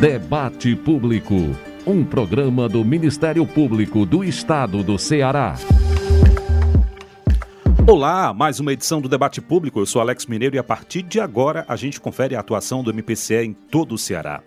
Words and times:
Debate 0.00 0.74
Público, 0.76 1.34
um 1.86 2.04
programa 2.04 2.68
do 2.68 2.84
Ministério 2.84 3.46
Público 3.46 4.04
do 4.04 4.22
Estado 4.22 4.82
do 4.82 4.98
Ceará. 4.98 5.54
Olá, 7.88 8.34
mais 8.34 8.60
uma 8.60 8.72
edição 8.72 9.00
do 9.00 9.08
Debate 9.08 9.40
Público. 9.40 9.78
Eu 9.80 9.86
sou 9.86 10.02
Alex 10.02 10.26
Mineiro 10.26 10.56
e 10.56 10.58
a 10.58 10.64
partir 10.64 11.02
de 11.02 11.20
agora 11.20 11.64
a 11.68 11.76
gente 11.76 12.00
confere 12.00 12.34
a 12.34 12.40
atuação 12.40 12.82
do 12.82 12.90
MPCE 12.90 13.44
em 13.44 13.52
todo 13.52 13.94
o 13.94 13.98
Ceará. 13.98 14.42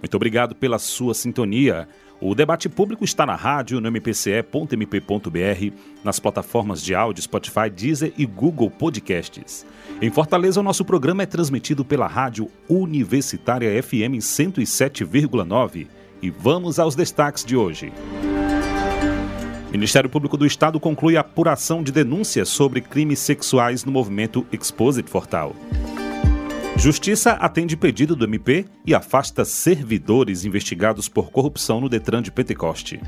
Muito 0.00 0.14
obrigado 0.14 0.54
pela 0.54 0.78
sua 0.78 1.14
sintonia. 1.14 1.88
O 2.24 2.36
debate 2.36 2.68
público 2.68 3.04
está 3.04 3.26
na 3.26 3.34
rádio, 3.34 3.80
no 3.80 3.90
mpce.mp.br, 3.90 5.76
nas 6.04 6.20
plataformas 6.20 6.80
de 6.80 6.94
áudio 6.94 7.20
Spotify, 7.20 7.68
Deezer 7.68 8.12
e 8.16 8.24
Google 8.24 8.70
Podcasts. 8.70 9.66
Em 10.00 10.08
Fortaleza, 10.08 10.60
o 10.60 10.62
nosso 10.62 10.84
programa 10.84 11.24
é 11.24 11.26
transmitido 11.26 11.84
pela 11.84 12.06
rádio 12.06 12.48
Universitária 12.68 13.82
FM 13.82 14.20
107,9. 14.20 15.88
E 16.22 16.30
vamos 16.30 16.78
aos 16.78 16.94
destaques 16.94 17.44
de 17.44 17.56
hoje. 17.56 17.92
Ministério 19.72 20.08
Público 20.08 20.36
do 20.36 20.46
Estado 20.46 20.78
conclui 20.78 21.16
a 21.16 21.22
apuração 21.22 21.82
de 21.82 21.90
denúncias 21.90 22.48
sobre 22.48 22.80
crimes 22.80 23.18
sexuais 23.18 23.84
no 23.84 23.90
movimento 23.90 24.46
Exposit 24.52 25.10
Fortal. 25.10 25.56
Justiça 26.82 27.34
atende 27.34 27.76
pedido 27.76 28.16
do 28.16 28.24
MP 28.24 28.64
e 28.84 28.92
afasta 28.92 29.44
servidores 29.44 30.44
investigados 30.44 31.08
por 31.08 31.30
corrupção 31.30 31.80
no 31.80 31.88
Detran 31.88 32.20
de 32.20 32.32
Pentecoste. 32.32 33.00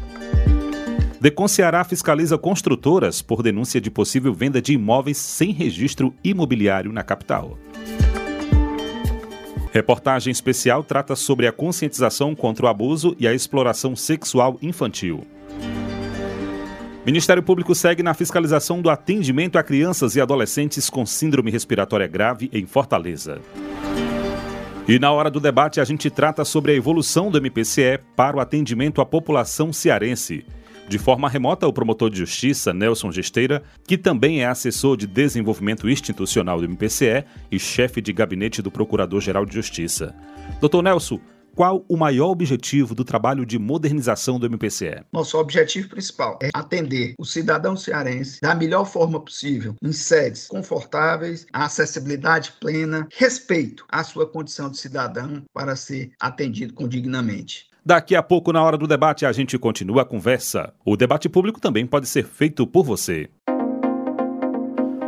Decon 1.21 1.49
Ceará 1.49 1.83
fiscaliza 1.83 2.39
construtoras 2.39 3.21
por 3.21 3.43
denúncia 3.43 3.81
de 3.81 3.91
possível 3.91 4.33
venda 4.33 4.63
de 4.63 4.75
imóveis 4.75 5.17
sem 5.17 5.51
registro 5.51 6.15
imobiliário 6.23 6.93
na 6.93 7.03
capital. 7.03 7.59
Reportagem 9.73 10.31
especial 10.31 10.85
trata 10.85 11.17
sobre 11.17 11.49
a 11.49 11.53
conscientização 11.53 12.33
contra 12.33 12.67
o 12.67 12.69
abuso 12.69 13.17
e 13.19 13.27
a 13.27 13.35
exploração 13.35 13.97
sexual 13.97 14.57
infantil. 14.63 15.27
Ministério 17.05 17.43
Público 17.43 17.75
segue 17.75 18.03
na 18.03 18.15
fiscalização 18.15 18.81
do 18.81 18.89
atendimento 18.89 19.59
a 19.59 19.63
crianças 19.63 20.17
e 20.17 20.23
adolescentes 20.23 20.89
com 20.89 21.05
síndrome 21.05 21.51
respiratória 21.51 22.07
grave 22.07 22.49
em 22.51 22.65
Fortaleza. 22.65 23.43
E 24.89 24.99
na 24.99 25.13
hora 25.13 25.31
do 25.31 25.39
debate, 25.39 25.81
a 25.81 25.85
gente 25.85 26.09
trata 26.09 26.47
sobre 26.47 26.73
a 26.73 26.75
evolução 26.75 27.31
do 27.31 27.37
MPCE 27.37 28.01
para 28.17 28.39
o 28.39 28.41
atendimento 28.41 29.03
à 29.03 29.07
população 29.07 29.71
cearense. 29.71 30.47
De 30.89 30.99
forma 30.99 31.29
remota, 31.29 31.67
o 31.67 31.73
promotor 31.73 32.09
de 32.09 32.19
justiça, 32.19 32.73
Nelson 32.73 33.13
Gesteira, 33.13 33.63
que 33.87 33.99
também 33.99 34.43
é 34.43 34.47
assessor 34.47 34.97
de 34.97 35.07
desenvolvimento 35.07 35.89
institucional 35.89 36.59
do 36.59 36.65
MPCE 36.65 37.25
e 37.51 37.59
chefe 37.59 38.01
de 38.01 38.13
gabinete 38.15 38.63
do 38.63 38.71
Procurador-Geral 38.71 39.45
de 39.45 39.55
Justiça. 39.55 40.15
Doutor 40.61 40.83
Nelson, 40.83 41.21
qual 41.55 41.85
o 41.89 41.97
maior 41.97 42.31
objetivo 42.31 42.95
do 42.95 43.05
trabalho 43.05 43.47
de 43.47 43.59
modernização 43.59 44.39
do 44.39 44.47
MPCE? 44.47 45.05
Nosso 45.13 45.39
objetivo 45.39 45.89
principal 45.89 46.39
é 46.43 46.51
atender 46.53 47.15
o 47.19 47.25
cidadão 47.25 47.77
cearense 47.77 48.41
da 48.41 48.55
melhor 48.55 48.85
forma 48.85 49.21
possível, 49.21 49.77
em 49.83 49.93
sedes 49.93 50.49
confortáveis, 50.49 51.47
acessibilidade 51.53 52.53
plena, 52.61 53.07
respeito 53.17 53.85
à 53.89 54.03
sua 54.03 54.27
condição 54.27 54.69
de 54.69 54.79
cidadão 54.79 55.43
para 55.53 55.77
ser 55.77 56.11
atendido 56.21 56.75
condignamente. 56.75 57.67
Daqui 57.87 58.17
a 58.17 58.23
pouco, 58.23 58.51
na 58.51 58.63
hora 58.63 58.79
do 58.79 58.87
debate, 58.87 59.27
a 59.27 59.33
gente 59.33 59.59
continua 59.59 60.03
a 60.03 60.07
conversa. 60.07 60.73
O 60.87 60.97
debate 60.97 61.29
público 61.29 61.61
também 61.61 61.87
pode 61.87 62.09
ser 62.09 62.25
feito 62.25 62.67
por 62.67 62.83
você. 62.83 63.29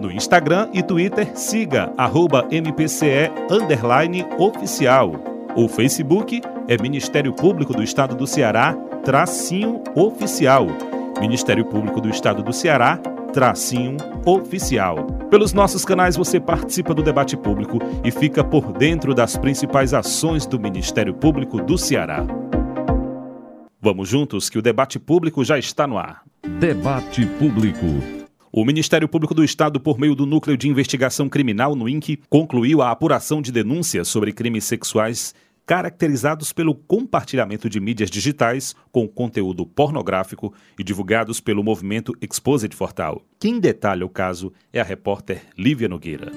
No 0.00 0.10
Instagram 0.10 0.68
e 0.72 0.82
Twitter, 0.82 1.36
siga 1.36 1.92
arroba 1.96 2.46
MPCE 2.50 3.30
oficial. 4.38 5.12
O 5.56 5.68
Facebook 5.68 6.42
é 6.66 6.76
Ministério 6.80 7.32
Público 7.32 7.72
do 7.72 7.82
Estado 7.82 8.14
do 8.14 8.26
Ceará, 8.26 8.74
tracinho 9.04 9.82
oficial. 9.94 10.66
Ministério 11.20 11.64
Público 11.64 12.00
do 12.00 12.08
Estado 12.08 12.42
do 12.42 12.52
Ceará, 12.52 12.96
tracinho 13.32 13.96
oficial. 14.26 15.06
Pelos 15.30 15.52
nossos 15.52 15.84
canais 15.84 16.16
você 16.16 16.40
participa 16.40 16.92
do 16.92 17.02
debate 17.02 17.36
público 17.36 17.78
e 18.04 18.10
fica 18.10 18.42
por 18.42 18.72
dentro 18.72 19.14
das 19.14 19.36
principais 19.36 19.94
ações 19.94 20.44
do 20.44 20.58
Ministério 20.58 21.14
Público 21.14 21.60
do 21.60 21.78
Ceará. 21.78 22.24
Vamos 23.80 24.08
juntos 24.08 24.48
que 24.48 24.58
o 24.58 24.62
debate 24.62 24.98
público 24.98 25.44
já 25.44 25.58
está 25.58 25.86
no 25.86 25.98
ar. 25.98 26.22
Debate 26.58 27.26
Público. 27.26 28.23
O 28.56 28.64
Ministério 28.64 29.08
Público 29.08 29.34
do 29.34 29.42
Estado, 29.42 29.80
por 29.80 29.98
meio 29.98 30.14
do 30.14 30.24
Núcleo 30.24 30.56
de 30.56 30.68
Investigação 30.68 31.28
Criminal 31.28 31.74
no 31.74 31.88
INC, 31.88 32.20
concluiu 32.30 32.80
a 32.80 32.92
apuração 32.92 33.42
de 33.42 33.50
denúncias 33.50 34.06
sobre 34.06 34.32
crimes 34.32 34.62
sexuais 34.62 35.34
caracterizados 35.66 36.52
pelo 36.52 36.72
compartilhamento 36.72 37.68
de 37.68 37.80
mídias 37.80 38.08
digitais 38.08 38.76
com 38.92 39.08
conteúdo 39.08 39.66
pornográfico 39.66 40.54
e 40.78 40.84
divulgados 40.84 41.40
pelo 41.40 41.64
movimento 41.64 42.12
Exposit 42.20 42.76
Fortal. 42.76 43.22
Quem 43.40 43.58
detalha 43.58 44.06
o 44.06 44.08
caso 44.08 44.52
é 44.72 44.80
a 44.80 44.84
repórter 44.84 45.42
Lívia 45.58 45.88
Nogueira. 45.88 46.30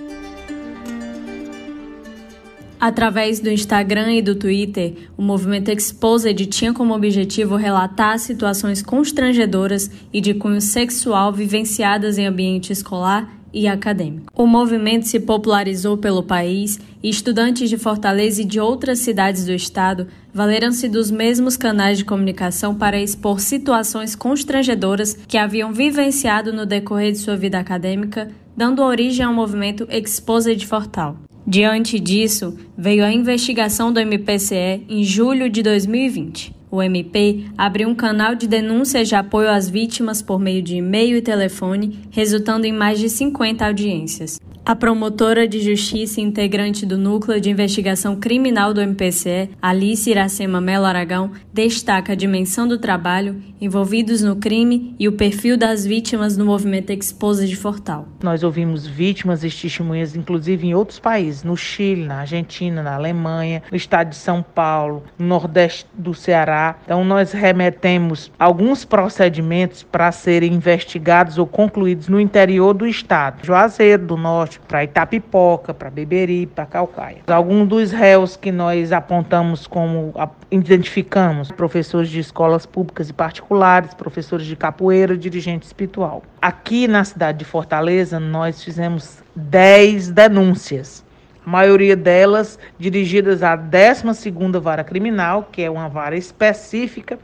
Através 2.80 3.40
do 3.40 3.50
Instagram 3.50 4.14
e 4.14 4.22
do 4.22 4.36
Twitter, 4.36 4.94
o 5.18 5.22
movimento 5.22 5.72
Exposed 5.72 6.46
tinha 6.46 6.74
como 6.74 6.94
objetivo 6.94 7.56
relatar 7.56 8.20
situações 8.20 8.84
constrangedoras 8.84 9.90
e 10.14 10.22
de 10.22 10.36
cunho 10.36 10.62
sexual 10.62 11.34
vivenciadas 11.34 12.20
em 12.20 12.28
ambiente 12.28 12.72
escolar 12.72 13.38
e 13.52 13.68
acadêmico. 13.68 14.32
O 14.36 14.46
movimento 14.46 15.08
se 15.08 15.20
popularizou 15.20 15.98
pelo 15.98 16.22
país 16.22 16.80
e 17.02 17.10
estudantes 17.10 17.70
de 17.70 17.78
Fortaleza 17.78 18.42
e 18.44 18.46
de 18.46 18.60
outras 18.60 19.00
cidades 19.00 19.46
do 19.46 19.54
estado 19.54 20.08
valeram-se 20.32 20.88
dos 20.88 21.10
mesmos 21.10 21.58
canais 21.58 21.98
de 21.98 22.06
comunicação 22.06 22.76
para 22.76 23.02
expor 23.02 23.40
situações 23.40 24.16
constrangedoras 24.16 25.18
que 25.28 25.38
haviam 25.38 25.74
vivenciado 25.74 26.54
no 26.54 26.66
decorrer 26.66 27.12
de 27.12 27.18
sua 27.18 27.36
vida 27.36 27.58
acadêmica, 27.58 28.30
dando 28.56 28.84
origem 28.84 29.26
ao 29.26 29.34
movimento 29.34 29.88
Exposed 29.90 30.64
Fortal. 30.68 31.27
Diante 31.50 31.98
disso, 31.98 32.58
veio 32.78 33.06
a 33.06 33.14
investigação 33.14 33.94
do 33.94 34.02
MPCE 34.02 34.84
em 34.90 35.02
julho 35.02 35.50
de 35.50 35.64
2020. 35.64 36.54
O 36.70 36.84
MP 36.84 37.46
abriu 37.58 37.88
um 37.88 37.96
canal 37.96 38.36
de 38.36 38.46
denúncias 38.46 39.08
de 39.08 39.16
apoio 39.16 39.50
às 39.50 39.70
vítimas 39.70 40.22
por 40.22 40.42
meio 40.42 40.62
de 40.62 40.76
e-mail 40.76 41.16
e 41.16 41.22
telefone, 41.22 42.02
resultando 42.12 42.66
em 42.66 42.74
mais 42.74 43.00
de 43.00 43.10
50 43.10 43.66
audiências. 43.66 44.42
A 44.68 44.76
promotora 44.76 45.48
de 45.48 45.62
justiça 45.62 46.20
integrante 46.20 46.86
do 46.86 46.98
Núcleo 46.98 47.40
de 47.40 47.50
Investigação 47.50 48.18
Criminal 48.18 48.74
do 48.74 48.82
MPCE, 48.82 49.52
Alice 49.62 50.10
Iracema 50.10 50.60
Melo 50.60 50.84
Aragão, 50.84 51.32
destaca 51.54 52.12
a 52.12 52.16
dimensão 52.18 52.68
do 52.68 52.78
trabalho 52.78 53.42
envolvidos 53.62 54.22
no 54.22 54.36
crime 54.36 54.94
e 55.00 55.08
o 55.08 55.14
perfil 55.14 55.56
das 55.56 55.86
vítimas 55.86 56.36
no 56.36 56.46
movimento 56.46 56.92
Expose 56.92 57.48
de 57.48 57.56
Fortal. 57.56 58.10
Nós 58.22 58.44
ouvimos 58.44 58.86
vítimas 58.86 59.42
e 59.42 59.50
testemunhas, 59.50 60.18
inclusive 60.18 60.68
em 60.68 60.76
outros 60.76 61.00
países, 61.00 61.46
no 61.46 61.56
Chile, 61.56 62.06
na 62.06 62.20
Argentina, 62.20 62.84
na 62.84 62.96
Alemanha, 62.96 63.64
no 63.72 63.78
estado 63.78 64.10
de 64.10 64.18
São 64.18 64.44
Paulo, 64.44 65.02
no 65.18 65.28
Nordeste 65.28 65.86
do 65.94 66.14
Ceará. 66.14 66.78
Então, 66.84 67.06
nós 67.06 67.32
remetemos 67.32 68.30
alguns 68.38 68.84
procedimentos 68.84 69.82
para 69.82 70.12
serem 70.12 70.54
investigados 70.54 71.38
ou 71.38 71.48
concluídos 71.48 72.10
no 72.10 72.20
interior 72.20 72.74
do 72.74 72.86
estado, 72.86 73.46
Juazeiro 73.46 74.06
do 74.06 74.18
Norte, 74.18 74.57
para 74.68 74.84
Itapipoca, 74.84 75.74
para 75.74 75.90
Beberi, 75.90 76.46
para 76.46 76.66
Calcaia. 76.66 77.18
Alguns 77.28 77.68
dos 77.68 77.92
réus 77.92 78.36
que 78.36 78.52
nós 78.52 78.92
apontamos 78.92 79.68
como 79.68 80.14
identificamos, 80.52 81.52
professores 81.52 82.10
de 82.10 82.20
escolas 82.20 82.66
públicas 82.66 83.10
e 83.10 83.14
particulares, 83.14 83.94
professores 83.94 84.46
de 84.46 84.56
capoeira, 84.56 85.18
dirigente 85.18 85.66
espiritual. 85.66 86.24
Aqui 86.42 86.88
na 86.88 87.04
cidade 87.04 87.40
de 87.40 87.46
Fortaleza, 87.46 88.20
nós 88.20 88.64
fizemos 88.64 89.24
10 89.36 90.10
denúncias. 90.12 91.06
A 91.46 91.50
maioria 91.50 91.96
delas 91.96 92.60
dirigidas 92.78 93.42
à 93.42 93.58
12ª 93.58 94.60
Vara 94.60 94.84
Criminal, 94.84 95.48
que 95.52 95.62
é 95.62 95.70
uma 95.70 95.88
vara 95.88 96.18
específica 96.18 97.18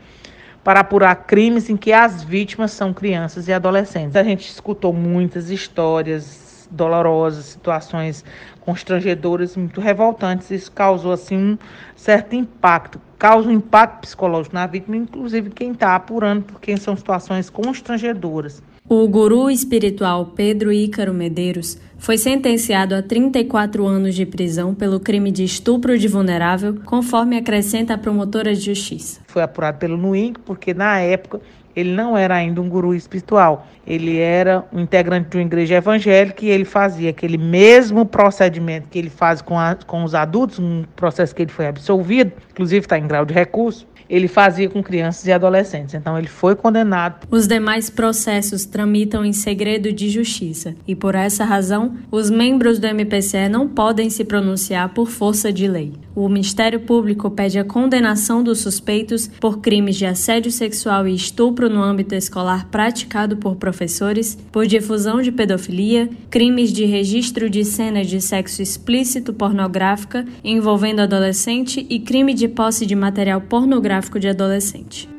para 0.63 0.79
apurar 0.79 1.13
crimes 1.15 1.69
em 1.69 1.75
que 1.75 1.91
as 1.91 2.23
vítimas 2.23 2.71
são 2.71 2.93
crianças 2.93 3.49
e 3.49 3.53
adolescentes. 3.53 4.15
A 4.15 4.23
gente 4.23 4.47
escutou 4.47 4.93
muitas 4.93 5.49
histórias 5.49 6.42
dolorosas, 6.73 7.45
situações 7.45 8.25
constrangedoras, 8.61 9.55
muito 9.55 9.79
revoltantes. 9.79 10.51
Isso 10.51 10.71
causou 10.71 11.11
assim 11.11 11.37
um 11.37 11.57
certo 11.95 12.35
impacto. 12.35 12.99
causa 13.17 13.47
um 13.47 13.53
impacto 13.53 14.01
psicológico 14.01 14.55
na 14.55 14.67
vítima, 14.67 14.97
inclusive 14.97 15.49
quem 15.49 15.71
está 15.71 15.95
apurando, 15.95 16.43
porque 16.43 16.75
são 16.75 16.95
situações 16.97 17.49
constrangedoras. 17.49 18.61
O 18.89 19.07
guru 19.07 19.49
espiritual 19.49 20.25
Pedro 20.35 20.71
Ícaro 20.73 21.13
Medeiros 21.13 21.79
foi 21.97 22.17
sentenciado 22.17 22.93
a 22.93 23.01
34 23.01 23.87
anos 23.87 24.13
de 24.13 24.25
prisão 24.25 24.75
pelo 24.75 24.99
crime 24.99 25.31
de 25.31 25.45
estupro 25.45 25.97
de 25.97 26.09
vulnerável, 26.09 26.75
conforme 26.83 27.37
acrescenta 27.37 27.93
a 27.93 27.97
promotora 27.97 28.53
de 28.53 28.59
justiça. 28.59 29.21
Foi 29.27 29.41
apurado 29.41 29.77
pelo 29.77 29.95
NUINC, 29.95 30.37
porque 30.39 30.73
na 30.73 30.99
época 30.99 31.39
ele 31.75 31.91
não 31.91 32.17
era 32.17 32.35
ainda 32.35 32.61
um 32.61 32.69
guru 32.69 32.93
espiritual. 32.93 33.67
Ele 33.85 34.19
era 34.19 34.63
um 34.71 34.79
integrante 34.79 35.29
de 35.29 35.37
uma 35.37 35.43
igreja 35.43 35.75
evangélica 35.75 36.45
e 36.45 36.49
ele 36.49 36.65
fazia 36.65 37.09
aquele 37.09 37.37
mesmo 37.37 38.05
procedimento 38.05 38.87
que 38.89 38.97
ele 38.97 39.09
faz 39.09 39.41
com, 39.41 39.59
a, 39.59 39.75
com 39.87 40.03
os 40.03 40.15
adultos, 40.15 40.59
um 40.59 40.83
processo 40.95 41.35
que 41.35 41.41
ele 41.41 41.51
foi 41.51 41.67
absolvido, 41.67 42.31
inclusive 42.51 42.85
está 42.85 42.97
em 42.97 43.07
grau 43.07 43.25
de 43.25 43.33
recurso 43.33 43.85
ele 44.09 44.27
fazia 44.27 44.69
com 44.69 44.83
crianças 44.83 45.25
e 45.25 45.31
adolescentes. 45.31 45.93
Então 45.93 46.17
ele 46.17 46.27
foi 46.27 46.55
condenado. 46.55 47.27
Os 47.29 47.47
demais 47.47 47.89
processos 47.89 48.65
tramitam 48.65 49.25
em 49.25 49.33
segredo 49.33 49.91
de 49.91 50.09
justiça 50.09 50.75
e 50.87 50.95
por 50.95 51.15
essa 51.15 51.43
razão, 51.43 51.95
os 52.11 52.29
membros 52.29 52.79
do 52.79 52.87
MPCE 52.87 53.49
não 53.49 53.67
podem 53.67 54.09
se 54.09 54.23
pronunciar 54.23 54.89
por 54.93 55.09
força 55.09 55.51
de 55.51 55.67
lei. 55.67 55.93
O 56.15 56.29
Ministério 56.29 56.79
Público 56.79 57.31
pede 57.31 57.57
a 57.57 57.63
condenação 57.63 58.43
dos 58.43 58.59
suspeitos 58.59 59.27
por 59.39 59.59
crimes 59.59 59.95
de 59.95 60.05
assédio 60.05 60.51
sexual 60.51 61.07
e 61.07 61.15
estupro 61.15 61.69
no 61.69 61.81
âmbito 61.81 62.13
escolar 62.13 62.67
praticado 62.69 63.37
por 63.37 63.55
professores, 63.55 64.37
por 64.51 64.67
difusão 64.67 65.21
de 65.21 65.31
pedofilia, 65.31 66.07
crimes 66.29 66.71
de 66.71 66.85
registro 66.85 67.49
de 67.49 67.65
cena 67.65 68.03
de 68.03 68.21
sexo 68.21 68.61
explícito 68.61 69.33
pornográfica 69.33 70.23
envolvendo 70.43 71.01
adolescente 71.01 71.85
e 71.89 71.99
crime 71.99 72.33
de 72.33 72.47
posse 72.47 72.85
de 72.85 72.95
material 72.95 73.41
pornográfico 73.41 74.02
de 74.19 74.27
adolescente. 74.27 75.09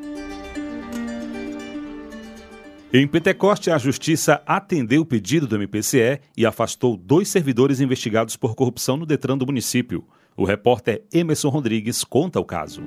Em 2.93 3.05
Pentecoste, 3.05 3.69
a 3.69 3.77
Justiça 3.77 4.41
atendeu 4.45 5.01
o 5.01 5.05
pedido 5.05 5.45
do 5.45 5.55
MPCE 5.55 6.21
e 6.37 6.45
afastou 6.45 6.95
dois 6.95 7.27
servidores 7.27 7.81
investigados 7.81 8.37
por 8.37 8.55
corrupção 8.55 8.95
no 8.95 9.05
Detran 9.05 9.37
do 9.37 9.45
município. 9.45 10.05
O 10.37 10.45
repórter 10.45 11.03
Emerson 11.13 11.49
Rodrigues 11.49 12.03
conta 12.05 12.39
o 12.39 12.45
caso. 12.45 12.81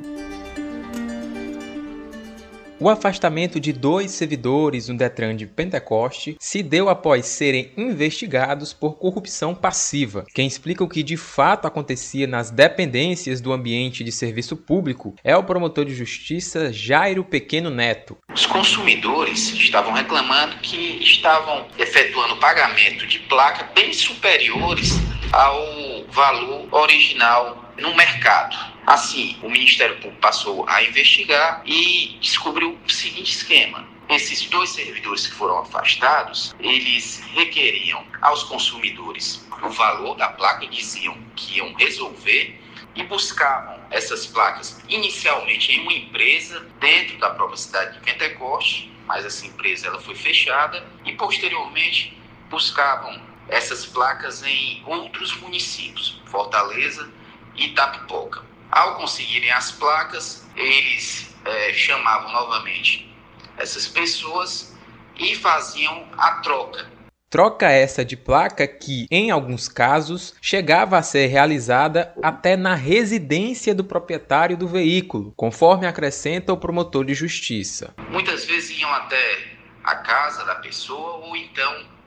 O 2.81 2.89
afastamento 2.89 3.59
de 3.59 3.73
dois 3.73 4.13
servidores 4.13 4.89
no 4.89 4.97
Detran 4.97 5.35
de 5.35 5.47
Pentecoste 5.47 6.37
se 6.39 6.63
deu 6.63 6.89
após 6.89 7.27
serem 7.27 7.73
investigados 7.77 8.73
por 8.73 8.97
corrupção 8.97 9.53
passiva. 9.53 10.25
Quem 10.33 10.47
explica 10.47 10.85
o 10.85 10.89
que 10.89 11.03
de 11.03 11.17
fato 11.17 11.67
acontecia 11.67 12.29
nas 12.29 12.53
dependências 12.53 13.41
do 13.41 13.53
ambiente 13.53 14.05
de 14.05 14.13
serviço 14.13 14.57
público 14.57 15.17
é 15.25 15.37
o 15.37 15.43
promotor 15.43 15.87
de 15.87 15.93
justiça 15.93 16.73
Jairo 16.73 17.25
Pequeno 17.25 17.69
Neto. 17.69 18.17
Os 18.33 18.47
consumidores 18.47 19.53
estavam 19.55 19.93
reclamando 19.93 20.59
que 20.59 21.03
estavam 21.03 21.67
efetuando 21.77 22.37
pagamento 22.37 23.09
de 23.09 23.19
placa 23.19 23.69
bem 23.75 23.93
superiores 23.93 24.93
ao 25.33 25.98
valor 26.11 26.69
original 26.73 27.73
no 27.79 27.95
mercado. 27.95 28.57
Assim, 28.87 29.39
o 29.43 29.51
Ministério 29.51 29.97
Público 29.97 30.21
passou 30.21 30.69
a 30.69 30.83
investigar 30.83 31.63
e 31.65 32.19
descobriu 32.21 32.79
o 32.85 32.91
seguinte 32.91 33.33
esquema. 33.33 33.87
Esses 34.09 34.49
dois 34.49 34.71
servidores 34.71 35.27
que 35.27 35.35
foram 35.35 35.59
afastados, 35.59 36.55
eles 36.59 37.23
requeriam 37.35 38.03
aos 38.23 38.43
consumidores 38.45 39.47
o 39.63 39.71
valor 39.71 40.15
da 40.15 40.29
placa 40.29 40.67
diziam 40.67 41.17
que 41.35 41.59
iam 41.59 41.73
resolver 41.75 42.61
e 42.95 43.03
buscavam 43.05 43.79
essas 43.91 44.27
placas 44.27 44.81
inicialmente 44.89 45.73
em 45.73 45.81
uma 45.81 45.93
empresa 45.93 46.61
dentro 46.81 47.19
da 47.19 47.31
própria 47.31 47.57
cidade 47.57 47.99
de 47.99 48.05
Pentecoste, 48.05 48.93
mas 49.07 49.25
essa 49.25 49.47
empresa 49.47 49.89
ela 49.89 50.01
foi 50.01 50.15
fechada 50.15 50.87
e 51.05 51.13
posteriormente 51.13 52.17
buscavam 52.51 53.21
essas 53.49 53.87
placas 53.87 54.43
em 54.43 54.83
outros 54.87 55.37
municípios, 55.41 56.21
Fortaleza 56.27 57.09
e 57.57 57.67
Itapipoca. 57.67 58.43
Ao 58.71 58.97
conseguirem 58.97 59.51
as 59.51 59.73
placas, 59.73 60.47
eles 60.55 61.35
é, 61.45 61.73
chamavam 61.73 62.31
novamente 62.33 63.11
essas 63.57 63.89
pessoas 63.89 64.77
e 65.19 65.35
faziam 65.35 66.07
a 66.17 66.33
troca. 66.43 66.99
Troca 67.31 67.71
essa 67.71 68.03
de 68.03 68.17
placa 68.17 68.67
que, 68.67 69.07
em 69.11 69.31
alguns 69.31 69.69
casos, 69.69 70.35
chegava 70.41 70.97
a 70.97 71.03
ser 71.03 71.27
realizada 71.27 72.15
até 72.23 72.57
na 72.57 72.75
residência 72.75 73.75
do 73.75 73.85
proprietário 73.85 74.57
do 74.57 74.67
veículo, 74.67 75.35
conforme 75.37 75.87
acrescenta 75.87 76.55
o 76.55 76.57
promotor 76.57 77.05
de 77.05 77.13
justiça. 77.13 77.95
Muitas 78.11 78.47
vezes 78.47 78.79
iam 78.79 78.91
até 78.95 79.59
a 79.85 79.97
casa 79.97 80.43
da 80.47 80.55
pessoa 80.55 81.27
ou 81.27 81.37
então 81.37 81.98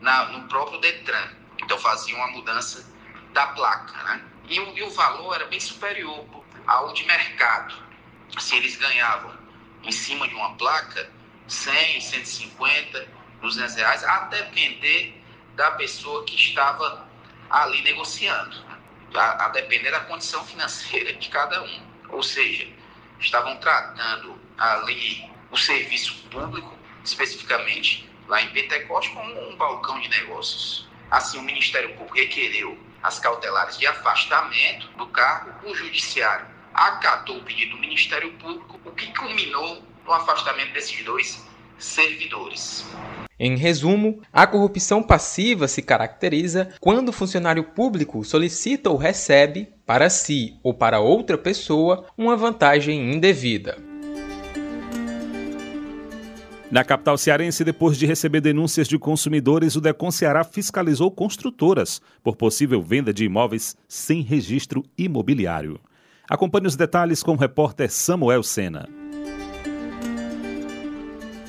na, 0.00 0.26
no 0.26 0.48
próprio 0.48 0.80
Detran. 0.80 1.28
Então 1.62 1.78
faziam 1.78 2.22
a 2.22 2.28
mudança 2.28 2.84
da 3.32 3.46
placa, 3.48 4.02
né? 4.04 4.24
E 4.48 4.58
o, 4.60 4.76
e 4.76 4.82
o 4.82 4.90
valor 4.90 5.34
era 5.34 5.46
bem 5.46 5.60
superior 5.60 6.24
ao 6.66 6.92
de 6.92 7.04
mercado. 7.04 7.74
Se 8.38 8.56
eles 8.56 8.76
ganhavam 8.76 9.36
em 9.82 9.92
cima 9.92 10.26
de 10.28 10.34
uma 10.34 10.54
placa 10.54 11.10
100, 11.46 12.00
150, 12.00 13.08
200 13.40 13.74
reais, 13.76 14.04
a 14.04 14.20
depender 14.24 15.22
da 15.54 15.72
pessoa 15.72 16.24
que 16.24 16.36
estava 16.36 17.08
ali 17.50 17.82
negociando, 17.82 18.56
a, 19.14 19.46
a 19.46 19.48
depender 19.48 19.90
da 19.90 20.00
condição 20.00 20.44
financeira 20.44 21.12
de 21.14 21.28
cada 21.28 21.62
um. 21.62 21.82
Ou 22.10 22.22
seja, 22.22 22.68
estavam 23.18 23.56
tratando 23.56 24.38
ali 24.56 25.28
o 25.50 25.56
serviço 25.56 26.14
público, 26.30 26.76
especificamente 27.04 28.07
lá 28.28 28.42
em 28.42 28.50
Pentecoste 28.50 29.10
como 29.12 29.50
um 29.50 29.56
balcão 29.56 29.98
de 30.00 30.08
negócios. 30.08 30.88
Assim, 31.10 31.38
o 31.38 31.42
Ministério 31.42 31.90
Público 31.94 32.14
requereu 32.14 32.78
as 33.02 33.18
cautelares 33.18 33.78
de 33.78 33.86
afastamento 33.86 34.88
do 34.96 35.06
cargo, 35.06 35.50
o 35.68 35.74
Judiciário 35.74 36.46
acatou 36.74 37.38
o 37.38 37.42
pedido 37.42 37.72
do 37.72 37.78
Ministério 37.78 38.32
Público, 38.34 38.78
o 38.84 38.90
que 38.92 39.12
culminou 39.18 39.82
no 40.04 40.12
afastamento 40.12 40.72
desses 40.72 41.04
dois 41.04 41.44
servidores. 41.78 42.86
Em 43.38 43.56
resumo, 43.56 44.20
a 44.32 44.46
corrupção 44.46 45.02
passiva 45.02 45.68
se 45.68 45.80
caracteriza 45.80 46.74
quando 46.80 47.10
o 47.10 47.12
funcionário 47.12 47.62
público 47.62 48.24
solicita 48.24 48.90
ou 48.90 48.96
recebe, 48.96 49.72
para 49.86 50.10
si 50.10 50.58
ou 50.62 50.74
para 50.74 51.00
outra 51.00 51.38
pessoa, 51.38 52.06
uma 52.16 52.36
vantagem 52.36 53.12
indevida. 53.12 53.87
Na 56.70 56.84
capital 56.84 57.16
cearense, 57.16 57.64
depois 57.64 57.96
de 57.96 58.04
receber 58.04 58.42
denúncias 58.42 58.86
de 58.86 58.98
consumidores, 58.98 59.74
o 59.74 59.80
Decon 59.80 60.10
Ceará 60.10 60.44
fiscalizou 60.44 61.10
construtoras 61.10 61.98
por 62.22 62.36
possível 62.36 62.82
venda 62.82 63.10
de 63.10 63.24
imóveis 63.24 63.74
sem 63.88 64.20
registro 64.20 64.84
imobiliário. 64.96 65.80
Acompanhe 66.28 66.66
os 66.66 66.76
detalhes 66.76 67.22
com 67.22 67.32
o 67.32 67.36
repórter 67.36 67.90
Samuel 67.90 68.42
Sena. 68.42 68.86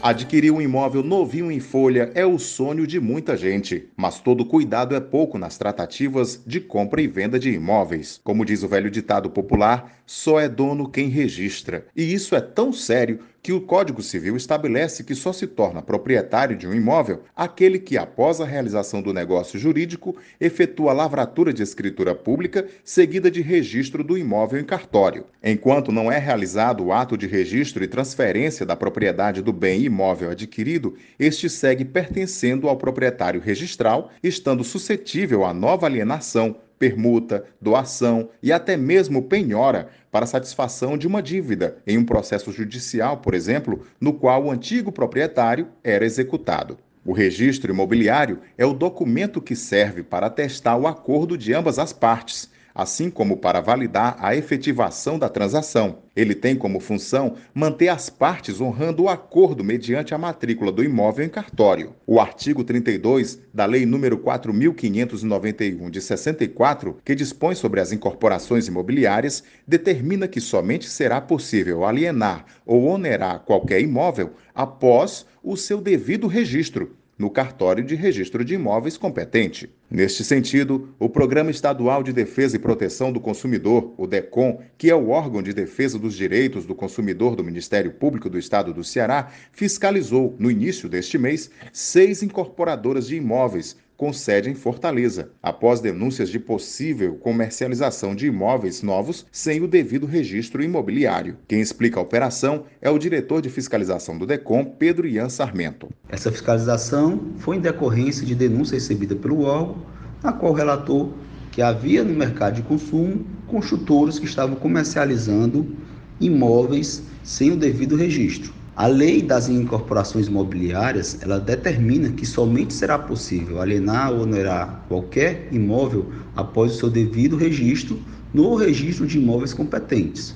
Adquirir 0.02 0.54
um 0.54 0.62
imóvel 0.62 1.04
novinho 1.04 1.52
em 1.52 1.60
folha 1.60 2.10
é 2.16 2.26
o 2.26 2.40
sonho 2.40 2.88
de 2.88 3.02
muita 3.02 3.36
gente, 3.36 3.90
mas 3.98 4.22
todo 4.22 4.46
cuidado 4.46 4.96
é 4.96 5.00
pouco 5.02 5.38
nas 5.38 5.58
tratativas 5.58 6.42
de 6.48 6.62
compra 6.62 7.02
e 7.02 7.08
venda 7.08 7.38
de 7.38 7.52
imóveis. 7.52 8.22
Como 8.24 8.46
diz 8.46 8.64
o 8.64 8.70
velho 8.70 8.90
ditado 8.90 9.30
popular, 9.30 9.92
só 10.06 10.40
é 10.40 10.48
dono 10.48 10.88
quem 10.88 11.10
registra. 11.10 11.86
E 11.94 12.14
isso 12.14 12.34
é 12.34 12.40
tão 12.40 12.72
sério 12.72 13.20
que 13.42 13.54
o 13.54 13.62
Código 13.62 14.02
Civil 14.02 14.36
estabelece 14.36 15.04
que 15.04 15.16
só 15.16 15.32
se 15.32 15.48
torna 15.48 15.82
proprietário 15.82 16.56
de 16.56 16.68
um 16.68 16.74
imóvel 16.74 17.24
aquele 17.36 17.80
que, 17.80 17.98
após 17.98 18.42
a 18.42 18.46
realização 18.46 19.02
do 19.02 19.14
negócio 19.14 19.60
jurídico, 19.60 20.16
efetua 20.40 20.94
lavratura 20.94 21.54
de 21.54 21.64
escritura 21.64 22.14
pública 22.14 22.68
seguida 22.84 23.30
de 23.32 23.42
registro 23.42 24.04
do 24.04 24.18
imóvel 24.18 24.60
em 24.60 24.66
cartório. 24.66 25.26
Enquanto 25.44 25.92
não 25.92 26.12
é 26.12 26.18
realizado 26.18 26.84
o 26.84 26.92
ato 26.94 27.18
de 27.18 27.28
registro 27.28 27.84
e 27.84 27.88
transferência 27.88 28.66
da 28.66 28.76
propriedade 28.76 29.42
do 29.42 29.54
bem 29.54 29.82
imóvel 29.84 30.32
adquirido, 30.32 30.96
este 31.18 31.50
segue 31.50 31.86
pertencendo 31.86 32.68
ao 32.68 32.78
proprietário 32.78 33.42
registral, 33.42 34.12
estando 34.22 34.64
suscetível 34.64 35.46
à 35.46 35.54
nova 35.54 35.86
alienação 35.86 36.56
permuta, 36.80 37.44
doação 37.62 38.30
e 38.42 38.52
até 38.52 38.78
mesmo 38.78 39.24
penhora 39.24 39.90
para 40.10 40.26
satisfação 40.26 40.98
de 40.98 41.06
uma 41.06 41.22
dívida 41.22 41.78
em 41.86 41.98
um 41.98 42.06
processo 42.06 42.52
judicial, 42.52 43.18
por 43.18 43.34
exemplo, 43.34 43.86
no 44.00 44.14
qual 44.14 44.46
o 44.46 44.52
antigo 44.52 44.92
proprietário 44.92 45.68
era 45.84 46.06
executado. 46.06 46.78
O 47.06 47.12
registro 47.12 47.72
imobiliário 47.72 48.40
é 48.58 48.66
o 48.66 48.74
documento 48.74 49.42
que 49.42 49.56
serve 49.56 50.04
para 50.04 50.28
atestar 50.28 50.78
o 50.78 50.88
acordo 50.88 51.38
de 51.38 51.54
ambas 51.54 51.78
as 51.78 51.92
partes, 51.92 52.50
assim 52.82 53.10
como 53.10 53.38
para 53.38 53.62
validar 53.62 54.16
a 54.20 54.36
efetivação 54.36 55.20
da 55.20 55.28
transação. 55.28 56.00
Ele 56.16 56.34
tem 56.34 56.56
como 56.56 56.80
função 56.80 57.36
manter 57.54 57.90
as 57.90 58.10
partes 58.10 58.60
honrando 58.60 59.04
o 59.04 59.10
acordo 59.10 59.64
mediante 59.64 60.14
a 60.14 60.18
matrícula 60.18 60.72
do 60.72 60.84
imóvel 60.84 61.26
em 61.26 61.30
cartório. 61.30 61.96
O 62.06 62.20
artigo 62.20 62.64
32 62.64 63.40
da 63.54 63.66
Lei 63.66 63.86
nº 63.86 64.18
4591 64.18 65.90
de 65.90 66.02
64, 66.02 66.98
que 67.04 67.16
dispõe 67.16 67.56
sobre 67.56 67.80
as 67.80 67.92
incorporações 67.92 68.68
imobiliárias, 68.68 69.44
determina 69.68 70.28
que 70.28 70.42
somente 70.42 70.90
será 70.90 71.22
possível 71.22 71.86
alienar 71.86 72.46
ou 72.66 72.86
onerar 72.86 73.40
qualquer 73.40 73.82
imóvel 73.82 74.32
após 74.54 75.26
o 75.42 75.56
seu 75.56 75.80
devido 75.80 76.28
registro 76.28 76.99
no 77.20 77.30
cartório 77.30 77.84
de 77.84 77.96
registro 77.96 78.46
de 78.46 78.54
imóveis 78.54 78.98
competente. 78.98 79.70
Neste 79.92 80.24
sentido, 80.24 80.96
o 80.98 81.10
Programa 81.10 81.52
Estadual 81.52 82.02
de 82.02 82.14
Defesa 82.14 82.56
e 82.56 82.60
Proteção 82.60 83.12
do 83.12 83.20
Consumidor, 83.20 83.94
o 83.98 84.08
DECOM, 84.08 84.62
que 84.78 84.90
é 84.90 84.96
o 84.96 85.10
órgão 85.10 85.44
de 85.44 85.52
defesa 85.52 86.00
dos 86.00 86.16
direitos 86.16 86.66
do 86.66 86.74
consumidor 86.74 87.36
do 87.36 87.44
Ministério 87.44 87.92
Público 87.92 88.30
do 88.30 88.40
Estado 88.40 88.74
do 88.74 88.86
Ceará, 88.86 89.34
fiscalizou, 89.52 90.34
no 90.40 90.50
início 90.50 90.88
deste 90.88 91.18
mês, 91.18 91.52
seis 91.74 92.24
incorporadoras 92.24 93.08
de 93.08 93.18
imóveis 93.18 93.76
com 94.00 94.14
sede 94.14 94.50
em 94.50 94.56
Fortaleza, 94.56 95.30
após 95.44 95.82
denúncias 95.82 96.30
de 96.30 96.40
possível 96.40 97.16
comercialização 97.16 98.16
de 98.16 98.28
imóveis 98.28 98.82
novos 98.82 99.26
sem 99.30 99.62
o 99.62 99.68
devido 99.68 100.08
registro 100.08 100.64
imobiliário. 100.64 101.36
Quem 101.50 101.60
explica 101.60 102.00
a 102.00 102.04
operação 102.04 102.64
é 102.82 102.90
o 102.90 102.98
diretor 102.98 103.42
de 103.42 103.50
fiscalização 103.50 104.18
do 104.18 104.26
DECOM, 104.26 104.64
Pedro 104.64 105.06
Ian 105.06 105.28
Sarmento. 105.28 105.90
Essa 106.08 106.32
fiscalização 106.32 107.34
foi 107.40 107.58
em 107.58 107.60
decorrência 107.60 108.26
de 108.26 108.34
denúncia 108.34 108.76
recebida 108.76 109.18
pelo 109.18 109.42
órgão, 109.42 109.84
na 110.24 110.32
qual 110.32 110.54
relatou 110.54 111.14
que 111.52 111.62
havia 111.62 112.02
no 112.02 112.14
mercado 112.14 112.56
de 112.56 112.62
consumo 112.62 113.26
construtores 113.48 114.18
que 114.18 114.26
estavam 114.26 114.56
comercializando 114.56 115.76
imóveis 116.22 117.04
sem 117.22 117.52
o 117.52 117.58
devido 117.58 117.98
registro. 117.98 118.59
A 118.80 118.88
lei 118.88 119.22
das 119.22 119.50
incorporações 119.50 120.28
imobiliárias, 120.28 121.18
ela 121.22 121.38
determina 121.38 122.12
que 122.12 122.26
somente 122.26 122.74
será 122.74 122.98
possível 122.98 123.62
alienar 123.62 124.14
ou 124.14 124.22
onerar 124.22 124.86
qualquer 124.88 125.50
imóvel 125.52 126.10
após 126.34 126.72
o 126.72 126.78
seu 126.78 126.90
devido 126.90 127.36
registro 127.36 128.00
no 128.34 128.56
registro 128.56 129.06
de 129.06 129.18
imóveis 129.18 129.54
competentes. 129.54 130.34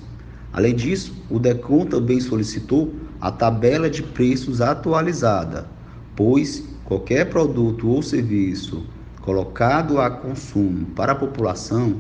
Além 0.51 0.75
disso, 0.75 1.15
o 1.29 1.39
DECOM 1.39 1.85
também 1.85 2.19
solicitou 2.19 2.93
a 3.21 3.31
tabela 3.31 3.89
de 3.89 4.03
preços 4.03 4.59
atualizada, 4.59 5.65
pois 6.13 6.65
qualquer 6.83 7.29
produto 7.29 7.87
ou 7.87 8.03
serviço 8.03 8.85
colocado 9.21 10.01
a 10.01 10.09
consumo 10.09 10.87
para 10.87 11.13
a 11.13 11.15
população 11.15 11.95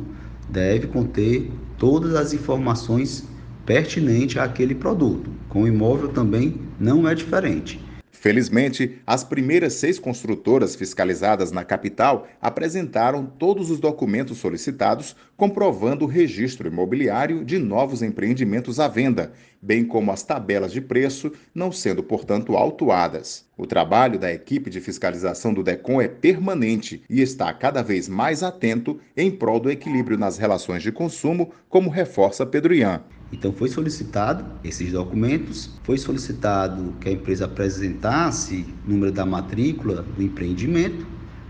deve 0.49 0.87
conter 0.87 1.49
todas 1.77 2.13
as 2.15 2.33
informações 2.33 3.31
pertinente 3.65 4.39
àquele 4.39 4.75
produto. 4.75 5.31
Com 5.49 5.63
o 5.63 5.67
imóvel 5.67 6.09
também 6.09 6.59
não 6.79 7.07
é 7.07 7.15
diferente. 7.15 7.79
Felizmente, 8.23 9.01
as 9.05 9.21
primeiras 9.21 9.73
seis 9.73 9.99
construtoras 9.99 10.77
fiscalizadas 10.77 11.51
na 11.51 11.65
capital 11.65 12.25
apresentaram 12.41 13.25
todos 13.25 13.69
os 13.69 13.81
documentos 13.81 14.37
solicitados, 14.37 15.13
comprovando 15.35 16.05
o 16.05 16.07
registro 16.07 16.69
imobiliário 16.69 17.43
de 17.43 17.59
novos 17.59 18.01
empreendimentos 18.01 18.79
à 18.79 18.87
venda, 18.87 19.33
bem 19.61 19.83
como 19.83 20.09
as 20.09 20.23
tabelas 20.23 20.71
de 20.71 20.79
preço, 20.79 21.33
não 21.53 21.69
sendo, 21.69 22.01
portanto, 22.01 22.55
autuadas. 22.55 23.45
O 23.57 23.67
trabalho 23.67 24.17
da 24.17 24.31
equipe 24.31 24.69
de 24.69 24.79
fiscalização 24.79 25.53
do 25.53 25.61
DECOM 25.61 26.01
é 26.01 26.07
permanente 26.07 27.03
e 27.09 27.21
está 27.21 27.51
cada 27.51 27.81
vez 27.81 28.07
mais 28.07 28.41
atento 28.41 29.01
em 29.17 29.29
prol 29.29 29.59
do 29.59 29.69
equilíbrio 29.69 30.17
nas 30.17 30.37
relações 30.37 30.81
de 30.81 30.93
consumo, 30.93 31.51
como 31.67 31.89
reforça 31.89 32.45
Pedro 32.45 32.73
Ian. 32.73 33.03
Então 33.33 33.51
foi 33.51 33.67
solicitado 33.67 34.45
esses 34.63 34.91
documentos, 34.91 35.71
foi 35.81 35.97
solicitado 35.97 36.93
que 37.01 37.09
a 37.09 37.11
empresa 37.11 37.45
apresentasse 37.45 38.63
o 38.85 38.91
número 38.91 39.11
da 39.11 39.25
matrícula 39.25 40.03
do 40.03 40.21
empreendimento, 40.21 41.03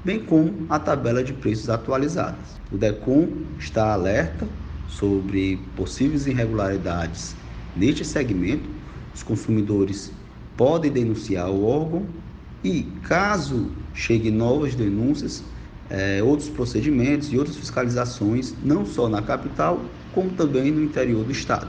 bem 0.03 0.21
como 0.21 0.65
a 0.69 0.79
tabela 0.79 1.21
de 1.21 1.33
preços 1.33 1.69
atualizadas. 1.69 2.57
O 2.71 2.77
DECOM 2.77 3.27
está 3.59 3.91
alerta 3.91 4.47
sobre 4.87 5.57
possíveis 5.75 6.25
irregularidades 6.25 7.35
neste 7.75 8.05
segmento. 8.05 8.69
Os 9.13 9.21
consumidores 9.21 10.09
podem 10.55 10.89
denunciar 10.89 11.49
o 11.49 11.65
órgão 11.65 12.05
e, 12.63 12.83
caso 13.03 13.71
cheguem 13.93 14.31
novas 14.31 14.73
denúncias, 14.73 15.43
é, 15.89 16.23
outros 16.23 16.47
procedimentos 16.47 17.31
e 17.33 17.37
outras 17.37 17.57
fiscalizações, 17.57 18.55
não 18.63 18.85
só 18.85 19.09
na 19.09 19.21
capital, 19.21 19.83
como 20.13 20.29
também 20.31 20.71
no 20.71 20.83
interior 20.83 21.23
do 21.23 21.31
estado. 21.31 21.67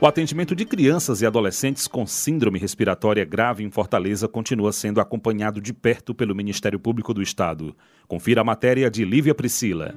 O 0.03 0.07
atendimento 0.09 0.57
de 0.57 0.65
crianças 0.65 1.23
e 1.23 1.27
adolescentes 1.27 1.87
com 1.87 2.05
síndrome 2.05 2.59
respiratória 2.59 3.25
grave 3.25 3.63
em 3.63 3.71
Fortaleza 3.71 4.27
continua 4.27 4.73
sendo 4.73 5.01
acompanhado 5.01 5.61
de 5.61 5.73
perto 5.73 6.13
pelo 6.13 6.35
Ministério 6.35 6.77
Público 6.77 7.15
do 7.15 7.23
Estado. 7.23 7.73
Confira 8.09 8.41
a 8.41 8.45
matéria 8.45 8.91
de 8.91 9.05
Lívia 9.05 9.33
Priscila. 9.33 9.95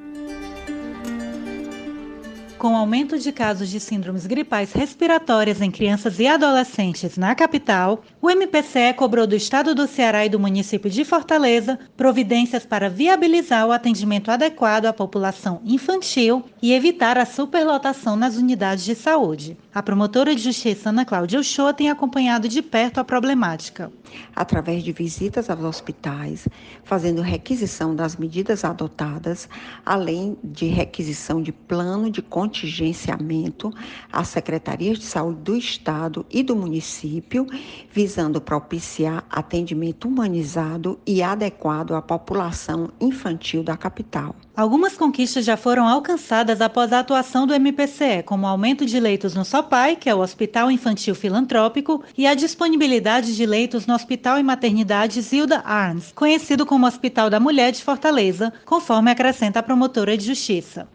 Com 2.58 2.72
o 2.72 2.76
aumento 2.76 3.20
de 3.20 3.34
casos 3.34 3.70
de 3.70 3.82
síndromes 3.82 4.26
gripais 4.26 4.72
respiratórias 4.72 5.62
em 5.62 5.70
crianças 5.70 6.20
e 6.20 6.28
adolescentes 6.28 7.18
na 7.18 7.36
capital, 7.36 8.02
o 8.22 8.30
MPCE 8.30 8.94
cobrou 8.96 9.28
do 9.28 9.36
Estado 9.36 9.76
do 9.76 9.86
Ceará 9.86 10.26
e 10.26 10.30
do 10.30 10.40
município 10.40 10.90
de 10.90 11.04
Fortaleza 11.04 11.78
providências 11.98 12.66
para 12.66 12.90
viabilizar 12.90 13.68
o 13.68 13.74
atendimento 13.74 14.32
adequado 14.32 14.86
à 14.86 14.94
população 14.94 15.62
infantil 15.66 16.46
e 16.62 16.72
evitar 16.72 17.18
a 17.18 17.26
superlotação 17.26 18.16
nas 18.16 18.38
unidades 18.38 18.86
de 18.86 18.96
saúde. 18.96 19.58
A 19.74 19.84
promotora 19.84 20.34
de 20.34 20.42
justiça 20.42 20.90
Ana 20.90 21.04
Cláudia 21.04 21.40
Uchoa 21.40 21.74
tem 21.74 21.90
acompanhado 21.90 22.48
de 22.48 22.62
perto 22.62 23.00
a 23.00 23.04
problemática. 23.04 23.92
Através 24.34 24.82
de 24.82 24.94
visitas 24.94 25.50
aos 25.50 25.62
hospitais, 25.62 26.48
fazendo 26.86 27.22
requisição 27.22 27.94
das 27.94 28.16
medidas 28.16 28.64
adotadas, 28.64 29.50
além 29.86 30.38
de 30.42 30.68
requisição 30.68 31.42
de 31.42 31.52
plano 31.52 32.10
de 32.10 32.22
contingenciamento 32.46 33.74
às 34.12 34.28
secretarias 34.28 35.00
de 35.00 35.06
saúde 35.06 35.42
do 35.42 35.58
Estado 35.58 36.26
e 36.30 36.44
do 36.44 36.56
município, 36.56 37.48
visando 37.92 38.40
propiciar 38.40 39.24
atendimento 39.30 40.08
humanizado 40.08 41.00
e 41.06 41.24
adequado 41.24 41.96
à 41.96 42.02
população 42.02 42.90
infantil 43.02 43.64
da 43.64 43.76
capital. 43.76 44.36
Algumas 44.56 44.96
conquistas 44.96 45.44
já 45.44 45.58
foram 45.58 45.88
alcançadas 45.88 46.62
após 46.62 46.94
a 46.94 47.00
atuação 47.00 47.46
do 47.46 47.54
MPCE, 47.54 48.24
como 48.24 48.46
o 48.46 48.50
aumento 48.50 48.86
de 48.86 49.00
leitos 49.00 49.34
no 49.34 49.44
SOPAI, 49.44 49.96
que 49.96 50.10
é 50.10 50.16
o 50.16 50.20
Hospital 50.20 50.72
Infantil 50.72 51.16
Filantrópico, 51.16 52.04
e 52.18 52.26
a 52.26 52.34
disponibilidade 52.34 53.36
de 53.36 53.46
leitos 53.46 53.86
no 53.86 53.94
Hospital 53.94 54.40
e 54.40 54.44
Maternidade 54.44 55.20
Zilda 55.22 55.60
Arns, 55.66 56.14
conhecido 56.14 56.66
como 56.66 56.88
Hospital 56.88 57.30
da 57.30 57.40
Mulher 57.40 57.72
de 57.72 57.84
Fortaleza, 57.84 58.54
conforme 58.66 59.12
acrescenta 59.12 59.60
a 59.60 59.64
promotora 59.64 60.16
de 60.16 60.26
justiça. 60.26 60.88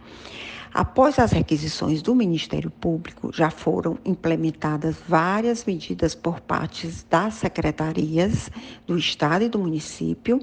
Após 0.72 1.18
as 1.18 1.32
requisições 1.32 2.00
do 2.00 2.14
Ministério 2.14 2.70
Público, 2.70 3.32
já 3.34 3.50
foram 3.50 3.98
implementadas 4.04 4.96
várias 5.08 5.64
medidas 5.64 6.14
por 6.14 6.40
parte 6.40 6.88
das 7.10 7.34
secretarias 7.34 8.48
do 8.86 8.96
Estado 8.96 9.44
e 9.44 9.48
do 9.48 9.58
município 9.58 10.40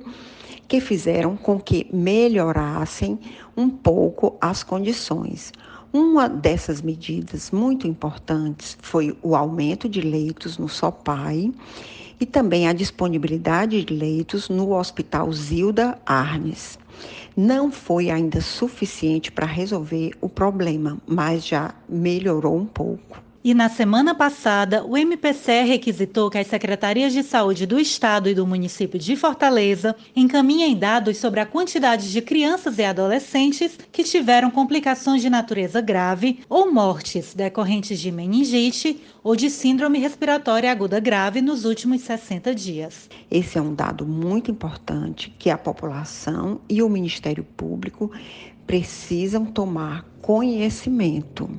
que 0.68 0.82
fizeram 0.82 1.38
com 1.38 1.58
que 1.58 1.88
melhorassem 1.94 3.18
um 3.56 3.70
pouco 3.70 4.36
as 4.42 4.64
condições. 4.64 5.54
Uma 5.94 6.28
dessas 6.28 6.82
medidas 6.82 7.50
muito 7.50 7.88
importantes 7.88 8.78
foi 8.82 9.18
o 9.24 9.34
aumento 9.34 9.88
de 9.88 10.02
leitos 10.02 10.58
no 10.58 10.68
SOPAI 10.68 11.54
e 12.20 12.26
também 12.26 12.68
a 12.68 12.74
disponibilidade 12.74 13.82
de 13.82 13.94
leitos 13.94 14.50
no 14.50 14.74
Hospital 14.74 15.32
Zilda 15.32 15.98
Arnes. 16.06 16.78
Não 17.36 17.72
foi 17.72 18.10
ainda 18.10 18.42
suficiente 18.42 19.32
para 19.32 19.46
resolver 19.46 20.12
o 20.20 20.28
problema, 20.28 20.98
mas 21.06 21.46
já 21.46 21.74
melhorou 21.88 22.58
um 22.58 22.66
pouco. 22.66 23.27
E 23.48 23.54
na 23.54 23.70
semana 23.70 24.14
passada, 24.14 24.84
o 24.84 24.98
MPCE 24.98 25.64
requisitou 25.64 26.30
que 26.30 26.38
as 26.38 26.48
secretarias 26.48 27.14
de 27.14 27.24
saúde 27.24 27.66
do 27.66 27.80
estado 27.80 28.28
e 28.28 28.34
do 28.34 28.46
município 28.46 29.00
de 29.00 29.16
Fortaleza 29.16 29.96
encaminhem 30.14 30.76
dados 30.76 31.16
sobre 31.16 31.40
a 31.40 31.46
quantidade 31.46 32.12
de 32.12 32.22
crianças 32.22 32.78
e 32.78 32.84
adolescentes 32.84 33.80
que 33.90 34.04
tiveram 34.04 34.52
complicações 34.52 35.22
de 35.22 35.30
natureza 35.30 35.80
grave 35.80 36.42
ou 36.50 36.74
mortes 36.74 37.34
decorrentes 37.34 38.02
de 38.02 38.12
meningite 38.12 39.02
ou 39.24 39.34
de 39.34 39.50
síndrome 39.50 39.98
respiratória 39.98 40.70
aguda 40.70 41.00
grave 41.00 41.40
nos 41.42 41.64
últimos 41.64 42.02
60 42.02 42.54
dias. 42.54 43.10
Esse 43.32 43.58
é 43.58 43.62
um 43.62 43.74
dado 43.74 44.06
muito 44.06 44.52
importante 44.52 45.34
que 45.40 45.50
a 45.50 45.58
população 45.58 46.60
e 46.68 46.84
o 46.84 46.90
Ministério 46.90 47.46
Público 47.56 48.12
precisam 48.66 49.46
tomar 49.46 50.06
conhecimento. 50.22 51.50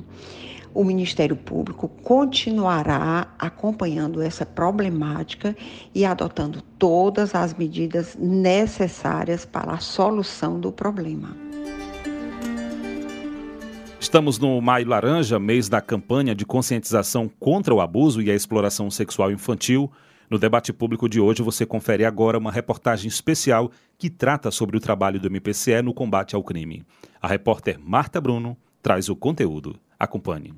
O 0.73 0.83
Ministério 0.83 1.35
Público 1.35 1.87
continuará 1.87 3.33
acompanhando 3.39 4.21
essa 4.21 4.45
problemática 4.45 5.55
e 5.93 6.05
adotando 6.05 6.61
todas 6.77 7.33
as 7.33 7.53
medidas 7.53 8.15
necessárias 8.19 9.45
para 9.45 9.73
a 9.73 9.79
solução 9.79 10.59
do 10.59 10.71
problema. 10.71 11.35
Estamos 13.99 14.39
no 14.39 14.61
Maio 14.61 14.87
Laranja, 14.87 15.37
mês 15.37 15.67
da 15.67 15.81
campanha 15.81 16.33
de 16.33 16.45
conscientização 16.45 17.29
contra 17.39 17.73
o 17.73 17.81
abuso 17.81 18.21
e 18.21 18.31
a 18.31 18.35
exploração 18.35 18.89
sexual 18.89 19.31
infantil. 19.31 19.91
No 20.29 20.39
debate 20.39 20.71
público 20.71 21.09
de 21.09 21.19
hoje, 21.19 21.41
você 21.41 21.65
confere 21.65 22.05
agora 22.05 22.37
uma 22.37 22.51
reportagem 22.51 23.07
especial 23.07 23.71
que 23.97 24.09
trata 24.09 24.51
sobre 24.51 24.77
o 24.77 24.79
trabalho 24.79 25.19
do 25.19 25.27
MPCE 25.27 25.81
no 25.81 25.93
combate 25.93 26.35
ao 26.35 26.43
crime. 26.43 26.83
A 27.21 27.27
repórter 27.27 27.79
Marta 27.79 28.21
Bruno 28.21 28.55
traz 28.81 29.09
o 29.09 29.15
conteúdo. 29.15 29.75
Acompanhe. 29.99 30.53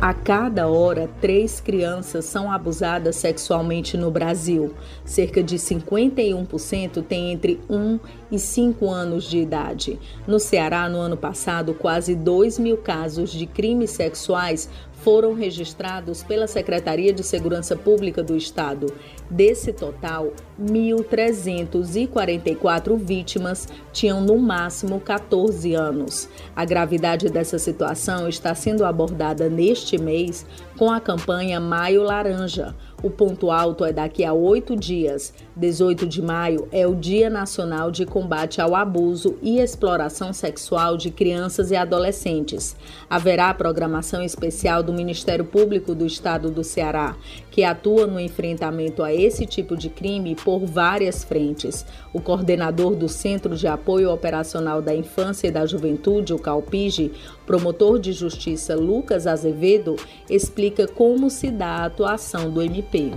A 0.00 0.14
cada 0.14 0.66
hora, 0.66 1.10
três 1.20 1.60
crianças 1.60 2.24
são 2.24 2.50
abusadas 2.50 3.16
sexualmente 3.16 3.98
no 3.98 4.10
Brasil. 4.10 4.72
Cerca 5.04 5.42
de 5.42 5.56
51% 5.56 7.04
têm 7.04 7.32
entre 7.32 7.60
1 7.68 8.00
e 8.32 8.38
5 8.38 8.88
anos 8.90 9.24
de 9.24 9.36
idade. 9.36 9.98
No 10.26 10.40
Ceará, 10.40 10.88
no 10.88 10.96
ano 10.96 11.18
passado, 11.18 11.74
quase 11.74 12.14
2 12.14 12.58
mil 12.58 12.78
casos 12.78 13.30
de 13.30 13.44
crimes 13.44 13.90
sexuais 13.90 14.70
foram 15.02 15.34
registrados 15.34 16.22
pela 16.22 16.46
Secretaria 16.46 17.12
de 17.12 17.22
Segurança 17.22 17.76
Pública 17.76 18.22
do 18.22 18.34
Estado. 18.36 18.86
Desse 19.30 19.70
total, 19.72 20.32
1.344 20.60 22.96
vítimas 22.96 23.68
tinham 23.92 24.20
no 24.20 24.38
máximo 24.38 25.00
14 25.00 25.74
anos. 25.74 26.28
A 26.54 26.64
gravidade 26.64 27.28
dessa 27.28 27.58
situação 27.58 28.28
está 28.28 28.54
sendo 28.54 28.84
abordada 28.84 29.48
neste 29.48 29.98
mês 29.98 30.46
com 30.80 30.90
a 30.90 30.98
campanha 30.98 31.60
Maio 31.60 32.02
Laranja. 32.02 32.74
O 33.02 33.10
ponto 33.10 33.50
alto 33.50 33.84
é 33.84 33.92
daqui 33.92 34.24
a 34.24 34.32
oito 34.32 34.74
dias. 34.74 35.30
18 35.54 36.06
de 36.06 36.22
maio 36.22 36.68
é 36.72 36.86
o 36.86 36.94
Dia 36.94 37.28
Nacional 37.28 37.90
de 37.90 38.06
Combate 38.06 38.62
ao 38.62 38.74
Abuso 38.74 39.36
e 39.42 39.58
Exploração 39.58 40.32
Sexual 40.32 40.96
de 40.96 41.10
Crianças 41.10 41.70
e 41.70 41.76
Adolescentes. 41.76 42.74
Haverá 43.10 43.52
programação 43.52 44.22
especial 44.22 44.82
do 44.82 44.90
Ministério 44.90 45.44
Público 45.44 45.94
do 45.94 46.06
Estado 46.06 46.50
do 46.50 46.64
Ceará, 46.64 47.14
que 47.50 47.64
atua 47.64 48.06
no 48.06 48.20
enfrentamento 48.20 49.02
a 49.02 49.12
esse 49.12 49.44
tipo 49.44 49.76
de 49.76 49.88
crime 49.88 50.34
por 50.34 50.64
várias 50.64 51.24
frentes. 51.24 51.84
O 52.12 52.20
coordenador 52.20 52.94
do 52.94 53.08
Centro 53.08 53.56
de 53.56 53.66
Apoio 53.66 54.10
Operacional 54.10 54.80
da 54.80 54.94
Infância 54.94 55.48
e 55.48 55.50
da 55.50 55.66
Juventude, 55.66 56.32
o 56.32 56.38
CALPIGE, 56.38 57.12
promotor 57.44 57.98
de 57.98 58.12
justiça 58.12 58.76
Lucas 58.76 59.26
Azevedo, 59.26 59.96
explica 60.28 60.86
como 60.86 61.28
se 61.28 61.50
dá 61.50 61.78
a 61.78 61.84
atuação 61.86 62.50
do 62.50 62.62
MP. 62.62 63.12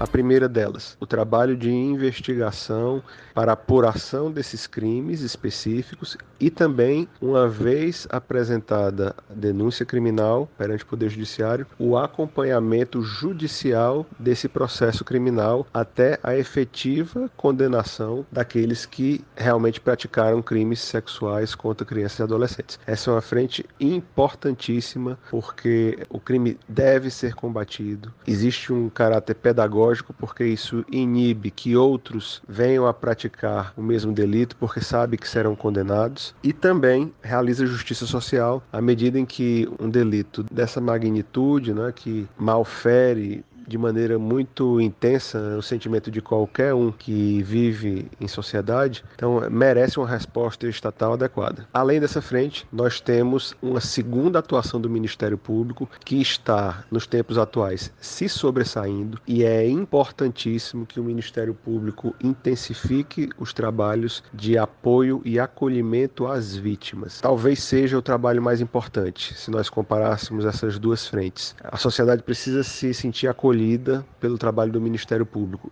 A 0.00 0.06
primeira 0.06 0.48
delas, 0.48 0.96
o 1.00 1.06
trabalho 1.06 1.56
de 1.56 1.72
investigação 1.72 3.02
para 3.38 3.52
apuração 3.52 4.32
desses 4.32 4.66
crimes 4.66 5.20
específicos 5.20 6.18
e 6.40 6.50
também, 6.50 7.08
uma 7.20 7.48
vez 7.48 8.04
apresentada 8.10 9.14
a 9.30 9.32
denúncia 9.32 9.86
criminal 9.86 10.48
perante 10.58 10.82
o 10.82 10.86
Poder 10.88 11.08
Judiciário, 11.08 11.64
o 11.78 11.96
acompanhamento 11.96 13.00
judicial 13.00 14.04
desse 14.18 14.48
processo 14.48 15.04
criminal 15.04 15.64
até 15.72 16.18
a 16.20 16.36
efetiva 16.36 17.30
condenação 17.36 18.26
daqueles 18.32 18.84
que 18.84 19.24
realmente 19.36 19.80
praticaram 19.80 20.42
crimes 20.42 20.80
sexuais 20.80 21.54
contra 21.54 21.86
crianças 21.86 22.18
e 22.18 22.22
adolescentes. 22.24 22.80
Essa 22.84 23.10
é 23.10 23.14
uma 23.14 23.20
frente 23.20 23.64
importantíssima 23.78 25.16
porque 25.30 25.96
o 26.10 26.18
crime 26.18 26.58
deve 26.68 27.08
ser 27.08 27.36
combatido. 27.36 28.12
Existe 28.26 28.72
um 28.72 28.88
caráter 28.88 29.34
pedagógico 29.34 30.12
porque 30.12 30.44
isso 30.44 30.84
inibe 30.90 31.52
que 31.52 31.76
outros 31.76 32.42
venham 32.48 32.84
a 32.84 32.92
praticar 32.92 33.27
o 33.76 33.82
mesmo 33.82 34.12
delito 34.12 34.56
porque 34.56 34.80
sabe 34.80 35.16
que 35.16 35.28
serão 35.28 35.54
condenados 35.54 36.34
e 36.42 36.52
também 36.52 37.12
realiza 37.22 37.66
justiça 37.66 38.06
social 38.06 38.62
à 38.72 38.80
medida 38.80 39.18
em 39.18 39.26
que 39.26 39.68
um 39.78 39.88
delito 39.88 40.42
dessa 40.44 40.80
magnitude, 40.80 41.74
né, 41.74 41.92
que 41.94 42.28
malfere 42.38 43.44
de 43.68 43.76
maneira 43.76 44.18
muito 44.18 44.80
intensa 44.80 45.38
o 45.58 45.62
sentimento 45.62 46.10
de 46.10 46.22
qualquer 46.22 46.72
um 46.72 46.90
que 46.90 47.42
vive 47.42 48.10
em 48.18 48.26
sociedade, 48.26 49.04
então 49.14 49.42
merece 49.50 49.98
uma 49.98 50.08
resposta 50.08 50.66
estatal 50.66 51.12
adequada. 51.12 51.68
Além 51.72 52.00
dessa 52.00 52.22
frente, 52.22 52.66
nós 52.72 52.98
temos 52.98 53.54
uma 53.60 53.80
segunda 53.80 54.38
atuação 54.38 54.80
do 54.80 54.88
Ministério 54.88 55.36
Público 55.36 55.88
que 56.04 56.20
está, 56.20 56.84
nos 56.90 57.06
tempos 57.06 57.36
atuais, 57.36 57.92
se 58.00 58.28
sobressaindo 58.28 59.20
e 59.26 59.44
é 59.44 59.68
importantíssimo 59.68 60.86
que 60.86 60.98
o 60.98 61.04
Ministério 61.04 61.52
Público 61.52 62.14
intensifique 62.24 63.28
os 63.38 63.52
trabalhos 63.52 64.22
de 64.32 64.56
apoio 64.56 65.20
e 65.24 65.38
acolhimento 65.38 66.26
às 66.26 66.56
vítimas. 66.56 67.20
Talvez 67.20 67.62
seja 67.62 67.98
o 67.98 68.02
trabalho 68.02 68.40
mais 68.40 68.62
importante 68.62 69.34
se 69.34 69.50
nós 69.50 69.68
comparássemos 69.68 70.46
essas 70.46 70.78
duas 70.78 71.06
frentes. 71.06 71.54
A 71.62 71.76
sociedade 71.76 72.22
precisa 72.22 72.62
se 72.62 72.94
sentir 72.94 73.28
acolhida 73.28 73.57
acolhida 73.58 74.06
pelo 74.20 74.38
trabalho 74.38 74.70
do 74.70 74.80
Ministério 74.80 75.26
Público. 75.26 75.70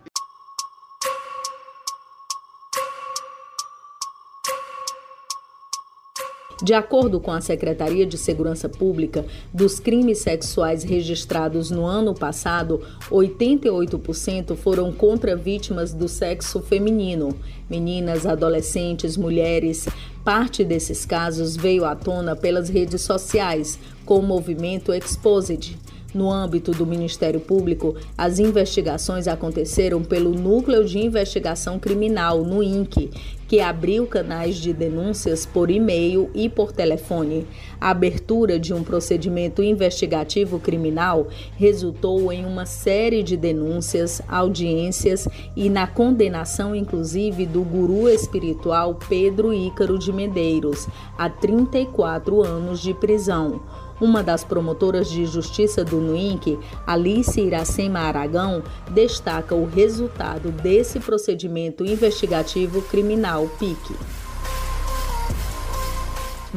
De 6.61 6.73
acordo 6.73 7.19
com 7.19 7.31
a 7.31 7.39
Secretaria 7.39 8.05
de 8.05 8.17
Segurança 8.17 8.67
Pública, 8.67 9.23
dos 9.53 9.79
crimes 9.79 10.17
sexuais 10.17 10.83
registrados 10.83 11.69
no 11.69 11.85
ano 11.85 12.15
passado, 12.15 12.81
88% 13.11 14.55
foram 14.55 14.91
contra 14.91 15.35
vítimas 15.35 15.93
do 15.93 16.09
sexo 16.09 16.59
feminino, 16.59 17.29
meninas, 17.69 18.25
adolescentes, 18.25 19.15
mulheres. 19.15 19.87
Parte 20.25 20.65
desses 20.65 21.05
casos 21.05 21.55
veio 21.55 21.85
à 21.85 21.95
tona 21.95 22.35
pelas 22.35 22.69
redes 22.69 23.01
sociais, 23.01 23.79
com 24.03 24.17
o 24.17 24.23
movimento 24.23 24.91
Exposed. 24.91 25.77
No 26.13 26.31
âmbito 26.31 26.71
do 26.71 26.85
Ministério 26.85 27.39
Público, 27.39 27.95
as 28.17 28.39
investigações 28.39 29.27
aconteceram 29.27 30.01
pelo 30.01 30.31
Núcleo 30.31 30.85
de 30.85 30.99
Investigação 30.99 31.77
Criminal, 31.77 32.43
no 32.43 32.63
INC, 32.63 33.11
que 33.47 33.59
abriu 33.59 34.07
canais 34.07 34.55
de 34.55 34.73
denúncias 34.73 35.45
por 35.45 35.69
e-mail 35.69 36.29
e 36.33 36.47
por 36.47 36.71
telefone. 36.71 37.45
A 37.79 37.89
abertura 37.89 38.57
de 38.57 38.73
um 38.73 38.83
procedimento 38.83 39.61
investigativo 39.61 40.59
criminal 40.59 41.27
resultou 41.55 42.31
em 42.31 42.45
uma 42.45 42.65
série 42.65 43.21
de 43.21 43.35
denúncias, 43.35 44.21
audiências 44.27 45.27
e 45.55 45.69
na 45.69 45.87
condenação, 45.87 46.73
inclusive, 46.73 47.45
do 47.45 47.61
guru 47.61 48.09
espiritual 48.09 48.95
Pedro 49.09 49.53
Ícaro 49.53 49.99
de 49.99 50.11
Medeiros, 50.11 50.87
a 51.17 51.29
34 51.29 52.43
anos 52.43 52.81
de 52.81 52.93
prisão. 52.93 53.61
Uma 53.99 54.21
das 54.21 54.43
promotoras 54.43 55.09
de 55.09 55.25
justiça 55.25 55.83
do 55.83 55.97
NUINC, 55.97 56.59
Alice 56.85 57.39
Iracema 57.39 57.99
Aragão, 57.99 58.61
destaca 58.91 59.55
o 59.55 59.65
resultado 59.65 60.51
desse 60.51 60.99
procedimento 60.99 61.83
investigativo 61.83 62.81
criminal 62.83 63.47
PIC. 63.57 63.95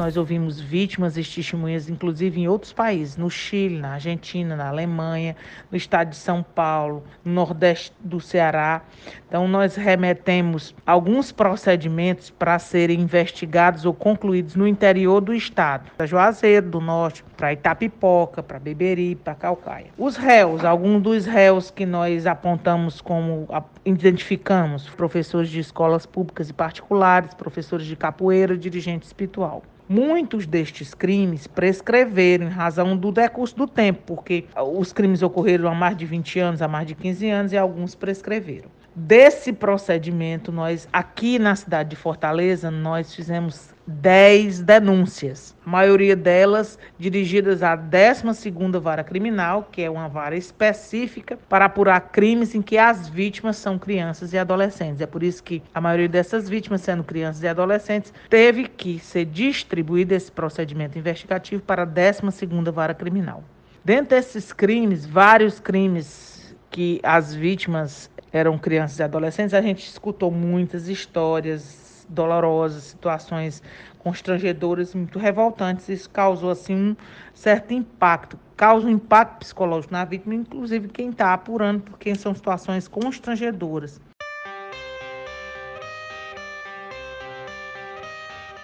Nós 0.01 0.17
ouvimos 0.17 0.59
vítimas 0.59 1.19
e 1.19 1.23
testemunhas, 1.23 1.91
inclusive 1.91 2.41
em 2.41 2.49
outros 2.49 2.73
países, 2.73 3.19
no 3.19 3.29
Chile, 3.29 3.79
na 3.79 3.93
Argentina, 3.93 4.57
na 4.57 4.67
Alemanha, 4.67 5.37
no 5.71 5.77
estado 5.77 6.09
de 6.09 6.17
São 6.17 6.43
Paulo, 6.43 7.05
no 7.23 7.35
Nordeste 7.35 7.93
do 8.01 8.19
Ceará. 8.19 8.81
Então, 9.29 9.47
nós 9.47 9.77
remetemos 9.77 10.75
alguns 10.87 11.31
procedimentos 11.33 12.31
para 12.31 12.59
serem 12.59 12.99
investigados 12.99 13.85
ou 13.85 13.93
concluídos 13.93 14.57
no 14.57 14.67
interior 14.67 15.21
do 15.21 15.35
estado, 15.35 15.91
para 15.99 16.07
Juazeiro 16.07 16.71
do 16.71 16.81
Norte, 16.81 17.23
para 17.37 17.53
Itapipoca, 17.53 18.43
para 18.43 18.59
Beberi, 18.59 19.15
para 19.15 19.35
Calcaia. 19.35 19.89
Os 19.99 20.17
réus, 20.17 20.65
alguns 20.65 21.03
dos 21.03 21.27
réus 21.27 21.71
que 21.71 21.85
nós 21.85 22.27
apontamos 22.27 23.03
como 23.03 23.47
identificamos, 23.85 24.89
professores 24.89 25.51
de 25.51 25.61
escolas 25.61 26.07
públicas 26.07 26.49
e 26.49 26.55
particulares, 26.55 27.35
professores 27.35 27.85
de 27.85 27.97
capoeira, 27.97 28.57
dirigente 28.57 29.05
espiritual. 29.05 29.63
Muitos 29.93 30.47
destes 30.47 30.95
crimes 30.95 31.49
prescreveram 31.49 32.47
em 32.47 32.49
razão 32.49 32.97
do 32.97 33.11
decurso 33.11 33.57
do 33.57 33.67
tempo, 33.67 34.03
porque 34.07 34.45
os 34.73 34.93
crimes 34.93 35.21
ocorreram 35.21 35.69
há 35.69 35.75
mais 35.75 35.97
de 35.97 36.07
20 36.07 36.39
anos, 36.39 36.63
há 36.63 36.69
mais 36.69 36.87
de 36.87 36.95
15 36.95 37.29
anos 37.29 37.53
e 37.53 37.59
alguns 37.59 37.97
prescreveram. 37.97 38.69
Desse 38.95 39.53
procedimento, 39.53 40.53
nós 40.53 40.89
aqui 40.93 41.41
na 41.41 41.57
cidade 41.57 41.91
de 41.91 41.97
Fortaleza, 41.97 42.71
nós 42.71 43.13
fizemos 43.13 43.75
10 43.91 44.63
denúncias, 44.63 45.57
a 45.67 45.69
maioria 45.69 46.15
delas 46.15 46.79
dirigidas 46.99 47.63
à 47.63 47.77
12ª 47.77 48.79
Vara 48.79 49.03
Criminal, 49.03 49.69
que 49.71 49.83
é 49.83 49.91
uma 49.91 50.09
vara 50.09 50.37
específica 50.37 51.39
para 51.49 51.65
apurar 51.65 52.01
crimes 52.01 52.55
em 52.55 52.63
que 52.63 52.79
as 52.79 53.09
vítimas 53.09 53.57
são 53.57 53.79
crianças 53.79 54.33
e 54.33 54.39
adolescentes. 54.39 55.01
É 55.01 55.07
por 55.07 55.23
isso 55.23 55.43
que 55.43 55.63
a 55.75 55.81
maioria 55.81 56.09
dessas 56.09 56.49
vítimas, 56.49 56.83
sendo 56.83 57.03
crianças 57.03 57.43
e 57.43 57.49
adolescentes, 57.49 58.15
teve 58.29 58.65
que 58.65 58.99
ser 59.01 59.25
distribuído 59.25 60.15
esse 60.15 60.31
procedimento 60.31 60.97
investigativo 60.97 61.63
para 61.63 61.83
a 61.83 61.87
12ª 61.87 62.71
Vara 62.71 62.95
Criminal. 62.95 63.43
Dentro 63.85 64.11
desses 64.11 64.53
crimes, 64.53 65.05
vários 65.05 65.59
crimes 65.59 66.55
que 66.71 67.01
as 67.03 67.35
vítimas 67.35 68.09
eram 68.33 68.57
crianças 68.57 69.01
e 69.01 69.03
adolescentes, 69.03 69.53
a 69.53 69.61
gente 69.61 69.85
escutou 69.85 70.31
muitas 70.31 70.89
histórias 70.89 71.90
dolorosas, 72.11 72.85
situações 72.85 73.63
constrangedoras, 73.99 74.95
muito 74.95 75.19
revoltantes. 75.19 75.89
Isso 75.89 76.11
causou 76.11 76.51
assim 76.51 76.75
um 76.75 76.97
certo 77.33 77.73
impacto, 77.73 78.39
causa 78.57 78.87
um 78.87 78.91
impacto 78.91 79.39
psicológico 79.39 79.93
na 79.93 80.05
vítima, 80.05 80.35
inclusive 80.35 80.89
quem 80.89 81.11
está 81.11 81.33
apurando, 81.33 81.83
porque 81.83 82.15
são 82.15 82.35
situações 82.35 82.89
constrangedoras. 82.89 84.01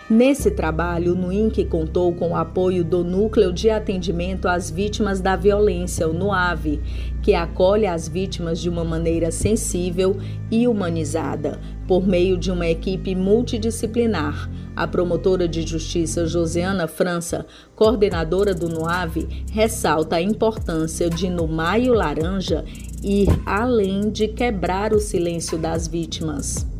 Nesse 0.09 0.53
trabalho, 0.53 1.14
o 1.14 1.16
NUINC 1.16 1.64
contou 1.64 2.14
com 2.14 2.31
o 2.31 2.37
apoio 2.37 2.85
do 2.85 3.03
Núcleo 3.03 3.53
de 3.53 3.71
Atendimento 3.71 4.47
às 4.47 4.71
Vítimas 4.71 5.21
da 5.21 5.35
Violência, 5.35 6.09
o 6.09 6.12
NUAVE, 6.12 6.81
que 7.21 7.35
acolhe 7.35 7.87
as 7.87 8.07
vítimas 8.07 8.61
de 8.61 8.69
uma 8.69 8.85
maneira 8.85 9.33
sensível 9.33 10.16
e 10.49 10.69
humanizada, 10.69 11.59
por 11.88 12.07
meio 12.07 12.38
de 12.38 12.53
uma 12.53 12.69
equipe 12.69 13.16
multidisciplinar. 13.16 14.49
A 14.77 14.87
promotora 14.87 15.49
de 15.49 15.62
justiça 15.62 16.25
Josiana 16.25 16.87
França, 16.87 17.45
coordenadora 17.75 18.55
do 18.55 18.69
NUAVE, 18.69 19.45
ressalta 19.51 20.16
a 20.16 20.23
importância 20.23 21.11
de, 21.11 21.29
no 21.29 21.49
Maio 21.49 21.92
Laranja, 21.92 22.64
ir 23.03 23.27
além 23.45 24.09
de 24.09 24.29
quebrar 24.29 24.92
o 24.92 25.01
silêncio 25.01 25.59
das 25.59 25.88
vítimas. 25.88 26.76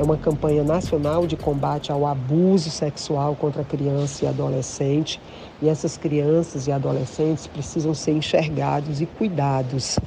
É 0.00 0.02
uma 0.02 0.16
campanha 0.16 0.64
nacional 0.64 1.26
de 1.26 1.36
combate 1.36 1.92
ao 1.92 2.06
abuso 2.06 2.70
sexual 2.70 3.36
contra 3.36 3.62
criança 3.62 4.24
e 4.24 4.28
adolescente. 4.28 5.20
E 5.60 5.68
essas 5.68 5.98
crianças 5.98 6.66
e 6.66 6.72
adolescentes 6.72 7.46
precisam 7.46 7.92
ser 7.92 8.12
enxergados 8.12 9.02
e 9.02 9.04
cuidados 9.04 9.98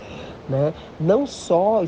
né? 0.47 0.73
Não 0.99 1.25
só 1.25 1.82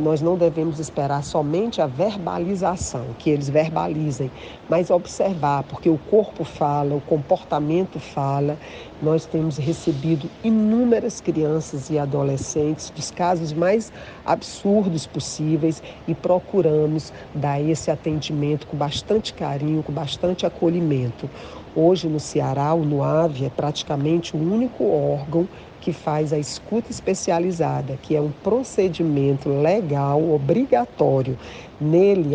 nós 0.00 0.20
não 0.22 0.36
devemos 0.36 0.78
esperar 0.78 1.22
somente 1.22 1.80
a 1.80 1.86
verbalização, 1.86 3.06
que 3.18 3.30
eles 3.30 3.48
verbalizem, 3.48 4.30
mas 4.68 4.90
observar, 4.90 5.64
porque 5.64 5.88
o 5.88 5.98
corpo 6.10 6.44
fala, 6.44 6.94
o 6.94 7.00
comportamento 7.00 7.98
fala. 7.98 8.56
Nós 9.02 9.26
temos 9.26 9.58
recebido 9.58 10.30
inúmeras 10.42 11.20
crianças 11.20 11.90
e 11.90 11.98
adolescentes 11.98 12.90
dos 12.90 13.10
casos 13.10 13.52
mais 13.52 13.92
absurdos 14.24 15.06
possíveis 15.06 15.82
e 16.08 16.14
procuramos 16.14 17.12
dar 17.34 17.60
esse 17.60 17.90
atendimento 17.90 18.66
com 18.66 18.76
bastante 18.76 19.34
carinho, 19.34 19.82
com 19.82 19.92
bastante 19.92 20.46
acolhimento. 20.46 21.28
Hoje 21.74 22.08
no 22.08 22.18
Ceará, 22.18 22.72
o 22.72 22.86
NUAV 22.86 23.44
é 23.44 23.50
praticamente 23.50 24.34
o 24.34 24.40
único 24.40 24.84
órgão 24.84 25.46
que 25.86 25.92
faz 25.92 26.32
a 26.32 26.38
escuta 26.38 26.90
especializada, 26.90 27.96
que 28.02 28.16
é 28.16 28.20
um 28.20 28.32
procedimento 28.42 29.48
legal 29.48 30.20
obrigatório. 30.32 31.38
Nele, 31.80 32.30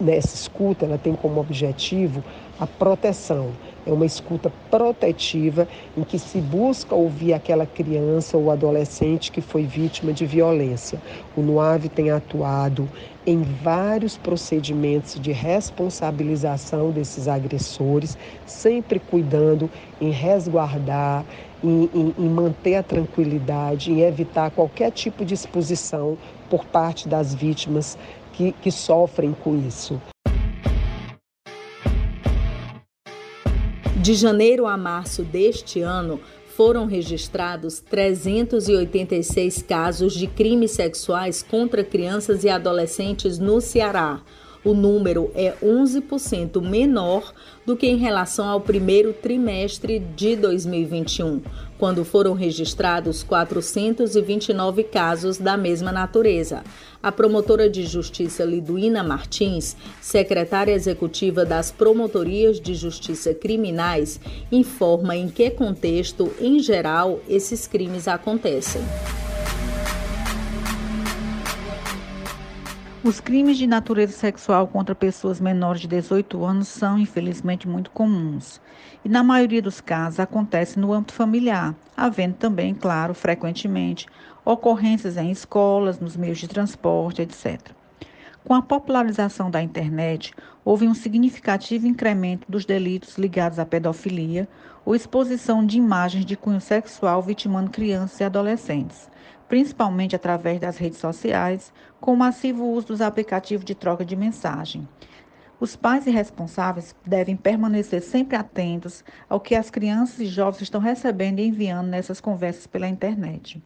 nessa 0.00 0.34
escuta, 0.34 0.86
ela 0.86 0.98
tem 0.98 1.14
como 1.14 1.40
objetivo 1.40 2.24
a 2.58 2.66
proteção. 2.66 3.50
É 3.86 3.92
uma 3.92 4.04
escuta 4.04 4.52
protetiva 4.68 5.68
em 5.96 6.02
que 6.02 6.18
se 6.18 6.40
busca 6.40 6.96
ouvir 6.96 7.32
aquela 7.32 7.64
criança 7.64 8.36
ou 8.36 8.50
adolescente 8.50 9.30
que 9.30 9.40
foi 9.40 9.62
vítima 9.62 10.12
de 10.12 10.26
violência. 10.26 11.00
O 11.36 11.42
NUAV 11.42 11.88
tem 11.88 12.10
atuado 12.10 12.88
em 13.26 13.42
vários 13.42 14.16
procedimentos 14.16 15.20
de 15.20 15.32
responsabilização 15.32 16.92
desses 16.92 17.26
agressores, 17.26 18.16
sempre 18.46 19.00
cuidando 19.00 19.68
em 20.00 20.10
resguardar, 20.10 21.24
em, 21.62 21.90
em, 21.92 22.14
em 22.16 22.28
manter 22.28 22.76
a 22.76 22.82
tranquilidade, 22.84 23.90
em 23.90 24.02
evitar 24.02 24.52
qualquer 24.52 24.92
tipo 24.92 25.24
de 25.24 25.34
exposição 25.34 26.16
por 26.48 26.64
parte 26.64 27.08
das 27.08 27.34
vítimas 27.34 27.98
que, 28.32 28.52
que 28.52 28.70
sofrem 28.70 29.32
com 29.42 29.56
isso. 29.66 30.00
De 33.96 34.14
janeiro 34.14 34.66
a 34.66 34.76
março 34.76 35.24
deste 35.24 35.80
ano, 35.80 36.20
foram 36.56 36.86
registrados 36.86 37.80
386 37.80 39.60
casos 39.60 40.14
de 40.14 40.26
crimes 40.26 40.70
sexuais 40.70 41.42
contra 41.42 41.84
crianças 41.84 42.44
e 42.44 42.48
adolescentes 42.48 43.38
no 43.38 43.60
Ceará, 43.60 44.22
o 44.66 44.74
número 44.74 45.30
é 45.34 45.54
11% 45.62 46.60
menor 46.60 47.32
do 47.64 47.76
que 47.76 47.86
em 47.86 47.96
relação 47.96 48.48
ao 48.48 48.60
primeiro 48.60 49.12
trimestre 49.12 50.00
de 50.00 50.34
2021, 50.34 51.40
quando 51.78 52.04
foram 52.04 52.32
registrados 52.32 53.22
429 53.22 54.84
casos 54.84 55.38
da 55.38 55.56
mesma 55.56 55.92
natureza. 55.92 56.62
A 57.02 57.12
promotora 57.12 57.68
de 57.68 57.84
justiça 57.84 58.44
Liduína 58.44 59.02
Martins, 59.02 59.76
secretária 60.00 60.72
executiva 60.72 61.44
das 61.44 61.70
promotorias 61.70 62.60
de 62.60 62.74
justiça 62.74 63.34
criminais, 63.34 64.20
informa 64.50 65.16
em 65.16 65.28
que 65.28 65.50
contexto, 65.50 66.32
em 66.40 66.58
geral, 66.58 67.20
esses 67.28 67.66
crimes 67.66 68.08
acontecem. 68.08 68.82
Os 73.06 73.20
crimes 73.20 73.56
de 73.56 73.68
natureza 73.68 74.12
sexual 74.12 74.66
contra 74.66 74.92
pessoas 74.92 75.40
menores 75.40 75.80
de 75.80 75.86
18 75.86 76.44
anos 76.44 76.66
são, 76.66 76.98
infelizmente, 76.98 77.68
muito 77.68 77.88
comuns. 77.92 78.60
E, 79.04 79.08
na 79.08 79.22
maioria 79.22 79.62
dos 79.62 79.80
casos, 79.80 80.18
acontece 80.18 80.76
no 80.76 80.92
âmbito 80.92 81.12
familiar, 81.12 81.72
havendo 81.96 82.34
também, 82.34 82.74
claro, 82.74 83.14
frequentemente, 83.14 84.08
ocorrências 84.44 85.16
em 85.16 85.30
escolas, 85.30 86.00
nos 86.00 86.16
meios 86.16 86.38
de 86.38 86.48
transporte, 86.48 87.22
etc. 87.22 87.70
Com 88.42 88.54
a 88.54 88.60
popularização 88.60 89.52
da 89.52 89.62
internet, 89.62 90.34
houve 90.64 90.88
um 90.88 90.94
significativo 90.94 91.86
incremento 91.86 92.50
dos 92.50 92.64
delitos 92.64 93.16
ligados 93.16 93.60
à 93.60 93.64
pedofilia 93.64 94.48
ou 94.84 94.96
exposição 94.96 95.64
de 95.64 95.78
imagens 95.78 96.24
de 96.24 96.36
cunho 96.36 96.60
sexual 96.60 97.22
vitimando 97.22 97.70
crianças 97.70 98.18
e 98.18 98.24
adolescentes 98.24 99.08
principalmente 99.48 100.16
através 100.16 100.60
das 100.60 100.76
redes 100.76 100.98
sociais, 100.98 101.72
com 102.00 102.12
o 102.12 102.16
massivo 102.16 102.64
uso 102.64 102.88
dos 102.88 103.00
aplicativos 103.00 103.64
de 103.64 103.74
troca 103.74 104.04
de 104.04 104.16
mensagem. 104.16 104.88
Os 105.58 105.74
pais 105.74 106.06
e 106.06 106.10
responsáveis 106.10 106.94
devem 107.04 107.34
permanecer 107.34 108.02
sempre 108.02 108.36
atentos 108.36 109.02
ao 109.28 109.40
que 109.40 109.54
as 109.54 109.70
crianças 109.70 110.20
e 110.20 110.26
jovens 110.26 110.62
estão 110.62 110.80
recebendo 110.80 111.38
e 111.38 111.46
enviando 111.46 111.88
nessas 111.88 112.20
conversas 112.20 112.66
pela 112.66 112.88
internet. 112.88 113.62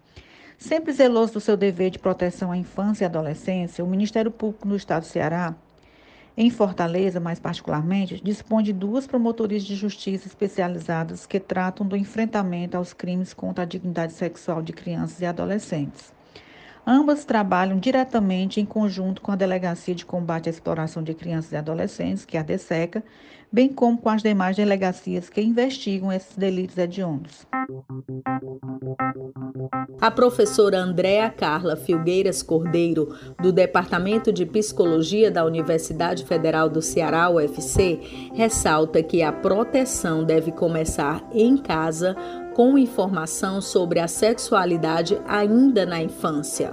Sempre 0.57 0.93
zeloso 0.93 1.33
do 1.33 1.41
seu 1.41 1.57
dever 1.57 1.91
de 1.91 1.99
proteção 1.99 2.53
à 2.53 2.57
infância 2.57 3.05
e 3.05 3.07
adolescência, 3.07 3.85
o 3.85 3.89
Ministério 3.89 4.31
Público 4.31 4.69
no 4.69 4.77
Estado 4.77 5.03
do 5.03 5.07
Ceará 5.07 5.57
em 6.43 6.49
Fortaleza, 6.49 7.21
mais 7.21 7.39
particularmente, 7.39 8.19
dispõe 8.25 8.63
de 8.63 8.73
duas 8.73 9.07
promotorias 9.07 9.63
de 9.63 9.77
justiça 9.77 10.27
especializadas 10.27 11.27
que 11.27 11.39
tratam 11.39 11.87
do 11.87 11.95
enfrentamento 11.95 12.79
aos 12.79 12.95
crimes 12.95 13.35
contra 13.35 13.65
a 13.65 13.67
dignidade 13.67 14.15
sexual 14.15 14.63
de 14.63 14.73
crianças 14.73 15.21
e 15.21 15.27
adolescentes. 15.27 16.15
Ambas 16.93 17.25
trabalham 17.25 17.79
diretamente 17.79 18.61
em 18.61 18.67
conjunto 18.67 19.23
com 19.23 19.31
a 19.31 19.37
Delegacia 19.37 19.95
de 19.95 20.05
Combate 20.05 20.49
à 20.49 20.51
Exploração 20.51 21.05
de 21.05 21.15
Crianças 21.15 21.53
e 21.53 21.57
Adolescentes, 21.57 22.25
que 22.25 22.37
é 22.37 22.41
a 22.41 22.43
DESECA, 22.43 23.05
bem 23.53 23.69
como 23.69 23.97
com 23.97 24.09
as 24.09 24.25
demais 24.25 24.57
delegacias 24.57 25.31
que 25.31 25.41
investigam 25.41 26.13
esses 26.13 26.37
delitos 26.37 26.77
hediondos. 26.77 27.47
A 30.01 30.11
professora 30.11 30.81
Andréa 30.81 31.31
Carla 31.31 31.77
Filgueiras 31.77 32.43
Cordeiro, 32.43 33.15
do 33.41 33.53
Departamento 33.53 34.33
de 34.33 34.45
Psicologia 34.45 35.31
da 35.31 35.45
Universidade 35.45 36.25
Federal 36.25 36.69
do 36.69 36.83
Ceará, 36.83 37.31
UFC, 37.31 38.01
ressalta 38.35 39.01
que 39.01 39.23
a 39.23 39.31
proteção 39.33 40.25
deve 40.25 40.51
começar 40.51 41.25
em 41.33 41.57
casa 41.57 42.17
com 42.61 42.77
informação 42.77 43.59
sobre 43.59 44.01
a 44.01 44.07
sexualidade 44.07 45.19
ainda 45.27 45.87
na 45.87 46.03
infância. 46.03 46.71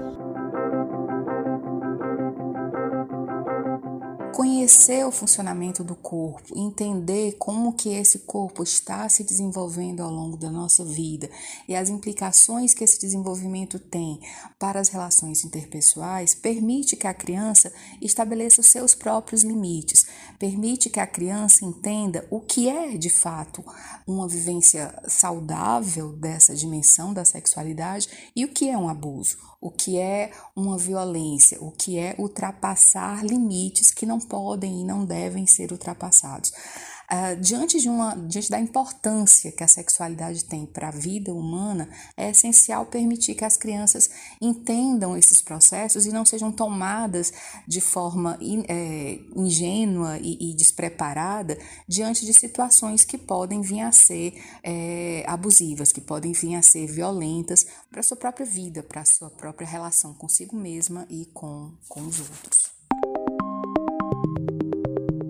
Conhecer 4.68 5.06
o 5.06 5.14
funcionamento 5.14 5.82
do 5.82 5.96
corpo, 5.96 6.54
entender 6.54 7.38
como 7.40 7.72
que 7.72 7.88
esse 7.88 8.20
corpo 8.20 8.64
está 8.64 9.08
se 9.08 9.24
desenvolvendo 9.24 10.02
ao 10.02 10.12
longo 10.12 10.36
da 10.36 10.52
nossa 10.52 10.84
vida 10.84 11.30
e 11.70 11.74
as 11.74 11.88
implicações 11.88 12.74
que 12.74 12.84
esse 12.84 13.00
desenvolvimento 13.00 13.80
tem 13.80 14.20
para 14.60 14.82
as 14.82 14.90
relações 14.90 15.46
interpessoais, 15.46 16.36
permite 16.36 16.98
que 16.98 17.08
a 17.08 17.14
criança 17.14 17.72
estabeleça 18.02 18.60
os 18.60 18.68
seus 18.68 18.94
próprios 18.94 19.42
limites, 19.42 20.06
permite 20.38 20.90
que 20.90 21.00
a 21.00 21.08
criança 21.08 21.64
entenda 21.64 22.28
o 22.30 22.42
que 22.42 22.68
é 22.68 22.98
de 22.98 23.10
fato 23.10 23.64
uma 24.06 24.28
vivência 24.28 24.94
saudável 25.08 26.12
dessa 26.12 26.54
dimensão 26.54 27.14
da 27.14 27.24
sexualidade 27.24 28.10
e 28.36 28.44
o 28.44 28.50
que 28.50 28.70
é 28.70 28.78
um 28.78 28.90
abuso 28.90 29.38
o 29.60 29.72
que 29.72 29.98
é 29.98 30.32
uma 30.56 30.78
violência, 30.78 31.58
o 31.62 31.72
que 31.72 31.98
é 31.98 32.16
ultrapassar 32.18 33.26
limites 33.26 33.92
que 33.92 34.06
não 34.06 34.20
podem 34.20 34.82
e 34.82 34.84
não 34.84 35.06
devem 35.06 35.48
ser 35.48 35.72
ultrapassados. 35.72 36.52
Uh, 37.10 37.40
diante, 37.40 37.80
de 37.80 37.88
uma, 37.88 38.14
diante 38.16 38.50
da 38.50 38.60
importância 38.60 39.50
que 39.54 39.64
a 39.64 39.68
sexualidade 39.68 40.44
tem 40.44 40.66
para 40.66 40.90
a 40.90 40.92
vida 40.92 41.34
humana, 41.34 41.90
é 42.18 42.32
essencial 42.32 42.86
permitir 42.86 43.34
que 43.34 43.46
as 43.46 43.56
crianças 43.56 44.10
entendam 44.42 45.16
esses 45.16 45.42
processos 45.42 46.06
e 46.06 46.12
não 46.12 46.26
sejam 46.26 46.52
tomadas 46.52 47.32
de 47.66 47.80
forma 47.80 48.38
in, 48.42 48.66
é, 48.68 49.20
ingênua 49.38 50.18
e, 50.20 50.52
e, 50.52 50.54
despreparada 50.54 51.58
diante 51.88 52.26
de 52.26 52.34
situações 52.34 53.06
que 53.06 53.18
podem 53.18 53.62
vir 53.62 53.82
a 53.82 53.92
ser 53.94 54.34
é, 54.62 55.24
abusivas, 55.28 55.94
que 55.94 56.02
podem 56.02 56.34
vir 56.34 56.56
a 56.56 56.62
ser 56.62 56.88
violentas 56.88 57.66
para 57.90 58.02
a 58.02 58.04
sua 58.04 58.18
própria 58.18 58.46
vida, 58.46 58.84
para 58.84 59.00
a 59.00 59.06
sua 59.06 59.30
própria 59.30 59.66
relação 59.66 60.14
consigo 60.14 60.58
mesma 60.58 61.08
e 61.10 61.26
com, 61.28 61.72
com 61.88 62.02
os 62.02 62.20
outros. 62.20 62.77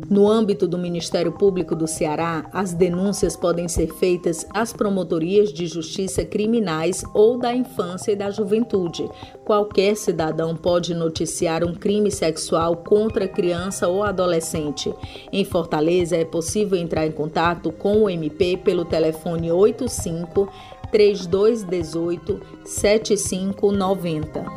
No 0.09 0.29
âmbito 0.31 0.67
do 0.69 0.77
Ministério 0.77 1.33
Público 1.33 1.75
do 1.75 1.85
Ceará, 1.85 2.49
as 2.53 2.73
denúncias 2.73 3.35
podem 3.35 3.67
ser 3.67 3.93
feitas 3.95 4.45
às 4.53 4.71
promotorias 4.71 5.51
de 5.51 5.67
justiça 5.67 6.23
criminais 6.23 7.03
ou 7.13 7.37
da 7.37 7.53
infância 7.53 8.13
e 8.13 8.15
da 8.15 8.31
juventude. 8.31 9.05
Qualquer 9.43 9.97
cidadão 9.97 10.55
pode 10.55 10.93
noticiar 10.93 11.61
um 11.61 11.73
crime 11.73 12.09
sexual 12.09 12.77
contra 12.77 13.27
criança 13.27 13.89
ou 13.89 14.01
adolescente. 14.01 14.93
Em 15.29 15.43
Fortaleza, 15.43 16.15
é 16.15 16.23
possível 16.23 16.77
entrar 16.77 17.05
em 17.05 17.11
contato 17.11 17.69
com 17.69 18.03
o 18.03 18.09
MP 18.09 18.55
pelo 18.55 18.85
telefone 18.85 19.51
85 19.51 20.49
3218 20.89 22.39
7590. 22.63 24.56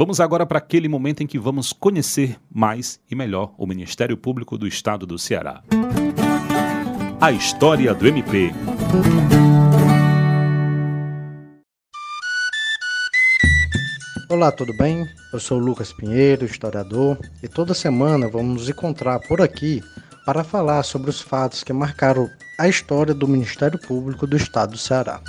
Vamos 0.00 0.18
agora 0.18 0.46
para 0.46 0.56
aquele 0.56 0.88
momento 0.88 1.22
em 1.22 1.26
que 1.26 1.38
vamos 1.38 1.74
conhecer 1.74 2.38
mais 2.50 2.98
e 3.10 3.14
melhor 3.14 3.52
o 3.58 3.66
Ministério 3.66 4.16
Público 4.16 4.56
do 4.56 4.66
Estado 4.66 5.04
do 5.04 5.18
Ceará. 5.18 5.62
A 7.20 7.30
história 7.30 7.92
do 7.92 8.08
MP. 8.08 8.50
Olá, 14.30 14.50
tudo 14.50 14.74
bem? 14.78 15.06
Eu 15.34 15.38
sou 15.38 15.58
Lucas 15.58 15.92
Pinheiro, 15.92 16.46
historiador, 16.46 17.18
e 17.42 17.46
toda 17.46 17.74
semana 17.74 18.26
vamos 18.26 18.54
nos 18.54 18.68
encontrar 18.70 19.20
por 19.28 19.42
aqui 19.42 19.82
para 20.24 20.42
falar 20.42 20.82
sobre 20.82 21.10
os 21.10 21.20
fatos 21.20 21.62
que 21.62 21.74
marcaram 21.74 22.26
a 22.58 22.66
história 22.66 23.12
do 23.12 23.28
Ministério 23.28 23.78
Público 23.78 24.26
do 24.26 24.34
Estado 24.34 24.70
do 24.70 24.78
Ceará. 24.78 25.20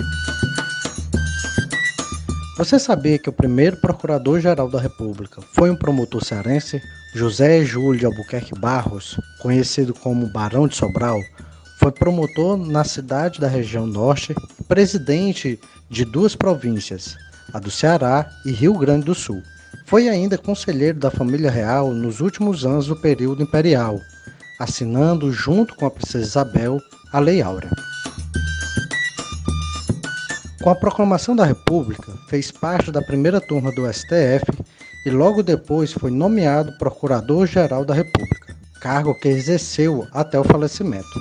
Você 2.62 2.78
sabia 2.78 3.18
que 3.18 3.28
o 3.28 3.32
primeiro 3.32 3.76
procurador-geral 3.78 4.70
da 4.70 4.80
República 4.80 5.42
foi 5.52 5.68
um 5.68 5.74
promotor 5.74 6.24
cearense? 6.24 6.80
José 7.12 7.64
Júlio 7.64 7.98
de 7.98 8.06
Albuquerque 8.06 8.56
Barros, 8.56 9.18
conhecido 9.40 9.92
como 9.92 10.28
Barão 10.28 10.68
de 10.68 10.76
Sobral, 10.76 11.18
foi 11.80 11.90
promotor 11.90 12.56
na 12.56 12.84
cidade 12.84 13.40
da 13.40 13.48
região 13.48 13.84
norte 13.84 14.32
e 14.60 14.62
presidente 14.62 15.58
de 15.90 16.04
duas 16.04 16.36
províncias, 16.36 17.16
a 17.52 17.58
do 17.58 17.68
Ceará 17.68 18.30
e 18.46 18.52
Rio 18.52 18.78
Grande 18.78 19.06
do 19.06 19.14
Sul. 19.14 19.42
Foi 19.86 20.08
ainda 20.08 20.38
conselheiro 20.38 21.00
da 21.00 21.10
família 21.10 21.50
real 21.50 21.92
nos 21.92 22.20
últimos 22.20 22.64
anos 22.64 22.86
do 22.86 22.94
período 22.94 23.42
imperial, 23.42 23.98
assinando, 24.60 25.32
junto 25.32 25.74
com 25.74 25.84
a 25.84 25.90
princesa 25.90 26.24
Isabel, 26.24 26.80
a 27.12 27.18
Lei 27.18 27.42
Áurea. 27.42 27.72
Com 30.62 30.70
a 30.70 30.76
proclamação 30.76 31.34
da 31.34 31.44
República, 31.44 32.12
fez 32.28 32.52
parte 32.52 32.92
da 32.92 33.02
primeira 33.02 33.40
turma 33.40 33.72
do 33.72 33.92
STF 33.92 34.44
e 35.04 35.10
logo 35.10 35.42
depois 35.42 35.92
foi 35.92 36.12
nomeado 36.12 36.78
Procurador-Geral 36.78 37.84
da 37.84 37.92
República, 37.92 38.54
cargo 38.80 39.12
que 39.18 39.26
exerceu 39.26 40.06
até 40.12 40.38
o 40.38 40.44
falecimento. 40.44 41.18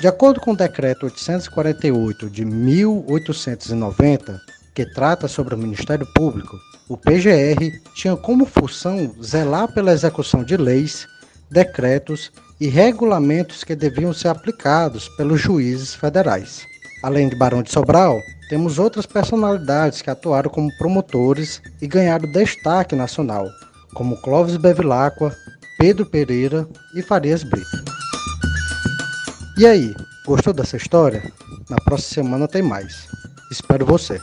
De 0.00 0.08
acordo 0.08 0.40
com 0.40 0.50
o 0.50 0.56
Decreto 0.56 1.04
848 1.04 2.28
de 2.28 2.44
1890, 2.44 4.40
que 4.74 4.84
trata 4.84 5.28
sobre 5.28 5.54
o 5.54 5.58
Ministério 5.58 6.06
Público, 6.12 6.58
o 6.88 6.96
PGR 6.96 7.70
tinha 7.94 8.16
como 8.16 8.44
função 8.44 9.14
zelar 9.22 9.72
pela 9.72 9.92
execução 9.92 10.42
de 10.42 10.56
leis, 10.56 11.06
decretos 11.48 12.32
e 12.60 12.68
regulamentos 12.68 13.64
que 13.64 13.74
deviam 13.74 14.12
ser 14.12 14.28
aplicados 14.28 15.08
pelos 15.10 15.40
juízes 15.40 15.94
federais. 15.94 16.64
Além 17.02 17.28
de 17.28 17.36
Barão 17.36 17.62
de 17.62 17.70
Sobral, 17.70 18.18
temos 18.48 18.78
outras 18.78 19.06
personalidades 19.06 20.00
que 20.00 20.10
atuaram 20.10 20.50
como 20.50 20.74
promotores 20.78 21.60
e 21.80 21.86
ganharam 21.86 22.30
destaque 22.30 22.94
nacional, 22.94 23.46
como 23.94 24.20
Clóvis 24.22 24.56
Bevilacqua, 24.56 25.34
Pedro 25.78 26.06
Pereira 26.06 26.66
e 26.94 27.02
Farias 27.02 27.42
Brito. 27.42 27.84
E 29.58 29.66
aí, 29.66 29.94
gostou 30.26 30.52
dessa 30.52 30.76
história? 30.76 31.22
Na 31.68 31.76
próxima 31.76 32.24
semana 32.24 32.48
tem 32.48 32.62
mais. 32.62 33.06
Espero 33.50 33.84
você. 33.84 34.18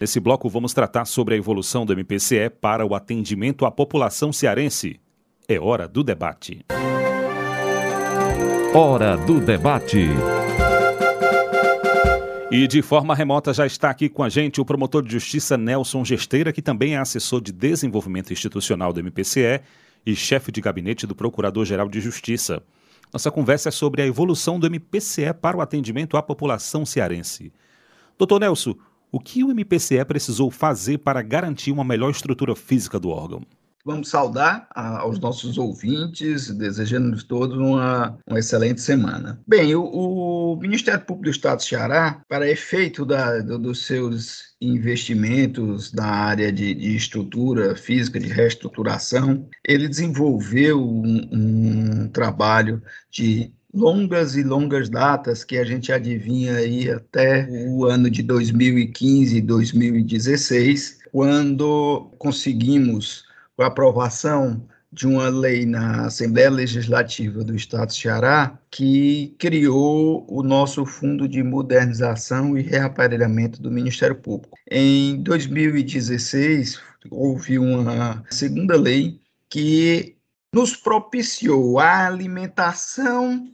Nesse 0.00 0.20
bloco 0.20 0.48
vamos 0.48 0.74
tratar 0.74 1.06
sobre 1.06 1.34
a 1.34 1.38
evolução 1.38 1.86
do 1.86 1.92
MPCE 1.92 2.50
para 2.50 2.84
o 2.84 2.94
atendimento 2.94 3.64
à 3.64 3.70
população 3.70 4.32
cearense. 4.32 5.00
É 5.48 5.60
hora 5.60 5.86
do 5.86 6.02
debate. 6.02 6.66
Hora 8.74 9.16
do 9.16 9.38
debate. 9.38 10.08
E 12.50 12.66
de 12.66 12.82
forma 12.82 13.14
remota 13.14 13.54
já 13.54 13.64
está 13.64 13.90
aqui 13.90 14.08
com 14.08 14.24
a 14.24 14.28
gente 14.28 14.60
o 14.60 14.64
promotor 14.64 15.04
de 15.04 15.12
justiça 15.12 15.56
Nelson 15.56 16.04
Gesteira, 16.04 16.52
que 16.52 16.60
também 16.60 16.96
é 16.96 16.98
assessor 16.98 17.40
de 17.40 17.52
desenvolvimento 17.52 18.32
institucional 18.32 18.92
do 18.92 18.98
MPCE 18.98 19.60
e 20.04 20.16
chefe 20.16 20.50
de 20.50 20.60
gabinete 20.60 21.06
do 21.06 21.14
Procurador-Geral 21.14 21.88
de 21.88 22.00
Justiça. 22.00 22.60
Nossa 23.12 23.30
conversa 23.30 23.68
é 23.68 23.72
sobre 23.72 24.02
a 24.02 24.06
evolução 24.06 24.58
do 24.58 24.66
MPCE 24.66 25.32
para 25.40 25.56
o 25.56 25.60
atendimento 25.60 26.16
à 26.16 26.22
população 26.24 26.84
cearense. 26.84 27.52
Doutor 28.18 28.40
Nelson, 28.40 28.74
o 29.12 29.20
que 29.20 29.44
o 29.44 29.52
MPCE 29.52 30.04
precisou 30.06 30.50
fazer 30.50 30.98
para 30.98 31.22
garantir 31.22 31.70
uma 31.70 31.84
melhor 31.84 32.10
estrutura 32.10 32.56
física 32.56 32.98
do 32.98 33.10
órgão? 33.10 33.42
Vamos 33.86 34.08
saudar 34.08 34.66
a, 34.74 34.98
aos 34.98 35.20
nossos 35.20 35.56
ouvintes, 35.56 36.50
desejando-lhes 36.50 37.22
todos 37.22 37.56
uma, 37.56 38.18
uma 38.26 38.40
excelente 38.40 38.80
semana. 38.80 39.40
Bem, 39.46 39.76
o, 39.76 39.84
o, 39.84 40.56
Ministério 40.56 41.02
Público 41.02 41.22
do 41.22 41.30
Estado 41.30 41.58
do 41.58 41.62
Ceará, 41.62 42.20
para 42.28 42.50
efeito 42.50 43.06
da, 43.06 43.38
do, 43.38 43.56
dos 43.60 43.86
seus 43.86 44.56
investimentos 44.60 45.92
na 45.92 46.04
área 46.04 46.50
de, 46.50 46.74
de, 46.74 46.96
estrutura 46.96 47.76
física, 47.76 48.18
de 48.18 48.26
reestruturação, 48.26 49.48
ele 49.64 49.86
desenvolveu 49.86 50.82
um, 50.82 51.28
um 51.30 52.08
trabalho 52.08 52.82
de 53.08 53.52
longas 53.72 54.34
e 54.34 54.42
longas 54.42 54.88
datas 54.88 55.44
que 55.44 55.58
a 55.58 55.64
gente 55.64 55.92
adivinha 55.92 56.56
aí 56.56 56.90
até 56.90 57.48
o 57.68 57.84
ano 57.84 58.10
de 58.10 58.24
2015, 58.24 59.40
2016, 59.42 60.98
quando 61.12 62.10
conseguimos 62.18 63.25
com 63.56 63.62
a 63.62 63.66
aprovação 63.66 64.62
de 64.92 65.06
uma 65.06 65.28
lei 65.28 65.66
na 65.66 66.06
Assembleia 66.06 66.50
Legislativa 66.50 67.42
do 67.42 67.54
Estado 67.54 67.86
do 67.86 67.94
Ceará 67.94 68.58
que 68.70 69.34
criou 69.38 70.26
o 70.28 70.42
nosso 70.42 70.84
Fundo 70.86 71.26
de 71.26 71.42
Modernização 71.42 72.56
e 72.56 72.62
Reaparelhamento 72.62 73.60
do 73.60 73.70
Ministério 73.70 74.16
Público. 74.16 74.56
Em 74.70 75.22
2016, 75.22 76.80
houve 77.10 77.58
uma 77.58 78.24
segunda 78.30 78.76
lei 78.76 79.20
que 79.48 80.16
nos 80.52 80.76
propiciou 80.76 81.78
a 81.78 82.06
alimentação 82.06 83.52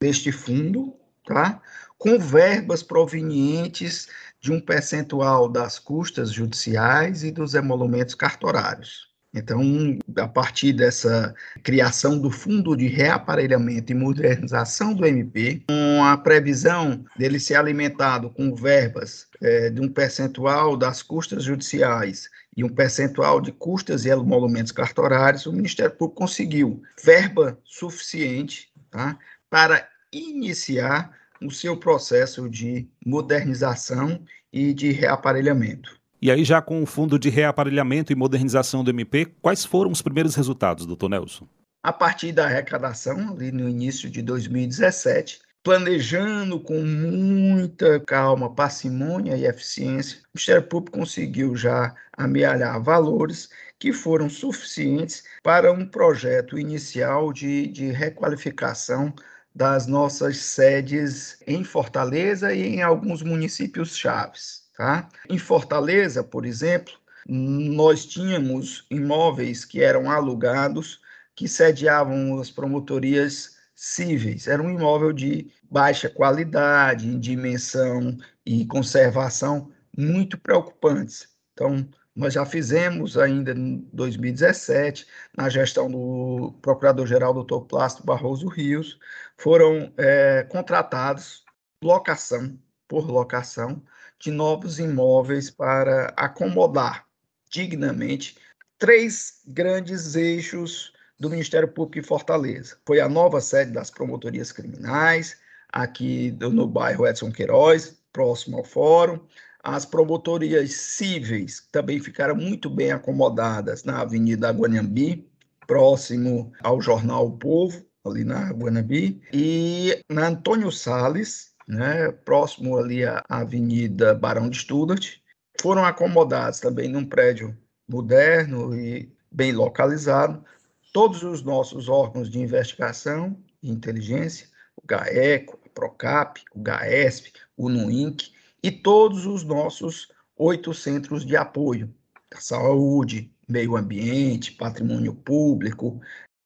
deste 0.00 0.30
fundo, 0.30 0.94
tá? 1.24 1.60
com 1.98 2.18
verbas 2.18 2.82
provenientes 2.82 4.08
de 4.40 4.52
um 4.52 4.60
percentual 4.60 5.48
das 5.48 5.78
custas 5.78 6.30
judiciais 6.30 7.24
e 7.24 7.30
dos 7.30 7.54
emolumentos 7.54 8.14
cartorários. 8.14 9.13
Então, 9.34 9.98
a 10.16 10.28
partir 10.28 10.72
dessa 10.72 11.34
criação 11.64 12.20
do 12.20 12.30
Fundo 12.30 12.76
de 12.76 12.86
Reaparelhamento 12.86 13.90
e 13.90 13.94
Modernização 13.94 14.94
do 14.94 15.04
MP, 15.04 15.60
com 15.68 16.04
a 16.04 16.16
previsão 16.16 17.04
dele 17.16 17.40
ser 17.40 17.56
alimentado 17.56 18.30
com 18.30 18.54
verbas 18.54 19.26
é, 19.42 19.70
de 19.70 19.80
um 19.80 19.88
percentual 19.88 20.76
das 20.76 21.02
custas 21.02 21.42
judiciais 21.42 22.30
e 22.56 22.62
um 22.62 22.68
percentual 22.68 23.40
de 23.40 23.50
custas 23.50 24.04
e 24.04 24.08
emolumentos 24.08 24.70
cartorários, 24.70 25.46
o 25.46 25.52
Ministério 25.52 25.96
Público 25.96 26.20
conseguiu 26.20 26.80
verba 27.02 27.58
suficiente 27.64 28.72
tá, 28.88 29.18
para 29.50 29.88
iniciar 30.12 31.12
o 31.42 31.50
seu 31.50 31.76
processo 31.76 32.48
de 32.48 32.88
modernização 33.04 34.22
e 34.52 34.72
de 34.72 34.92
reaparelhamento. 34.92 36.03
E 36.24 36.30
aí, 36.30 36.42
já 36.42 36.62
com 36.62 36.82
o 36.82 36.86
Fundo 36.86 37.18
de 37.18 37.28
Reaparelhamento 37.28 38.10
e 38.10 38.16
Modernização 38.16 38.82
do 38.82 38.88
MP, 38.88 39.26
quais 39.42 39.62
foram 39.62 39.90
os 39.90 40.00
primeiros 40.00 40.34
resultados, 40.34 40.86
doutor 40.86 41.10
Nelson? 41.10 41.46
A 41.82 41.92
partir 41.92 42.32
da 42.32 42.46
arrecadação, 42.46 43.34
ali 43.34 43.52
no 43.52 43.68
início 43.68 44.08
de 44.08 44.22
2017, 44.22 45.40
planejando 45.62 46.58
com 46.58 46.80
muita 46.80 48.00
calma, 48.00 48.54
parcimônia 48.54 49.36
e 49.36 49.44
eficiência, 49.44 50.20
o 50.20 50.28
Ministério 50.34 50.62
Público 50.62 50.98
conseguiu 50.98 51.54
já 51.54 51.94
amealhar 52.16 52.82
valores 52.82 53.50
que 53.78 53.92
foram 53.92 54.30
suficientes 54.30 55.24
para 55.42 55.70
um 55.70 55.84
projeto 55.84 56.58
inicial 56.58 57.34
de, 57.34 57.66
de 57.66 57.90
requalificação 57.90 59.12
das 59.54 59.86
nossas 59.86 60.38
sedes 60.38 61.38
em 61.46 61.62
Fortaleza 61.62 62.54
e 62.54 62.62
em 62.62 62.82
alguns 62.82 63.22
municípios 63.22 63.94
chaves. 63.94 64.63
Tá? 64.76 65.08
Em 65.28 65.38
Fortaleza, 65.38 66.22
por 66.24 66.44
exemplo, 66.44 66.94
nós 67.28 68.04
tínhamos 68.04 68.84
imóveis 68.90 69.64
que 69.64 69.82
eram 69.82 70.10
alugados, 70.10 71.00
que 71.34 71.48
sediavam 71.48 72.38
as 72.40 72.50
promotorias 72.50 73.56
cíveis. 73.74 74.46
Era 74.46 74.62
um 74.62 74.70
imóvel 74.70 75.12
de 75.12 75.50
baixa 75.70 76.08
qualidade, 76.08 77.06
em 77.06 77.18
dimensão 77.18 78.16
e 78.44 78.66
conservação 78.66 79.70
muito 79.96 80.38
preocupantes. 80.38 81.28
Então, 81.52 81.88
nós 82.14 82.34
já 82.34 82.44
fizemos 82.44 83.16
ainda 83.16 83.52
em 83.52 83.88
2017, 83.92 85.06
na 85.36 85.48
gestão 85.48 85.90
do 85.90 86.52
Procurador-Geral 86.62 87.44
Dr. 87.44 87.60
Plácido 87.66 88.04
Barroso 88.04 88.48
Rios, 88.48 88.98
foram 89.36 89.92
é, 89.96 90.44
contratados 90.44 91.44
locação 91.82 92.58
por 92.88 93.10
locação 93.10 93.82
de 94.20 94.30
novos 94.30 94.78
imóveis 94.78 95.50
para 95.50 96.06
acomodar 96.16 97.06
dignamente 97.50 98.36
três 98.78 99.40
grandes 99.46 100.14
eixos 100.14 100.92
do 101.18 101.30
Ministério 101.30 101.68
Público 101.68 101.98
em 101.98 102.08
Fortaleza. 102.08 102.76
Foi 102.84 103.00
a 103.00 103.08
nova 103.08 103.40
sede 103.40 103.72
das 103.72 103.90
promotorias 103.90 104.52
criminais, 104.52 105.38
aqui 105.72 106.36
no 106.40 106.66
bairro 106.66 107.06
Edson 107.06 107.30
Queiroz, 107.30 107.98
próximo 108.12 108.58
ao 108.58 108.64
fórum. 108.64 109.20
As 109.62 109.86
promotorias 109.86 110.72
cíveis 110.72 111.66
também 111.72 111.98
ficaram 111.98 112.36
muito 112.36 112.68
bem 112.68 112.92
acomodadas 112.92 113.84
na 113.84 114.02
Avenida 114.02 114.50
Guanambi, 114.50 115.26
próximo 115.66 116.52
ao 116.62 116.80
jornal 116.80 117.26
o 117.26 117.38
Povo, 117.38 117.84
ali 118.04 118.24
na 118.24 118.50
Guanambi, 118.52 119.22
e 119.32 119.98
na 120.10 120.28
Antônio 120.28 120.70
Sales, 120.70 121.53
né, 121.66 122.10
próximo 122.10 122.76
ali 122.76 123.04
à 123.04 123.22
Avenida 123.28 124.14
Barão 124.14 124.48
de 124.48 124.58
Studart, 124.58 125.16
foram 125.60 125.84
acomodados 125.84 126.60
também 126.60 126.88
num 126.88 127.04
prédio 127.04 127.56
moderno 127.88 128.74
e 128.74 129.12
bem 129.30 129.52
localizado. 129.52 130.44
Todos 130.92 131.22
os 131.22 131.42
nossos 131.42 131.88
órgãos 131.88 132.30
de 132.30 132.38
investigação 132.38 133.36
e 133.62 133.70
inteligência, 133.70 134.48
o 134.76 134.86
GAECO, 134.86 135.58
a 135.64 135.68
PROCAP, 135.68 136.42
o 136.54 136.60
GAESP, 136.60 137.32
o 137.56 137.68
NUINC 137.68 138.32
e 138.62 138.70
todos 138.70 139.26
os 139.26 139.42
nossos 139.44 140.08
oito 140.36 140.74
centros 140.74 141.24
de 141.24 141.36
apoio, 141.36 141.92
saúde, 142.34 143.32
meio 143.48 143.76
ambiente, 143.76 144.52
patrimônio 144.52 145.14
público, 145.14 146.00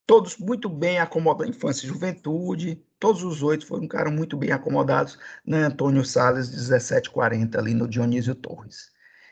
todos 0.07 0.37
muito 0.37 0.69
bem 0.69 0.99
acomodados, 0.99 1.55
infância 1.55 1.87
e 1.87 1.89
juventude, 1.89 2.83
todos 2.99 3.23
os 3.23 3.43
oito 3.43 3.67
foram 3.67 3.87
muito 4.11 4.37
bem 4.37 4.53
acomodados 4.53 5.19
na 5.45 5.67
Antônio 5.67 6.05
Salles 6.05 6.51
1740, 6.51 7.59
ali 7.59 7.75
no 7.75 7.89
Dionísio 7.89 8.35
Torres. 8.35 8.91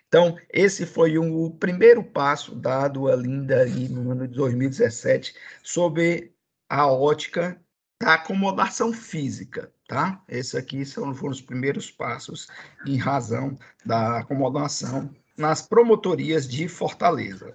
Então, 0.08 0.36
esse 0.52 0.86
foi 0.86 1.18
o 1.18 1.50
primeiro 1.50 2.02
passo 2.02 2.54
dado 2.54 3.08
ainda 3.08 3.62
ali 3.62 3.88
no 3.88 4.12
ano 4.12 4.28
de 4.28 4.34
2017 4.34 5.34
sobre 5.62 6.32
a 6.68 6.86
ótica 6.86 7.60
da 8.00 8.14
acomodação 8.14 8.92
física, 8.92 9.72
tá? 9.88 10.22
Esses 10.28 10.54
aqui 10.54 10.84
são, 10.84 11.14
foram 11.14 11.32
os 11.32 11.40
primeiros 11.40 11.90
passos 11.90 12.46
em 12.86 12.96
razão 12.96 13.58
da 13.84 14.18
acomodação 14.18 15.10
nas 15.36 15.62
promotorias 15.62 16.46
de 16.46 16.68
Fortaleza. 16.68 17.52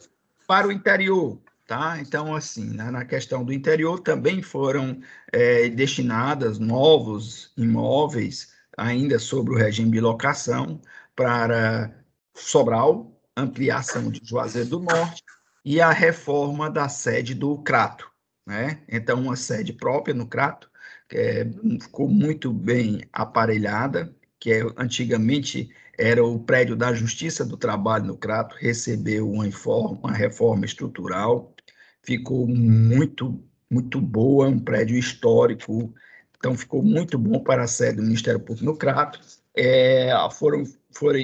Para 0.48 0.68
o 0.68 0.72
interior, 0.72 1.40
Tá? 1.66 2.00
Então, 2.02 2.36
assim, 2.36 2.66
né, 2.72 2.92
na 2.92 3.06
questão 3.06 3.46
do 3.46 3.54
interior 3.54 4.00
também 4.00 4.42
foram 4.42 5.00
é, 5.32 5.70
destinadas 5.70 6.60
novos 6.60 7.54
imóveis, 7.56 8.54
ainda 8.78 9.18
sobre 9.20 9.54
o 9.54 9.58
regime 9.58 9.92
de 9.92 10.02
locação, 10.02 10.82
para 11.16 11.94
Sobral, 12.36 13.12
ampliação 13.38 14.10
de 14.12 14.22
Juazeiro 14.24 14.70
do 14.70 14.80
Norte 14.80 15.24
e 15.64 15.80
a 15.80 15.92
reforma 15.92 16.70
da 16.70 16.90
sede 16.90 17.34
do 17.34 17.58
Crato. 17.60 18.10
Né? 18.46 18.82
Então, 18.90 19.22
uma 19.22 19.36
sede 19.36 19.74
própria 19.74 20.14
no 20.14 20.28
Crato, 20.28 20.70
que 21.08 21.18
é, 21.18 21.46
ficou 21.82 22.08
muito 22.08 22.52
bem 22.52 23.04
aparelhada, 23.14 24.14
que 24.40 24.52
é, 24.52 24.62
antigamente 24.78 25.70
era 25.98 26.24
o 26.24 26.40
prédio 26.40 26.76
da 26.76 26.94
Justiça 26.94 27.46
do 27.46 27.58
Trabalho 27.58 28.06
no 28.06 28.18
Crato, 28.18 28.56
recebeu 28.60 29.30
uma, 29.30 29.48
informa, 29.48 29.92
uma 29.92 30.12
reforma 30.12 30.66
estrutural, 30.66 31.54
ficou 32.02 32.48
muito, 32.48 33.44
muito 33.70 34.00
boa, 34.02 34.48
um 34.48 34.60
prédio 34.60 34.98
histórico, 34.98 35.94
então 36.38 36.58
ficou 36.58 36.82
muito 36.82 37.18
bom 37.18 37.40
para 37.40 37.64
a 37.64 37.68
sede 37.68 37.98
do 37.98 38.04
Ministério 38.04 38.40
Público 38.40 38.66
no 38.66 38.78
Crato. 38.78 39.20
É, 39.56 40.12
foram, 40.32 40.64
foram 40.92 41.20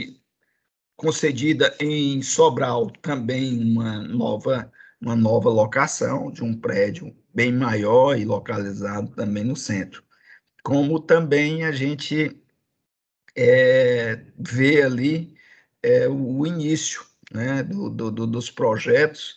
concedida 0.95 1.75
em 1.79 2.21
Sobral 2.21 2.89
também 3.01 3.59
uma 3.59 3.99
nova, 4.03 4.71
uma 5.01 5.15
nova 5.15 5.49
locação 5.49 6.31
de 6.31 6.43
um 6.43 6.53
prédio 6.53 7.15
bem 7.33 7.51
maior 7.53 8.17
e 8.17 8.25
localizado 8.25 9.11
também 9.11 9.43
no 9.43 9.55
centro. 9.55 10.03
Como 10.63 10.99
também 10.99 11.63
a 11.63 11.71
gente 11.71 12.35
é, 13.37 14.19
vê 14.39 14.81
ali 14.81 15.35
é, 15.83 16.07
o 16.09 16.45
início 16.45 17.05
né, 17.31 17.61
do, 17.61 17.89
do, 17.89 18.25
dos 18.25 18.49
projetos 18.49 19.35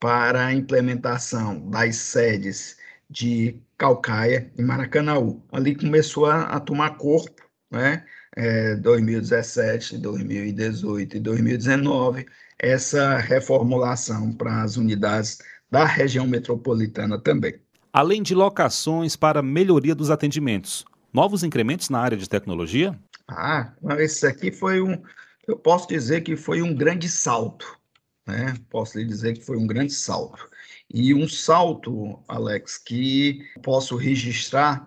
para 0.00 0.46
a 0.46 0.54
implementação 0.54 1.68
das 1.70 1.96
sedes 1.96 2.76
de 3.08 3.60
Calcaia 3.76 4.50
e 4.56 4.62
Maracanaú. 4.62 5.42
Ali 5.52 5.76
começou 5.76 6.26
a, 6.26 6.44
a 6.44 6.58
tomar 6.58 6.96
corpo, 6.96 7.42
né? 7.70 8.04
É, 8.34 8.76
2017, 8.76 9.98
2018 9.98 11.18
e 11.18 11.20
2019, 11.20 12.26
essa 12.58 13.18
reformulação 13.18 14.32
para 14.32 14.62
as 14.62 14.78
unidades 14.78 15.36
da 15.70 15.84
região 15.84 16.26
metropolitana 16.26 17.18
também. 17.18 17.60
Além 17.92 18.22
de 18.22 18.34
locações 18.34 19.16
para 19.16 19.42
melhoria 19.42 19.94
dos 19.94 20.10
atendimentos, 20.10 20.82
novos 21.12 21.44
incrementos 21.44 21.90
na 21.90 22.00
área 22.00 22.16
de 22.16 22.26
tecnologia? 22.26 22.98
Ah, 23.28 23.74
esse 23.98 24.26
aqui 24.26 24.50
foi 24.50 24.80
um, 24.80 25.02
eu 25.46 25.56
posso 25.56 25.88
dizer 25.88 26.22
que 26.22 26.36
foi 26.36 26.62
um 26.62 26.74
grande 26.74 27.08
salto 27.08 27.80
né? 28.26 28.54
Posso 28.70 28.98
lhe 28.98 29.04
dizer 29.04 29.34
que 29.34 29.44
foi 29.44 29.56
um 29.56 29.66
grande 29.66 29.92
salto. 29.92 30.48
E 30.92 31.14
um 31.14 31.28
salto, 31.28 32.22
Alex, 32.28 32.78
que 32.78 33.44
posso 33.62 33.96
registrar, 33.96 34.86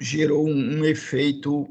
gerou 0.00 0.48
um, 0.48 0.78
um 0.78 0.84
efeito 0.84 1.68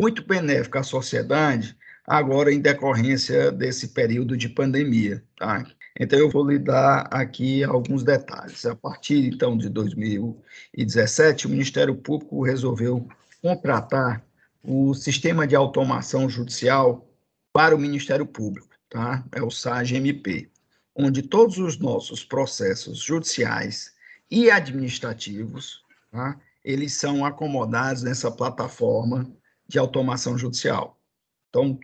muito 0.00 0.26
benéfico 0.26 0.78
à 0.78 0.82
sociedade, 0.82 1.76
agora 2.06 2.52
em 2.52 2.60
decorrência 2.60 3.52
desse 3.52 3.88
período 3.88 4.36
de 4.36 4.48
pandemia. 4.48 5.22
Tá? 5.36 5.66
Então, 5.98 6.18
eu 6.18 6.28
vou 6.28 6.48
lhe 6.48 6.58
dar 6.58 7.02
aqui 7.10 7.62
alguns 7.62 8.02
detalhes. 8.02 8.66
A 8.66 8.74
partir, 8.74 9.26
então, 9.26 9.56
de 9.56 9.68
2017, 9.68 11.46
o 11.46 11.50
Ministério 11.50 11.94
Público 11.94 12.42
resolveu 12.42 13.06
contratar 13.40 14.24
o 14.64 14.94
Sistema 14.94 15.46
de 15.46 15.54
Automação 15.54 16.28
Judicial 16.28 17.06
para 17.52 17.76
o 17.76 17.78
Ministério 17.78 18.24
Público, 18.24 18.74
tá? 18.88 19.22
É 19.30 19.42
o 19.42 19.50
SAG-MP, 19.50 20.50
onde 20.96 21.22
todos 21.22 21.58
os 21.58 21.78
nossos 21.78 22.24
processos 22.24 22.98
judiciais 22.98 23.92
e 24.30 24.50
administrativos, 24.50 25.82
tá? 26.10 26.40
Eles 26.64 26.94
são 26.94 27.26
acomodados 27.26 28.02
nessa 28.02 28.30
plataforma 28.30 29.30
de 29.68 29.78
automação 29.78 30.38
judicial. 30.38 30.98
Então, 31.50 31.78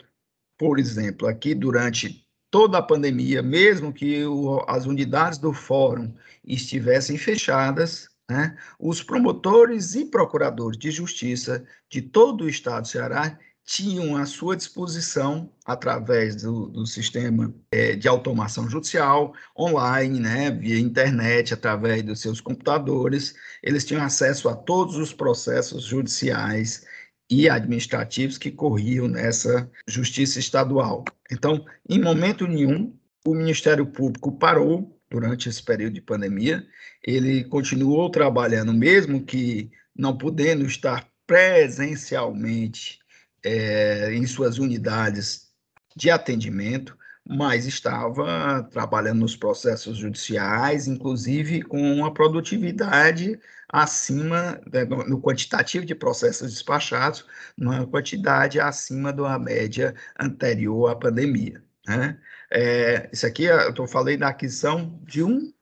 por 0.57 0.79
exemplo, 0.79 1.29
aqui 1.29 1.55
durante 1.55 2.27
toda 2.51 2.79
a 2.79 2.83
pandemia, 2.83 3.43
mesmo 3.43 3.93
que 3.93 4.25
o, 4.25 4.65
as 4.67 4.87
unidades 4.87 5.39
do 5.39 5.53
fórum 5.53 6.15
estivessem 6.43 7.19
fechadas, 7.19 8.09
né, 8.31 8.57
os 8.79 9.03
promotores 9.03 9.95
e 9.95 10.07
procuradores 10.07 10.79
de 10.79 10.91
justiça 10.91 11.65
de 11.89 12.01
todo 12.01 12.45
o 12.45 12.49
estado 12.49 12.83
do 12.83 12.89
Ceará 12.89 13.37
tinham 13.65 14.17
à 14.17 14.27
sua 14.27 14.57
disposição, 14.57 15.53
através 15.65 16.35
do, 16.43 16.67
do 16.67 16.87
sistema 16.87 17.55
é, 17.71 17.95
de 17.95 18.09
automação 18.09 18.69
judicial, 18.69 19.33
online, 19.57 20.19
né, 20.19 20.51
via 20.51 20.79
internet, 20.79 21.55
através 21.55 22.03
dos 22.03 22.21
seus 22.21 22.41
computadores, 22.41 23.35
eles 23.63 23.85
tinham 23.85 24.03
acesso 24.03 24.49
a 24.49 24.57
todos 24.57 24.97
os 24.97 25.13
processos 25.13 25.85
judiciais 25.85 26.85
e 27.31 27.49
administrativos 27.49 28.39
que 28.39 28.51
corriam 28.51 29.07
nessa 29.07 29.71
justiça 29.87 30.41
estadual. 30.41 31.05
Então, 31.31 31.65
em 31.89 32.01
momento 32.01 32.49
nenhum, 32.49 32.93
o 33.25 33.35
Ministério 33.35 33.87
Público 33.87 34.33
parou 34.33 35.00
durante 35.11 35.49
esse 35.49 35.63
período 35.63 35.95
de 35.95 36.01
pandemia, 36.01 36.67
ele 37.03 37.45
continuou 37.45 38.11
trabalhando, 38.11 38.73
mesmo 38.73 39.25
que 39.25 39.71
não 39.97 40.17
podendo 40.17 40.65
estar 40.65 41.09
presencialmente 41.27 43.01
é, 43.45 44.15
em 44.15 44.27
suas 44.27 44.59
unidades 44.59 45.51
de 45.97 46.11
atendimento, 46.11 46.97
mas 47.27 47.67
estava 47.67 48.63
trabalhando 48.71 49.21
nos 49.21 49.37
processos 49.37 49.99
judiciais, 49.99 50.87
inclusive 50.87 51.63
com 51.63 51.81
uma 51.95 52.13
produtividade 52.13 53.39
acima, 53.69 54.61
no 55.07 55.21
quantitativo 55.21 55.87
de 55.87 55.95
processos 55.95 56.53
despachados, 56.53 57.25
numa 57.57 57.87
quantidade 57.87 58.59
acima 58.59 59.13
da 59.13 59.39
média 59.39 59.95
anterior 60.19 60.91
à 60.91 60.97
pandemia. 60.97 61.63
Né? 61.87 62.19
É, 62.53 63.09
isso 63.13 63.27
aqui, 63.27 63.45
eu 63.45 63.87
falei 63.87 64.17
da 64.17 64.29
aquisição 64.29 64.99
de 65.05 65.23
um, 65.23 65.53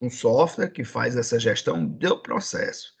um 0.00 0.08
software 0.08 0.70
que 0.70 0.84
faz 0.84 1.16
essa 1.16 1.38
gestão 1.38 1.84
do 1.84 2.18
processo. 2.22 2.94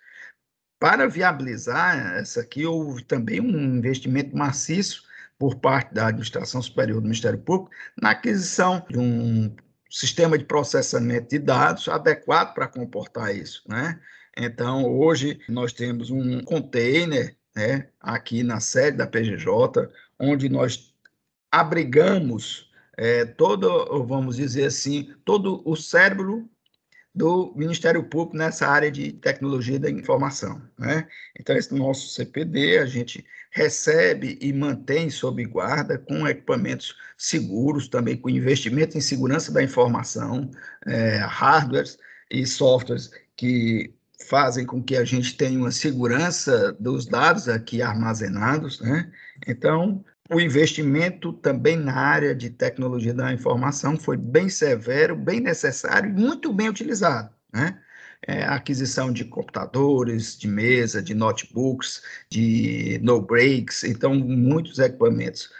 Para 0.78 1.08
viabilizar 1.08 2.16
essa 2.16 2.40
aqui, 2.40 2.66
houve 2.66 3.04
também 3.04 3.40
um 3.40 3.76
investimento 3.76 4.36
maciço 4.36 5.04
por 5.38 5.56
parte 5.56 5.94
da 5.94 6.08
Administração 6.08 6.60
Superior 6.60 7.00
do 7.00 7.04
Ministério 7.04 7.38
Público 7.38 7.70
na 8.00 8.10
aquisição 8.10 8.84
de 8.88 8.98
um 8.98 9.54
sistema 9.88 10.36
de 10.36 10.44
processamento 10.44 11.30
de 11.30 11.38
dados 11.38 11.88
adequado 11.88 12.54
para 12.54 12.66
comportar 12.66 13.34
isso, 13.34 13.62
né? 13.68 14.00
Então, 14.36 14.84
hoje 14.84 15.40
nós 15.48 15.72
temos 15.72 16.10
um 16.10 16.42
container, 16.42 17.36
né, 17.54 17.88
aqui 18.00 18.42
na 18.42 18.60
sede 18.60 18.96
da 18.96 19.06
PGJ, 19.06 19.88
onde 20.18 20.48
nós 20.48 20.94
abrigamos 21.50 22.71
é, 22.96 23.24
todo, 23.24 24.04
vamos 24.04 24.36
dizer 24.36 24.66
assim, 24.66 25.14
todo 25.24 25.62
o 25.64 25.76
cérebro 25.76 26.48
do 27.14 27.52
Ministério 27.54 28.02
Público 28.04 28.36
nessa 28.36 28.66
área 28.66 28.90
de 28.90 29.12
tecnologia 29.12 29.78
da 29.78 29.90
informação. 29.90 30.62
Né? 30.78 31.06
Então, 31.38 31.56
esse 31.56 31.74
nosso 31.74 32.08
CPD 32.08 32.78
a 32.78 32.86
gente 32.86 33.24
recebe 33.50 34.38
e 34.40 34.52
mantém 34.52 35.10
sob 35.10 35.44
guarda 35.44 35.98
com 35.98 36.26
equipamentos 36.26 36.96
seguros, 37.18 37.86
também 37.86 38.16
com 38.16 38.30
investimento 38.30 38.96
em 38.96 39.00
segurança 39.00 39.52
da 39.52 39.62
informação, 39.62 40.50
é, 40.86 41.18
hardwares 41.18 41.98
e 42.30 42.46
softwares 42.46 43.10
que 43.36 43.92
fazem 44.26 44.64
com 44.64 44.82
que 44.82 44.96
a 44.96 45.04
gente 45.04 45.36
tenha 45.36 45.58
uma 45.58 45.70
segurança 45.70 46.72
dos 46.80 47.04
dados 47.04 47.48
aqui 47.48 47.82
armazenados. 47.82 48.80
Né? 48.80 49.12
Então, 49.46 50.02
o 50.32 50.40
investimento 50.40 51.32
também 51.34 51.76
na 51.76 51.94
área 51.94 52.34
de 52.34 52.48
tecnologia 52.48 53.12
da 53.12 53.32
informação 53.32 53.98
foi 53.98 54.16
bem 54.16 54.48
severo, 54.48 55.14
bem 55.14 55.40
necessário 55.40 56.08
e 56.10 56.12
muito 56.12 56.52
bem 56.52 56.68
utilizado. 56.68 57.34
Né? 57.52 57.78
É, 58.26 58.44
aquisição 58.44 59.12
de 59.12 59.24
computadores, 59.24 60.38
de 60.38 60.48
mesa, 60.48 61.02
de 61.02 61.14
notebooks, 61.14 62.02
de 62.30 62.98
no 63.02 63.20
breaks, 63.20 63.84
então 63.84 64.14
muitos 64.14 64.78
equipamentos 64.78 65.50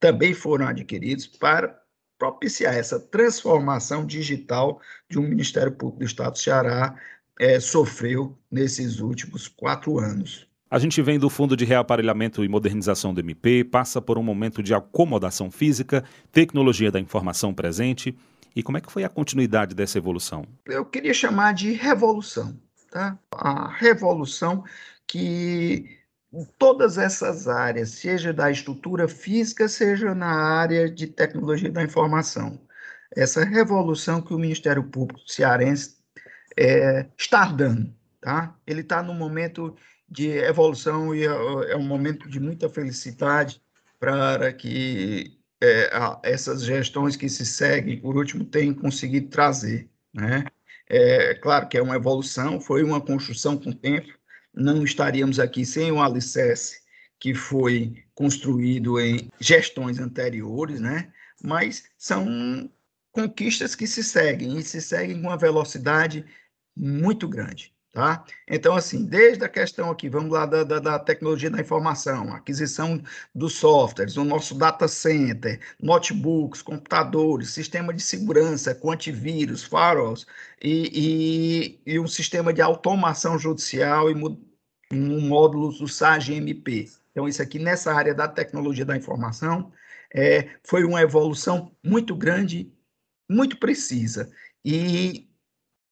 também 0.00 0.32
foram 0.32 0.66
adquiridos 0.66 1.26
para 1.26 1.78
propiciar 2.18 2.74
essa 2.74 3.00
transformação 3.00 4.06
digital 4.06 4.80
de 5.10 5.18
um 5.18 5.22
Ministério 5.22 5.72
Público 5.72 5.98
do 5.98 6.06
Estado 6.06 6.32
do 6.32 6.38
Ceará 6.38 6.96
é, 7.38 7.58
sofreu 7.58 8.38
nesses 8.50 9.00
últimos 9.00 9.48
quatro 9.48 9.98
anos. 9.98 10.48
A 10.72 10.78
gente 10.78 11.02
vem 11.02 11.18
do 11.18 11.28
Fundo 11.28 11.54
de 11.54 11.66
Reaparelhamento 11.66 12.42
e 12.42 12.48
Modernização 12.48 13.12
do 13.12 13.20
MP, 13.20 13.62
passa 13.62 14.00
por 14.00 14.16
um 14.16 14.22
momento 14.22 14.62
de 14.62 14.72
acomodação 14.72 15.50
física, 15.50 16.02
tecnologia 16.32 16.90
da 16.90 16.98
informação 16.98 17.52
presente. 17.52 18.16
E 18.56 18.62
como 18.62 18.78
é 18.78 18.80
que 18.80 18.90
foi 18.90 19.04
a 19.04 19.08
continuidade 19.10 19.74
dessa 19.74 19.98
evolução? 19.98 20.46
Eu 20.64 20.86
queria 20.86 21.12
chamar 21.12 21.52
de 21.52 21.72
revolução. 21.72 22.58
Tá? 22.90 23.18
A 23.32 23.68
revolução 23.68 24.64
que 25.06 25.98
todas 26.58 26.96
essas 26.96 27.48
áreas, 27.48 27.90
seja 27.90 28.32
da 28.32 28.50
estrutura 28.50 29.06
física, 29.06 29.68
seja 29.68 30.14
na 30.14 30.32
área 30.32 30.90
de 30.90 31.06
tecnologia 31.06 31.70
da 31.70 31.82
informação. 31.82 32.58
Essa 33.14 33.44
revolução 33.44 34.22
que 34.22 34.32
o 34.32 34.38
Ministério 34.38 34.84
Público 34.84 35.20
cearense 35.26 35.98
é, 36.58 37.04
está 37.18 37.44
dando. 37.44 37.94
Tá? 38.22 38.56
Ele 38.66 38.80
está 38.80 39.02
no 39.02 39.12
momento 39.12 39.76
de 40.12 40.28
evolução 40.28 41.14
e 41.14 41.24
é, 41.24 41.72
é 41.72 41.76
um 41.76 41.82
momento 41.82 42.28
de 42.28 42.38
muita 42.38 42.68
felicidade 42.68 43.62
para 43.98 44.52
que 44.52 45.38
é, 45.60 45.90
essas 46.22 46.62
gestões 46.64 47.16
que 47.16 47.28
se 47.30 47.46
seguem, 47.46 47.98
por 47.98 48.16
último, 48.16 48.44
tenham 48.44 48.74
conseguido 48.74 49.28
trazer. 49.28 49.88
Né? 50.12 50.44
É 50.86 51.34
claro 51.36 51.66
que 51.66 51.78
é 51.78 51.82
uma 51.82 51.96
evolução, 51.96 52.60
foi 52.60 52.82
uma 52.82 53.00
construção 53.00 53.56
com 53.56 53.70
o 53.70 53.74
tempo, 53.74 54.12
não 54.54 54.84
estaríamos 54.84 55.40
aqui 55.40 55.64
sem 55.64 55.90
o 55.90 56.02
alicerce 56.02 56.82
que 57.18 57.34
foi 57.34 58.04
construído 58.14 59.00
em 59.00 59.30
gestões 59.40 59.98
anteriores, 59.98 60.78
né? 60.78 61.10
mas 61.42 61.84
são 61.96 62.68
conquistas 63.12 63.74
que 63.74 63.86
se 63.86 64.04
seguem, 64.04 64.58
e 64.58 64.62
se 64.62 64.82
seguem 64.82 65.22
com 65.22 65.28
uma 65.28 65.38
velocidade 65.38 66.24
muito 66.76 67.26
grande. 67.26 67.71
Tá? 67.92 68.24
Então, 68.48 68.74
assim, 68.74 69.04
desde 69.04 69.44
a 69.44 69.48
questão 69.50 69.90
aqui, 69.90 70.08
vamos 70.08 70.32
lá 70.32 70.46
da, 70.46 70.64
da, 70.64 70.78
da, 70.78 70.98
tecnologia 70.98 71.50
da 71.50 71.60
informação, 71.60 72.32
aquisição 72.32 73.02
dos 73.34 73.56
softwares, 73.56 74.16
o 74.16 74.24
nosso 74.24 74.54
data 74.54 74.88
center, 74.88 75.60
notebooks, 75.78 76.62
computadores, 76.62 77.50
sistema 77.50 77.92
de 77.92 78.02
segurança, 78.02 78.74
com 78.74 78.90
antivírus, 78.90 79.62
firewalls 79.62 80.26
e, 80.62 81.80
e, 81.84 81.92
e 81.94 82.00
um 82.00 82.06
sistema 82.06 82.50
de 82.50 82.62
automação 82.62 83.38
judicial 83.38 84.10
e 84.10 84.14
um 84.90 85.20
módulo 85.28 85.70
do 85.70 85.86
SAG-MP. 85.86 86.88
Então, 87.10 87.28
isso 87.28 87.42
aqui 87.42 87.58
nessa 87.58 87.92
área 87.92 88.14
da 88.14 88.26
tecnologia 88.26 88.86
da 88.86 88.96
informação 88.96 89.70
é, 90.14 90.48
foi 90.64 90.82
uma 90.84 91.02
evolução 91.02 91.70
muito 91.84 92.16
grande, 92.16 92.72
muito 93.28 93.58
precisa. 93.58 94.32
E 94.64 95.28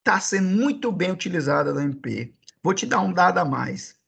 está 0.00 0.18
sendo 0.18 0.48
muito 0.48 0.90
bem 0.90 1.12
utilizada 1.12 1.72
da 1.72 1.82
MP. 1.82 2.34
Vou 2.62 2.74
te 2.74 2.86
dar 2.86 3.00
um 3.00 3.12
dado 3.12 3.38
a 3.38 3.44
mais. 3.44 3.98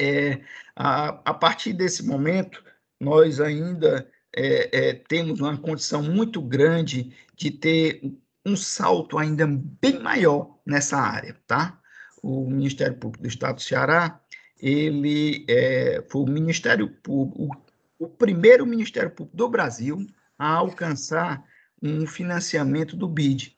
É, 0.00 0.40
a, 0.74 1.08
a 1.24 1.34
partir 1.34 1.72
desse 1.72 2.04
momento, 2.06 2.62
nós 3.00 3.40
ainda 3.40 4.10
é, 4.34 4.88
é, 4.88 4.92
temos 4.94 5.40
uma 5.40 5.56
condição 5.56 6.02
muito 6.02 6.40
grande 6.40 7.14
de 7.34 7.50
ter 7.50 8.02
um 8.44 8.56
salto 8.56 9.18
ainda 9.18 9.46
bem 9.46 10.00
maior 10.00 10.58
nessa 10.64 10.98
área, 10.98 11.36
tá? 11.46 11.80
O 12.22 12.48
Ministério 12.48 12.96
Público 12.96 13.22
do 13.22 13.28
Estado 13.28 13.56
do 13.56 13.62
Ceará, 13.62 14.20
ele 14.60 15.44
é, 15.48 16.04
foi 16.08 16.22
o 16.22 16.30
Ministério 16.30 16.88
Público, 16.88 17.58
o, 17.98 18.04
o 18.04 18.08
primeiro 18.08 18.66
Ministério 18.66 19.10
Público 19.10 19.36
do 19.36 19.48
Brasil 19.48 20.06
a 20.38 20.48
alcançar 20.52 21.44
um 21.82 22.06
financiamento 22.06 22.96
do 22.96 23.08
BID, 23.08 23.55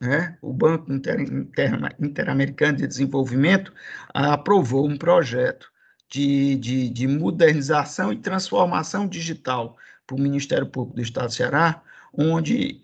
né, 0.00 0.36
o 0.40 0.52
Banco 0.52 0.92
Inter, 0.92 1.20
Inter, 1.20 1.96
Interamericano 2.00 2.78
de 2.78 2.86
Desenvolvimento 2.86 3.72
aprovou 4.14 4.86
um 4.86 4.96
projeto 4.96 5.70
de, 6.08 6.56
de, 6.56 6.88
de 6.88 7.06
modernização 7.06 8.12
e 8.12 8.16
transformação 8.16 9.06
digital 9.06 9.76
para 10.06 10.16
o 10.16 10.20
Ministério 10.20 10.66
Público 10.66 10.96
do 10.96 11.02
Estado 11.02 11.26
do 11.26 11.34
Ceará, 11.34 11.82
onde 12.12 12.80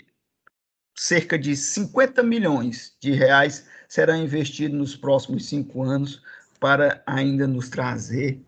cerca 0.94 1.38
de 1.38 1.56
50 1.56 2.22
milhões 2.22 2.96
de 3.00 3.12
reais 3.12 3.66
serão 3.88 4.16
investidos 4.16 4.78
nos 4.78 4.96
próximos 4.96 5.48
cinco 5.48 5.82
anos 5.82 6.22
para 6.60 7.02
ainda 7.06 7.46
nos 7.46 7.68
trazer 7.68 8.40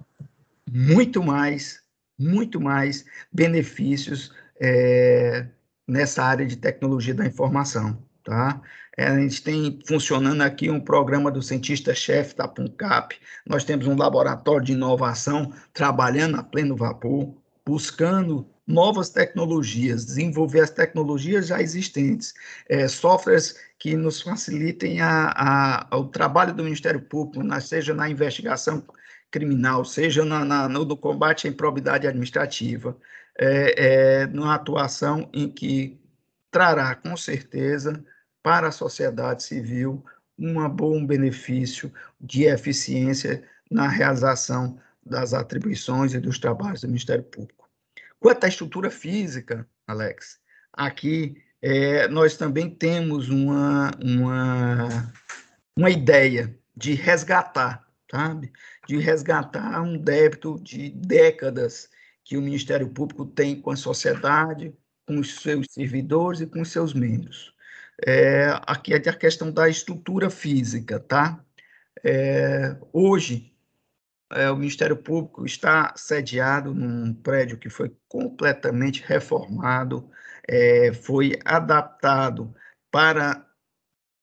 muito 0.71 1.23
mais, 1.23 1.83
muito 2.19 2.61
mais 2.61 3.05
benefícios 3.33 4.33
é, 4.61 5.47
nessa 5.87 6.23
área 6.25 6.47
de 6.47 6.57
tecnologia 6.57 7.15
da 7.15 7.27
informação. 7.27 8.06
Tá? 8.27 8.61
É, 8.97 9.07
a 9.07 9.21
gente 9.21 9.41
tem 9.41 9.79
funcionando 9.87 10.43
aqui 10.43 10.69
um 10.69 10.81
programa 10.81 11.31
do 11.31 11.41
cientista-chefe 11.41 12.35
da 12.35 12.49
PUNCAP, 12.49 13.15
nós 13.47 13.63
temos 13.63 13.87
um 13.87 13.97
laboratório 13.97 14.67
de 14.67 14.73
inovação 14.73 15.53
trabalhando 15.73 16.37
a 16.37 16.43
pleno 16.43 16.75
vapor, 16.75 17.33
buscando 17.65 18.45
novas 18.67 19.11
tecnologias, 19.11 20.05
desenvolver 20.05 20.59
as 20.59 20.71
tecnologias 20.71 21.47
já 21.47 21.63
existentes, 21.63 22.35
é, 22.69 22.89
softwares 22.89 23.55
que 23.79 23.95
nos 23.95 24.21
facilitem 24.21 25.01
a, 25.01 25.87
a, 25.93 25.97
o 25.97 26.07
trabalho 26.09 26.53
do 26.53 26.65
Ministério 26.65 27.01
Público, 27.01 27.45
na, 27.45 27.61
seja 27.61 27.95
na 27.95 28.11
investigação 28.11 28.83
criminal, 29.31 29.85
seja 29.85 30.25
na, 30.25 30.45
na, 30.45 30.69
no, 30.69 30.97
combate 30.97 31.47
à 31.47 31.51
improbidade 31.51 32.09
administrativa, 32.09 32.97
é, 33.39 34.23
é, 34.23 34.27
numa 34.27 34.57
atuação 34.57 35.31
em 35.33 35.49
que 35.49 36.01
trará, 36.51 36.97
com 36.97 37.17
certeza, 37.17 38.05
para 38.47 38.69
a 38.69 38.71
sociedade 38.71 39.43
civil 39.43 40.05
uma 40.39 40.69
bom 40.69 41.05
benefício 41.05 41.93
de 42.21 42.45
eficiência 42.45 43.43
na 43.69 43.89
realização 43.89 44.79
das 45.05 45.35
atribuições 45.35 46.15
e 46.15 46.21
dos 46.21 46.39
trabalhos 46.39 46.83
do 46.83 46.87
Ministério 46.87 47.25
Público. 47.25 47.69
Quanto 48.21 48.45
à 48.45 48.49
estrutura 48.49 48.89
física, 48.89 49.69
Alex, 49.85 50.39
aqui 50.73 51.43
é, 51.61 52.07
nós 52.07 52.37
também 52.37 52.71
temos 52.71 53.31
uma, 53.31 53.91
uma, 54.01 55.13
uma 55.77 55.91
ideia 55.91 56.57
de 56.77 56.95
resgatar, 56.95 57.85
sabe? 58.09 58.53
De 58.87 58.97
resgatar 58.97 59.83
um 59.83 59.99
débito 59.99 60.57
de 60.63 60.91
décadas 60.91 61.91
que 62.23 62.37
o 62.37 62.43
Ministério 62.43 62.89
Público 62.89 63.27
tem 63.27 63.61
com 63.61 63.73
a 63.73 63.77
sociedade, 63.77 64.73
com 65.05 65.19
os 65.19 65.35
seus 65.41 65.67
servidores 65.69 66.41
e 66.43 66.47
com 66.47 66.61
os 66.61 66.71
seus 66.71 66.95
membros. 66.95 67.56
É, 68.05 68.49
aqui 68.67 68.93
é 68.93 68.97
a 68.97 69.17
questão 69.17 69.51
da 69.51 69.69
estrutura 69.69 70.29
física, 70.29 71.01
tá? 71.01 71.41
É, 72.05 72.77
hoje, 72.93 73.55
é, 74.31 74.51
o 74.51 74.57
Ministério 74.57 74.97
Público 74.97 75.47
está 75.47 75.95
sediado 75.97 76.75
num 76.75 77.15
prédio 77.15 77.59
que 77.59 77.71
foi 77.71 77.95
completamente 78.09 79.03
reformado, 79.07 80.11
é, 80.47 80.93
foi 80.93 81.39
adaptado 81.45 82.55
para 82.91 83.47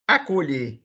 acolher 0.07 0.79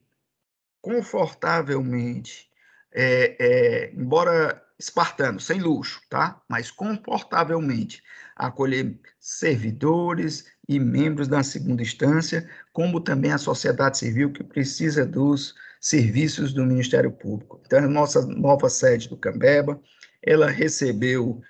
confortavelmente, 0.81 2.49
é, 2.91 3.35
é, 3.39 3.91
embora 3.93 4.63
espartano, 4.79 5.39
sem 5.39 5.59
luxo, 5.59 6.01
tá? 6.09 6.41
Mas 6.47 6.71
confortavelmente 6.71 8.01
acolher 8.39 8.97
servidores 9.19 10.45
e 10.67 10.79
membros 10.79 11.27
da 11.27 11.43
segunda 11.43 11.81
instância, 11.81 12.49
como 12.71 13.01
também 13.01 13.33
a 13.33 13.37
sociedade 13.37 13.97
civil 13.97 14.31
que 14.31 14.43
precisa 14.43 15.05
dos 15.05 15.53
serviços 15.81 16.53
do 16.53 16.65
Ministério 16.65 17.11
Público. 17.11 17.61
Então, 17.65 17.79
a 17.79 17.87
nossa 17.87 18.25
nova 18.25 18.69
sede 18.69 19.09
do 19.09 19.17
Cambeba, 19.17 19.79
ela 20.23 20.49
recebeu 20.49 21.41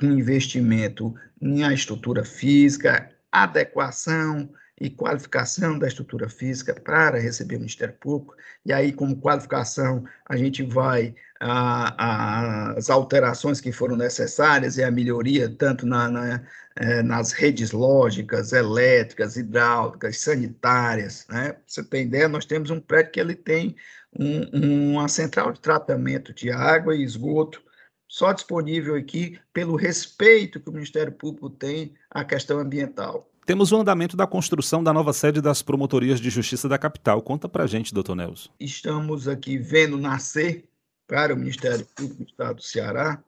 um 0.00 0.12
investimento 0.12 1.14
em 1.40 1.64
a 1.64 1.72
estrutura 1.72 2.24
física, 2.24 3.10
adequação 3.32 4.48
e 4.80 4.88
qualificação 4.88 5.78
da 5.78 5.88
estrutura 5.88 6.28
física 6.28 6.74
para 6.74 7.18
receber 7.18 7.56
o 7.56 7.60
Ministério 7.60 7.94
Público, 7.94 8.36
e 8.64 8.72
aí, 8.72 8.92
como 8.92 9.20
qualificação, 9.20 10.04
a 10.28 10.36
gente 10.36 10.62
vai 10.62 11.14
as 11.40 12.90
alterações 12.90 13.60
que 13.60 13.70
foram 13.70 13.96
necessárias 13.96 14.76
e 14.76 14.82
a 14.82 14.90
melhoria 14.90 15.48
tanto 15.48 15.86
na, 15.86 16.10
na 16.10 16.42
é, 16.80 17.02
nas 17.02 17.32
redes 17.32 17.72
lógicas, 17.72 18.52
elétricas, 18.52 19.36
hidráulicas, 19.36 20.20
sanitárias. 20.20 21.26
Né? 21.28 21.56
você 21.66 21.82
tem 21.82 22.04
ideia, 22.04 22.28
nós 22.28 22.44
temos 22.44 22.70
um 22.70 22.80
prédio 22.80 23.12
que 23.12 23.20
ele 23.20 23.34
tem 23.34 23.74
um, 24.16 24.92
uma 24.92 25.08
central 25.08 25.52
de 25.52 25.60
tratamento 25.60 26.32
de 26.32 26.50
água 26.50 26.94
e 26.94 27.02
esgoto 27.02 27.60
só 28.06 28.32
disponível 28.32 28.94
aqui 28.94 29.38
pelo 29.52 29.76
respeito 29.76 30.60
que 30.60 30.70
o 30.70 30.72
Ministério 30.72 31.12
Público 31.12 31.50
tem 31.50 31.94
à 32.10 32.24
questão 32.24 32.58
ambiental. 32.58 33.28
Temos 33.48 33.72
o 33.72 33.76
andamento 33.78 34.14
da 34.14 34.26
construção 34.26 34.84
da 34.84 34.92
nova 34.92 35.10
sede 35.14 35.40
das 35.40 35.62
promotorias 35.62 36.20
de 36.20 36.28
justiça 36.28 36.68
da 36.68 36.76
capital. 36.76 37.22
Conta 37.22 37.48
para 37.48 37.66
gente, 37.66 37.94
doutor 37.94 38.14
Nelson. 38.14 38.50
Estamos 38.60 39.26
aqui 39.26 39.56
vendo 39.56 39.96
nascer 39.96 40.68
para 41.06 41.32
o 41.32 41.36
Ministério 41.38 41.86
Público 41.96 42.24
do 42.24 42.28
Estado 42.28 42.56
do 42.56 42.62
Ceará, 42.62 43.24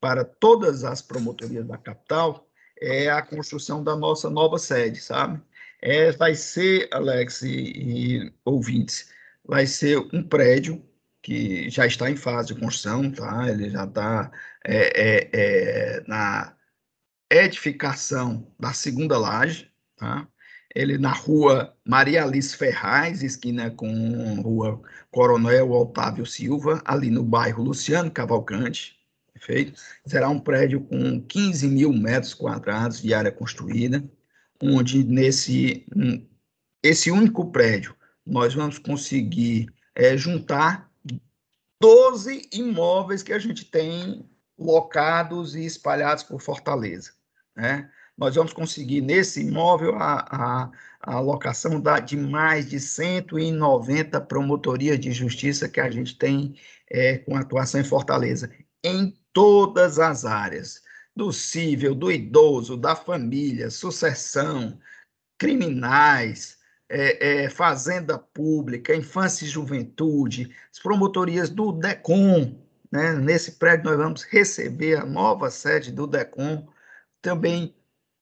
para 0.00 0.24
todas 0.24 0.82
as 0.82 1.02
promotorias 1.02 1.66
da 1.66 1.76
capital, 1.76 2.48
é 2.80 3.10
a 3.10 3.20
construção 3.20 3.84
da 3.84 3.94
nossa 3.94 4.30
nova 4.30 4.58
sede, 4.58 4.98
sabe? 4.98 5.38
É, 5.82 6.10
vai 6.12 6.34
ser, 6.34 6.88
Alex 6.90 7.42
e, 7.42 7.50
e 7.50 8.32
ouvintes, 8.46 9.10
vai 9.44 9.66
ser 9.66 9.98
um 10.10 10.22
prédio 10.22 10.82
que 11.20 11.68
já 11.68 11.86
está 11.86 12.10
em 12.10 12.16
fase 12.16 12.54
de 12.54 12.58
construção, 12.58 13.10
tá? 13.10 13.46
Ele 13.50 13.68
já 13.68 13.84
está 13.84 14.32
é, 14.64 14.78
é, 14.78 15.30
é, 15.34 16.04
na 16.08 16.56
edificação 17.30 18.46
da 18.58 18.72
segunda 18.72 19.16
laje, 19.18 19.70
tá? 19.96 20.26
Ele 20.74 20.98
na 20.98 21.12
rua 21.12 21.76
Maria 21.86 22.24
Alice 22.24 22.56
Ferraz, 22.56 23.22
esquina 23.22 23.70
com 23.70 24.40
rua 24.40 24.80
Coronel 25.10 25.72
Otávio 25.72 26.24
Silva, 26.24 26.80
ali 26.84 27.10
no 27.10 27.24
bairro 27.24 27.62
Luciano 27.62 28.10
Cavalcante, 28.10 29.00
Perfeito? 29.40 29.80
Será 30.04 30.28
um 30.28 30.38
prédio 30.38 30.82
com 30.82 31.20
15 31.22 31.66
mil 31.66 31.92
metros 31.94 32.34
quadrados 32.34 33.00
de 33.00 33.14
área 33.14 33.32
construída, 33.32 34.04
onde 34.62 35.02
nesse 35.02 35.86
esse 36.82 37.10
único 37.10 37.50
prédio 37.50 37.96
nós 38.24 38.54
vamos 38.54 38.78
conseguir 38.78 39.72
é, 39.94 40.14
juntar 40.16 40.90
12 41.80 42.50
imóveis 42.52 43.22
que 43.22 43.32
a 43.32 43.38
gente 43.38 43.64
tem 43.64 44.28
locados 44.58 45.54
e 45.54 45.64
espalhados 45.64 46.22
por 46.22 46.42
Fortaleza. 46.42 47.12
Né? 47.56 47.90
Nós 48.16 48.34
vamos 48.34 48.52
conseguir 48.52 49.00
nesse 49.00 49.40
imóvel 49.40 49.96
a, 49.96 50.20
a, 50.30 50.70
a 51.00 51.14
alocação 51.14 51.80
da, 51.80 51.98
de 51.98 52.16
mais 52.16 52.68
de 52.68 52.78
190 52.78 54.20
promotorias 54.22 55.00
de 55.00 55.10
justiça 55.12 55.68
que 55.68 55.80
a 55.80 55.90
gente 55.90 56.18
tem 56.18 56.54
é, 56.90 57.18
com 57.18 57.36
atuação 57.36 57.80
em 57.80 57.84
Fortaleza, 57.84 58.50
em 58.84 59.16
todas 59.32 59.98
as 59.98 60.24
áreas, 60.24 60.82
do 61.14 61.32
cível, 61.32 61.94
do 61.94 62.10
idoso, 62.10 62.76
da 62.76 62.94
família, 62.94 63.70
sucessão, 63.70 64.78
criminais, 65.38 66.58
é, 66.88 67.44
é, 67.44 67.50
fazenda 67.50 68.18
pública, 68.18 68.94
infância 68.94 69.44
e 69.44 69.48
juventude, 69.48 70.54
as 70.72 70.78
promotorias 70.78 71.48
do 71.48 71.72
DECOM. 71.72 72.58
Né? 72.90 73.14
Nesse 73.14 73.52
prédio 73.52 73.90
nós 73.90 73.96
vamos 73.96 74.22
receber 74.24 74.98
a 74.98 75.06
nova 75.06 75.50
sede 75.50 75.92
do 75.92 76.06
DECOM, 76.06 76.66
também 77.22 77.74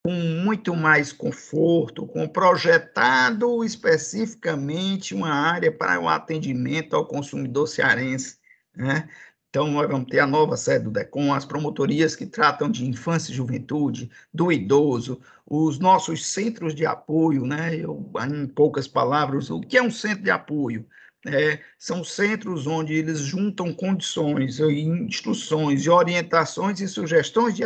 com 0.04 0.12
muito 0.12 0.74
mais 0.74 1.12
conforto, 1.12 2.06
com 2.06 2.26
projetado 2.26 3.64
especificamente 3.64 5.14
uma 5.14 5.30
área 5.30 5.70
para 5.70 6.00
o 6.00 6.08
atendimento 6.08 6.94
ao 6.94 7.06
consumidor 7.06 7.66
cearense. 7.66 8.38
Né? 8.74 9.08
Então, 9.50 9.66
nós 9.70 9.88
vamos 9.88 10.08
ter 10.08 10.20
a 10.20 10.26
nova 10.26 10.56
sede 10.56 10.84
do 10.84 10.90
DECOM, 10.90 11.32
as 11.32 11.44
promotorias 11.44 12.14
que 12.14 12.26
tratam 12.26 12.70
de 12.70 12.86
infância 12.86 13.32
e 13.32 13.34
juventude, 13.34 14.10
do 14.32 14.52
idoso, 14.52 15.20
os 15.46 15.78
nossos 15.78 16.26
centros 16.26 16.74
de 16.74 16.84
apoio, 16.84 17.46
né? 17.46 17.74
Eu, 17.74 18.10
em 18.30 18.46
poucas 18.46 18.86
palavras, 18.86 19.50
o 19.50 19.60
que 19.60 19.78
é 19.78 19.82
um 19.82 19.90
centro 19.90 20.22
de 20.22 20.30
apoio? 20.30 20.86
É, 21.26 21.58
são 21.78 22.04
centros 22.04 22.66
onde 22.66 22.94
eles 22.94 23.18
juntam 23.18 23.74
condições, 23.74 24.60
instruções, 24.60 25.88
orientações 25.88 26.80
e 26.80 26.86
sugestões 26.86 27.54
de, 27.56 27.64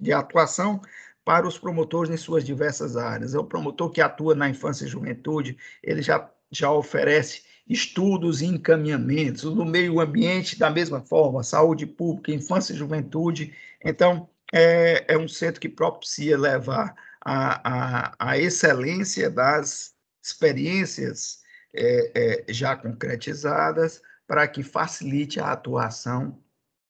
de 0.00 0.12
atuação 0.12 0.80
para 1.24 1.46
os 1.46 1.58
promotores 1.58 2.10
em 2.10 2.16
suas 2.16 2.44
diversas 2.44 2.96
áreas. 2.96 3.34
É 3.34 3.38
o 3.38 3.44
promotor 3.44 3.90
que 3.90 4.00
atua 4.00 4.34
na 4.34 4.48
infância 4.48 4.84
e 4.84 4.88
juventude, 4.88 5.56
ele 5.82 6.00
já, 6.00 6.30
já 6.50 6.70
oferece 6.70 7.42
estudos 7.68 8.42
e 8.42 8.46
encaminhamentos, 8.46 9.44
no 9.44 9.64
meio 9.64 10.00
ambiente, 10.00 10.58
da 10.58 10.70
mesma 10.70 11.00
forma, 11.00 11.42
saúde 11.42 11.86
pública, 11.86 12.32
infância 12.32 12.72
e 12.72 12.76
juventude. 12.76 13.54
Então, 13.84 14.28
é, 14.52 15.14
é 15.14 15.18
um 15.18 15.28
centro 15.28 15.60
que 15.60 15.68
propicia 15.68 16.36
levar 16.38 16.94
a, 17.24 18.08
a, 18.08 18.14
a 18.18 18.38
excelência 18.38 19.30
das 19.30 19.94
experiências 20.22 21.41
é, 21.74 22.44
é, 22.48 22.52
já 22.52 22.76
concretizadas 22.76 24.02
para 24.26 24.46
que 24.48 24.62
facilite 24.62 25.40
a 25.40 25.52
atuação 25.52 26.38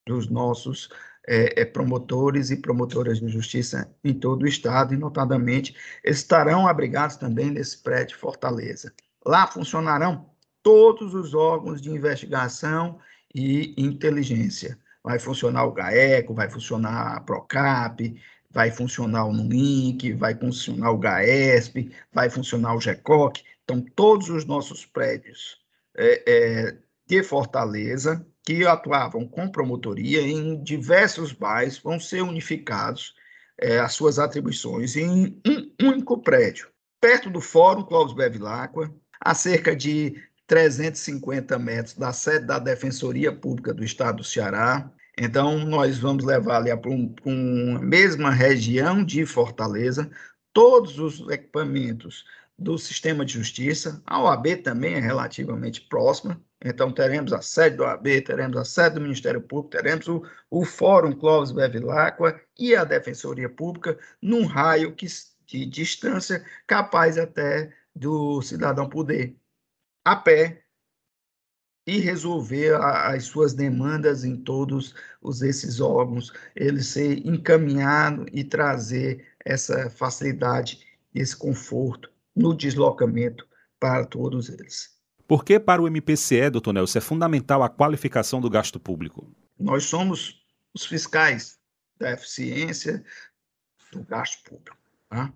dos 0.07 0.29
nossos 0.29 0.89
é, 1.27 1.61
é, 1.61 1.65
promotores 1.65 2.51
e 2.51 2.57
promotoras 2.57 3.21
de 3.21 3.29
justiça 3.29 3.89
em 4.03 4.13
todo 4.13 4.43
o 4.43 4.47
estado, 4.47 4.93
e 4.93 4.97
notadamente 4.97 5.77
estarão 6.05 6.67
abrigados 6.67 7.17
também 7.17 7.51
nesse 7.51 7.79
prédio 7.79 8.19
Fortaleza. 8.19 8.93
Lá 9.25 9.47
funcionarão 9.47 10.27
todos 10.63 11.15
os 11.15 11.35
órgãos 11.35 11.81
de 11.81 11.91
investigação 11.91 12.99
e 13.35 13.75
inteligência. 13.77 14.79
Vai 15.03 15.19
funcionar 15.19 15.65
o 15.65 15.73
GAECO, 15.73 16.35
vai 16.35 16.49
funcionar 16.49 17.17
a 17.17 17.21
PROCAP, 17.21 18.21
vai 18.51 18.71
funcionar 18.71 19.25
o 19.25 19.33
NULINK, 19.33 20.13
vai 20.13 20.35
funcionar 20.35 20.91
o 20.93 20.99
GAESP, 20.99 21.91
vai 22.13 22.29
funcionar 22.29 22.77
o 22.77 22.81
GECOC. 22.81 23.43
Então, 23.65 23.85
todos 23.95 24.29
os 24.29 24.45
nossos 24.45 24.85
prédios 24.85 25.59
é, 25.97 26.23
é, 26.27 26.79
de 27.07 27.23
Fortaleza, 27.23 28.27
que 28.45 28.67
atuavam 28.67 29.27
com 29.27 29.49
promotoria 29.49 30.21
em 30.21 30.63
diversos 30.63 31.33
bairros, 31.33 31.79
vão 31.79 32.01
ser 32.01 32.23
unificados 32.23 33.15
é, 33.59 33.79
as 33.79 33.93
suas 33.95 34.19
atribuições 34.19 34.97
em 34.97 35.41
um 35.47 35.87
único 35.87 36.19
prédio, 36.19 36.69
perto 37.01 37.31
do 37.31 37.41
Fórum 37.41 37.85
Clóvis 37.85 38.15
Bevilacqua, 38.15 38.93
a 39.21 39.35
cerca 39.35 39.77
de 39.77 40.17
350 40.47 41.59
metros 41.59 41.95
da 41.95 42.13
sede 42.13 42.47
da 42.47 42.59
Defensoria 42.59 43.33
Pública 43.33 43.73
do 43.73 43.85
Estado 43.85 44.17
do 44.19 44.25
Ceará. 44.25 44.91
Então, 45.17 45.65
nós 45.65 45.99
vamos 45.99 46.25
levar 46.25 46.57
ali 46.57 46.77
para 46.77 46.91
um, 46.91 47.15
uma 47.25 47.81
mesma 47.81 48.31
região 48.31 49.05
de 49.05 49.25
Fortaleza 49.25 50.11
todos 50.53 50.99
os 50.99 51.27
equipamentos 51.31 52.25
do 52.59 52.79
sistema 52.79 53.25
de 53.25 53.35
justiça. 53.35 54.03
A 54.07 54.23
OAB 54.23 54.63
também 54.63 54.95
é 54.95 55.01
relativamente 55.01 55.81
próxima, 55.83 56.41
então 56.65 56.93
teremos 56.93 57.33
a 57.33 57.43
sede 57.43 57.77
do 57.77 57.83
OAB, 57.83 58.23
teremos 58.23 58.57
a 58.57 58.65
sede 58.65 58.97
do 58.97 59.01
Ministério 59.01 59.41
Público, 59.41 59.77
teremos 59.77 60.07
o, 60.09 60.23
o 60.51 60.65
Fórum 60.65 61.13
Clóvis 61.13 61.53
Bevilacqua 61.53 62.41
e 62.59 62.75
a 62.75 62.85
Defensoria 62.85 63.49
Pública 63.49 63.99
num 64.21 64.47
raio 64.47 64.95
que, 64.95 65.07
de 65.47 65.67
distância 65.67 66.45
capaz 66.67 67.19
até 67.19 67.73
do 67.95 68.41
cidadão 68.43 68.89
poder 68.89 69.37
a 70.05 70.17
pé 70.17 70.63
e 71.87 71.99
resolver 71.99 72.75
a, 72.75 73.09
as 73.13 73.25
suas 73.25 73.55
demandas 73.55 74.25
em 74.25 74.37
todos 74.37 74.95
os, 75.21 75.43
esses 75.43 75.81
órgãos, 75.81 76.33
ele 76.55 76.83
ser 76.83 77.27
encaminhado 77.27 78.27
e 78.33 78.45
trazer 78.45 79.27
essa 79.45 79.91
facilidade, 79.91 80.87
esse 81.13 81.37
conforto 81.37 82.12
no 82.35 82.55
deslocamento 82.55 83.47
para 83.79 84.05
todos 84.05 84.49
eles. 84.49 84.91
Por 85.27 85.45
que 85.45 85.59
para 85.59 85.83
o 85.83 85.87
MPCE, 85.87 86.51
doutor 86.51 86.73
Nelson, 86.73 86.99
é 86.99 87.03
fundamental 87.03 87.63
a 87.63 87.69
qualificação 87.69 88.41
do 88.41 88.51
gasto 88.51 88.79
público? 88.79 89.35
Nós 89.59 89.85
somos 89.85 90.43
os 90.75 90.85
fiscais 90.85 91.59
da 91.99 92.13
eficiência 92.13 93.05
do 93.93 94.03
gasto 94.05 94.43
público. 94.45 94.77
Tá? 95.09 95.33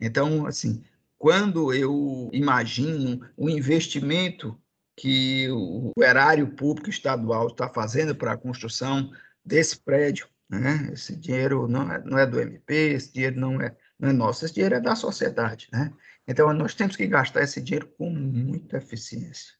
Então, 0.00 0.46
assim, 0.46 0.82
quando 1.18 1.72
eu 1.72 2.30
imagino 2.32 3.20
o 3.36 3.48
investimento 3.48 4.58
que 4.96 5.48
o 5.50 5.92
erário 5.98 6.54
público 6.54 6.90
estadual 6.90 7.48
está 7.48 7.68
fazendo 7.68 8.14
para 8.14 8.32
a 8.32 8.36
construção 8.36 9.10
desse 9.44 9.78
prédio, 9.78 10.28
né? 10.48 10.90
Esse 10.92 11.16
dinheiro 11.16 11.66
não 11.68 11.90
é, 11.90 12.02
não 12.04 12.18
é 12.18 12.26
do 12.26 12.40
MP, 12.40 12.74
esse 12.94 13.12
dinheiro 13.12 13.40
não 13.40 13.60
é, 13.60 13.74
não 13.98 14.10
é 14.10 14.12
nosso, 14.12 14.44
esse 14.44 14.54
dinheiro 14.54 14.74
é 14.74 14.80
da 14.80 14.94
sociedade, 14.94 15.68
né? 15.72 15.92
Então, 16.30 16.52
nós 16.52 16.74
temos 16.74 16.94
que 16.94 17.08
gastar 17.08 17.42
esse 17.42 17.60
dinheiro 17.60 17.88
com 17.98 18.08
muita 18.08 18.76
eficiência. 18.76 19.52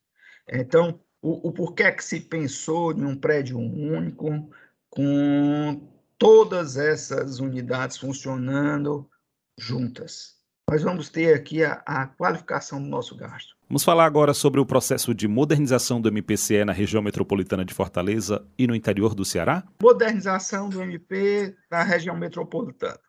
Então, 0.49 1.01
o, 1.21 1.49
o 1.49 1.53
porquê 1.53 1.91
que 1.91 2.05
se 2.05 2.21
pensou 2.21 2.93
em 2.93 3.05
um 3.05 3.17
prédio 3.17 3.59
único, 3.59 4.49
com 4.89 5.93
todas 6.17 6.77
essas 6.77 7.41
unidades 7.41 7.97
funcionando 7.97 9.11
juntas? 9.59 10.39
nós 10.71 10.85
vamos 10.85 11.09
ter 11.09 11.35
aqui 11.35 11.65
a, 11.65 11.83
a, 11.85 12.07
qualificação 12.07 12.81
do 12.81 12.89
nosso 12.89 13.17
gasto. 13.17 13.57
Vamos 13.69 13.83
falar 13.83 14.05
agora 14.05 14.33
sobre 14.33 14.61
o 14.61 14.65
processo 14.65 15.13
de 15.13 15.27
modernização 15.27 16.01
do 16.01 16.09
MPCE 16.09 16.65
na 16.65 16.73
região 16.73 17.03
metropolitana 17.03 17.65
de 17.65 17.75
Fortaleza 17.75 18.47
e 18.57 18.69
no 18.69 18.77
interior 18.77 19.13
do 19.13 19.25
Ceará? 19.25 19.65
Modernização 19.83 20.69
do 20.69 20.81
MP 20.81 21.57
na 21.69 21.83
região 21.83 22.17
metropolitana. 22.17 23.01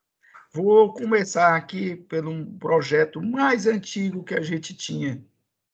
Vou 0.53 0.93
começar 0.93 1.55
aqui 1.55 1.95
pelo 1.95 2.45
projeto 2.57 3.21
mais 3.21 3.65
antigo 3.65 4.21
que 4.21 4.33
a 4.35 4.41
gente 4.41 4.73
tinha 4.75 5.23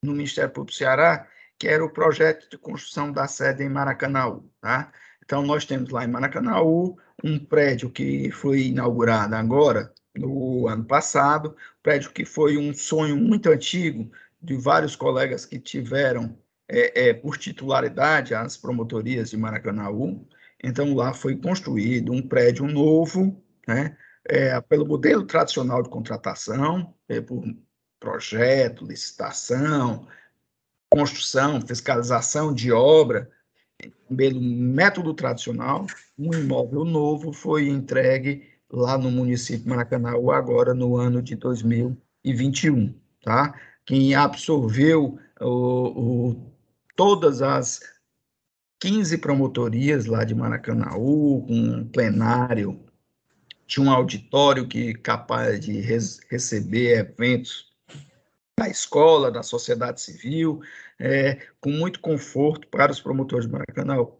no 0.03 0.11
Ministério 0.11 0.51
Público 0.51 0.71
do 0.71 0.77
Ceará, 0.77 1.27
que 1.57 1.67
era 1.67 1.83
o 1.83 1.89
projeto 1.89 2.47
de 2.47 2.59
construção 2.59 3.11
da 3.11 3.27
sede 3.27 3.63
em 3.63 3.69
Maracanaú. 3.69 4.47
Tá? 4.61 4.91
Então, 5.25 5.41
nós 5.41 5.65
temos 5.65 5.89
lá 5.89 6.05
em 6.05 6.07
Maracanaú 6.07 6.95
um 7.23 7.39
prédio 7.39 7.89
que 7.89 8.29
foi 8.29 8.67
inaugurado 8.67 9.33
agora, 9.33 9.91
no 10.15 10.67
ano 10.67 10.85
passado, 10.85 11.55
prédio 11.81 12.11
que 12.11 12.23
foi 12.23 12.55
um 12.55 12.71
sonho 12.71 13.17
muito 13.17 13.49
antigo 13.49 14.11
de 14.39 14.55
vários 14.55 14.95
colegas 14.95 15.43
que 15.43 15.57
tiveram 15.57 16.37
é, 16.67 17.09
é, 17.09 17.13
por 17.15 17.35
titularidade 17.39 18.35
as 18.35 18.55
promotorias 18.55 19.31
de 19.31 19.37
Maracanaú. 19.37 20.27
Então, 20.63 20.93
lá 20.93 21.15
foi 21.15 21.35
construído 21.35 22.11
um 22.11 22.21
prédio 22.21 22.67
novo, 22.67 23.43
né, 23.67 23.97
é, 24.27 24.59
pelo 24.61 24.85
modelo 24.85 25.25
tradicional 25.25 25.81
de 25.81 25.89
contratação, 25.89 26.93
é, 27.07 27.21
por 27.21 27.43
projeto, 27.99 28.85
licitação, 28.85 30.07
construção, 30.89 31.61
fiscalização 31.61 32.53
de 32.53 32.71
obra, 32.71 33.29
pelo 34.15 34.41
método 34.41 35.13
tradicional, 35.13 35.85
um 36.17 36.33
imóvel 36.33 36.83
novo 36.83 37.31
foi 37.31 37.67
entregue 37.67 38.47
lá 38.71 38.97
no 38.97 39.11
município 39.11 39.63
de 39.63 39.69
Maracanãú, 39.69 40.31
agora 40.31 40.73
no 40.73 40.97
ano 40.97 41.21
de 41.21 41.35
2021, 41.35 42.93
tá? 43.23 43.53
Quem 43.85 44.15
absorveu 44.15 45.17
o, 45.39 46.31
o, 46.31 46.53
todas 46.95 47.41
as 47.41 47.79
15 48.79 49.17
promotorias 49.19 50.05
lá 50.05 50.23
de 50.23 50.35
Maracanãú, 50.35 51.45
com 51.47 51.53
um 51.53 51.87
plenário, 51.87 52.79
tinha 53.67 53.85
um 53.85 53.91
auditório 53.91 54.67
que 54.67 54.93
capaz 54.93 55.59
de 55.59 55.79
res, 55.81 56.19
receber 56.29 56.97
eventos 56.97 57.67
da 58.57 58.67
escola, 58.67 59.29
da 59.29 59.43
sociedade 59.43 60.01
civil, 60.01 60.61
é, 60.97 61.47
com 61.59 61.69
muito 61.69 61.99
conforto 61.99 62.67
para 62.69 62.91
os 62.91 62.99
promotores 62.99 63.45
de 63.45 63.51
Maracanãú. 63.51 64.17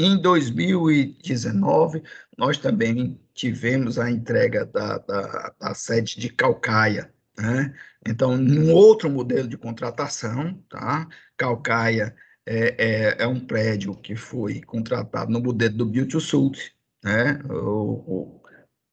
Em 0.00 0.20
2019, 0.20 2.02
nós 2.36 2.58
também 2.58 3.18
tivemos 3.34 3.98
a 3.98 4.10
entrega 4.10 4.66
da, 4.66 4.98
da, 4.98 5.54
da 5.58 5.74
sede 5.74 6.20
de 6.20 6.28
Calcaia, 6.28 7.12
né? 7.36 7.74
Então, 8.06 8.36
num 8.36 8.72
outro 8.72 9.10
modelo 9.10 9.48
de 9.48 9.56
contratação, 9.56 10.54
tá? 10.68 11.08
Calcaia 11.36 12.14
é, 12.46 13.16
é, 13.18 13.22
é 13.24 13.26
um 13.26 13.40
prédio 13.40 13.94
que 13.94 14.14
foi 14.14 14.60
contratado 14.60 15.30
no 15.32 15.40
modelo 15.40 15.76
do 15.76 15.86
Build 15.86 16.10
to 16.10 16.20
Suit, 16.20 16.77
né? 17.08 17.40
O, 17.48 18.40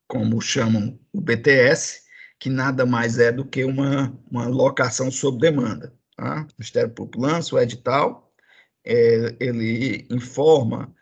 como 0.08 0.42
chamam 0.42 0.98
o 1.12 1.20
BTS, 1.20 2.04
que 2.40 2.50
nada 2.50 2.86
mais 2.86 3.20
é 3.20 3.32
do 3.32 3.46
que 3.46 3.66
uma, 3.66 4.18
uma 4.30 4.48
locação 4.48 5.12
sob 5.12 5.40
demanda. 5.40 5.94
Tá? 6.16 6.44
O 6.44 6.54
Ministério 6.58 6.92
Público 6.92 7.22
lança 7.22 7.56
o 7.56 7.60
edital, 7.60 8.32
é, 8.86 9.36
ele 9.40 10.08
informa 10.10 10.94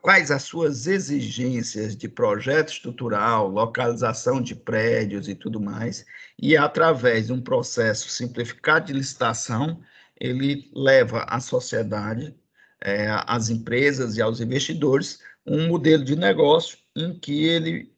quais 0.00 0.30
as 0.30 0.42
suas 0.44 0.86
exigências 0.86 1.96
de 1.96 2.08
projeto 2.08 2.72
estrutural, 2.72 3.48
localização 3.48 4.40
de 4.40 4.54
prédios 4.54 5.28
e 5.28 5.34
tudo 5.34 5.60
mais, 5.60 6.04
e 6.40 6.56
através 6.56 7.26
de 7.26 7.32
um 7.32 7.40
processo 7.40 8.08
simplificado 8.08 8.86
de 8.86 8.92
licitação, 8.94 9.80
ele 10.18 10.70
leva 10.74 11.24
à 11.28 11.40
sociedade, 11.40 12.34
é, 12.80 13.08
às 13.26 13.48
empresas 13.48 14.16
e 14.16 14.22
aos 14.22 14.40
investidores 14.40 15.20
um 15.46 15.68
modelo 15.68 16.04
de 16.04 16.16
negócio 16.16 16.78
em 16.96 17.18
que 17.18 17.44
ele 17.44 17.92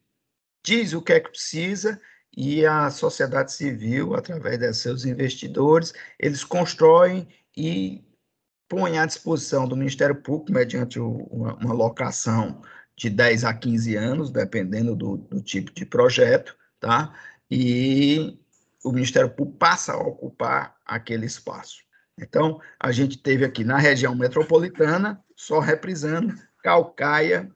diz 0.63 0.93
o 0.93 1.01
que 1.01 1.13
é 1.13 1.19
que 1.19 1.29
precisa 1.29 1.99
e 2.35 2.65
a 2.65 2.89
sociedade 2.89 3.53
civil, 3.53 4.13
através 4.13 4.59
de 4.59 4.73
seus 4.73 5.05
investidores, 5.05 5.93
eles 6.19 6.43
constroem 6.43 7.27
e 7.55 8.03
põe 8.67 8.97
à 8.97 9.05
disposição 9.05 9.67
do 9.67 9.77
Ministério 9.77 10.15
Público, 10.15 10.51
mediante 10.51 10.99
uma, 10.99 11.55
uma 11.55 11.73
locação 11.73 12.61
de 12.97 13.09
10 13.09 13.45
a 13.45 13.53
15 13.53 13.95
anos, 13.95 14.31
dependendo 14.31 14.95
do, 14.95 15.17
do, 15.17 15.41
tipo 15.41 15.71
de 15.71 15.85
projeto, 15.85 16.55
tá? 16.79 17.13
E 17.49 18.37
o 18.83 18.91
Ministério 18.91 19.29
Público 19.29 19.57
passa 19.57 19.93
a 19.93 19.97
ocupar 19.97 20.75
aquele 20.85 21.25
espaço. 21.25 21.83
Então, 22.17 22.59
a 22.79 22.91
gente 22.91 23.17
teve 23.17 23.45
aqui 23.45 23.63
na 23.63 23.77
região 23.77 24.15
metropolitana, 24.15 25.23
só 25.35 25.59
reprisando, 25.59 26.33
Calcaia, 26.65 27.47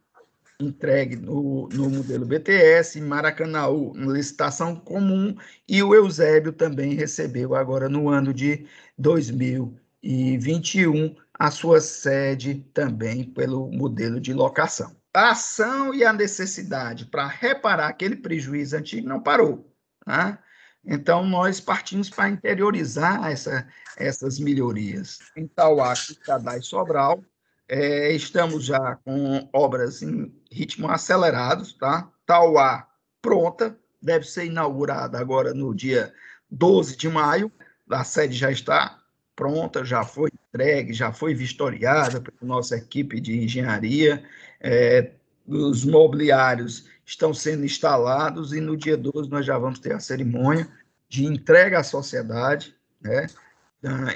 entregue 0.60 1.16
no, 1.16 1.68
no 1.70 1.89
modelo 1.89 2.28
BTS, 2.28 3.01
Maracanaú, 3.01 3.91
licitação 3.95 4.76
comum, 4.76 5.36
e 5.68 5.82
o 5.82 5.95
Eusébio 5.95 6.53
também 6.53 6.93
recebeu 6.93 7.55
agora 7.55 7.89
no 7.89 8.07
ano 8.07 8.32
de 8.32 8.68
2000 8.99 9.76
e 10.03 10.38
21 10.38 11.16
a 11.34 11.49
sua 11.49 11.82
sede 11.82 12.64
também 12.72 13.24
pelo 13.24 13.72
modelo 13.72 14.22
de 14.22 14.32
locação. 14.32 14.95
A 15.12 15.32
ação 15.32 15.91
e 15.91 16.05
a 16.05 16.14
necessidade 16.14 17.07
para 17.07 17.26
reparar 17.26 17.88
aquele 17.88 18.16
prejuízo 18.16 18.78
antigo 18.78 19.10
não 19.10 19.24
parou. 19.24 19.74
Né? 20.05 20.38
Então, 20.86 21.26
nós 21.26 21.60
partimos 21.60 22.12
para 22.12 22.30
interiorizar 22.30 23.26
essa, 23.26 23.68
essas 23.97 24.38
melhorias. 24.38 25.18
Em 25.36 25.47
Tauá, 25.47 25.95
Quixadá 25.95 26.60
e 26.60 26.62
Sobral, 26.62 27.24
é, 27.70 28.11
estamos 28.13 28.65
já 28.65 28.95
com 29.05 29.47
obras 29.53 30.01
em 30.01 30.34
ritmo 30.51 30.89
acelerado, 30.89 31.72
tá? 31.74 32.11
Tauá 32.26 32.88
pronta, 33.22 33.78
deve 34.01 34.26
ser 34.26 34.45
inaugurada 34.45 35.20
agora 35.20 35.53
no 35.53 35.74
dia 35.76 36.11
12 36.49 36.97
de 36.97 37.07
maio, 37.07 37.51
a 37.88 38.03
sede 38.03 38.36
já 38.36 38.51
está 38.51 38.99
pronta, 39.36 39.86
já 39.86 40.03
foi 40.03 40.32
entregue, 40.49 40.93
já 40.93 41.13
foi 41.13 41.36
vistoriada 41.36 42.20
pela 42.20 42.38
nossa 42.41 42.76
equipe 42.76 43.22
de 43.22 43.38
engenharia, 43.38 44.24
é, 44.59 45.11
os 45.47 45.86
mobiliários 45.86 46.88
estão 47.05 47.34
sendo 47.34 47.65
instalados 47.65 48.51
e 48.51 48.59
no 48.59 48.76
dia 48.76 48.97
12 48.97 49.30
nós 49.30 49.45
já 49.45 49.57
vamos 49.57 49.80
ter 49.80 49.93
a 49.93 49.99
cerimônia 49.99 50.67
de 51.07 51.26
entrega 51.26 51.80
à 51.80 51.84
sociedade, 51.84 52.76
né, 53.01 53.28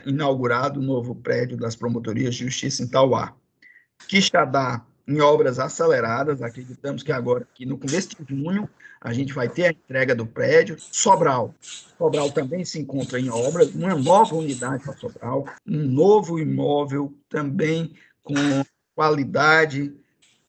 inaugurado 0.06 0.80
o 0.80 0.84
novo 0.84 1.16
prédio 1.16 1.56
das 1.56 1.76
promotorias 1.76 2.36
de 2.36 2.45
justiça 2.45 2.84
em 2.84 2.88
Tauá. 2.88 3.36
Quixadá 4.08 4.86
em 5.08 5.20
obras 5.20 5.60
aceleradas, 5.60 6.41
acreditamos 6.41 7.04
que 7.04 7.12
agora, 7.12 7.47
que 7.54 7.66
no 7.66 7.78
começo 7.78 8.10
de 8.10 8.36
junho, 8.36 8.70
a 9.01 9.12
gente 9.12 9.34
vai 9.34 9.49
ter 9.49 9.66
a 9.66 9.72
entrega 9.72 10.16
do 10.16 10.26
prédio. 10.26 10.78
Sobral. 10.80 11.54
Sobral 11.97 12.32
também 12.32 12.64
se 12.64 12.80
encontra 12.80 13.20
em 13.20 13.30
obras, 13.30 13.74
uma 13.76 13.95
nova 13.95 14.36
unidade 14.36 14.84
para 14.84 14.95
Sobral, 14.95 15.45
um 15.68 15.84
novo 15.84 16.39
imóvel 16.39 17.14
também 17.28 17.93
com 18.24 18.36
qualidade, 18.95 19.93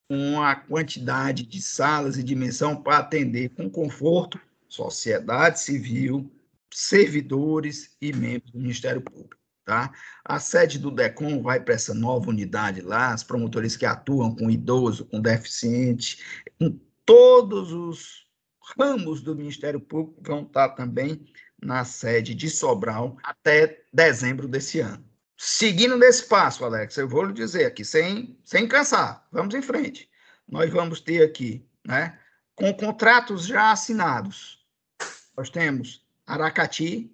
com 0.09 0.41
a 0.41 0.55
quantidade 0.55 1.45
de 1.45 1.61
salas 1.61 2.17
e 2.17 2.23
dimensão 2.23 2.77
para 2.77 2.99
atender 2.99 3.49
com 3.51 3.69
conforto 3.69 4.39
sociedade 4.69 5.61
civil, 5.61 6.31
servidores 6.71 7.97
e 8.01 8.13
membros 8.13 8.53
do 8.53 8.59
Ministério 8.59 9.01
Público. 9.01 9.34
Tá? 9.65 9.93
A 10.23 10.39
sede 10.39 10.79
do 10.79 10.91
DECOM 10.91 11.43
vai 11.43 11.59
para 11.59 11.75
essa 11.75 11.95
nova 11.95 12.29
unidade 12.29 12.83
lá, 12.83 13.15
as 13.15 13.25
promotorias 13.25 13.77
que 13.77 13.87
atuam 13.87 14.35
com 14.35 14.51
idoso, 14.51 15.07
com 15.07 15.21
deficiente, 15.21 16.23
com 16.59 16.79
todos 17.07 17.73
os 17.73 18.27
ramos 18.79 19.23
do 19.23 19.35
Ministério 19.35 19.81
Público 19.81 20.21
vão 20.23 20.43
estar 20.43 20.71
também 20.71 21.25
na 21.63 21.85
sede 21.85 22.35
de 22.35 22.51
Sobral 22.51 23.17
até 23.23 23.85
dezembro 23.93 24.47
desse 24.47 24.81
ano. 24.81 25.05
Seguindo 25.37 25.97
nesse 25.97 26.27
passo, 26.29 26.65
Alex, 26.65 26.97
eu 26.97 27.09
vou 27.09 27.25
lhe 27.25 27.33
dizer 27.33 27.65
aqui, 27.65 27.85
sem, 27.85 28.39
sem 28.45 28.69
cansar, 28.69 29.27
vamos 29.33 29.55
em 29.55 29.63
frente. 29.63 30.09
Nós 30.49 30.71
vamos 30.71 31.01
ter 31.01 31.23
aqui, 31.23 31.67
né, 31.87 32.19
com 32.55 32.73
contratos 32.73 33.47
já 33.47 33.73
assinados, 33.73 34.65
nós 35.37 35.51
temos 35.51 36.07
Aracati, 36.27 37.11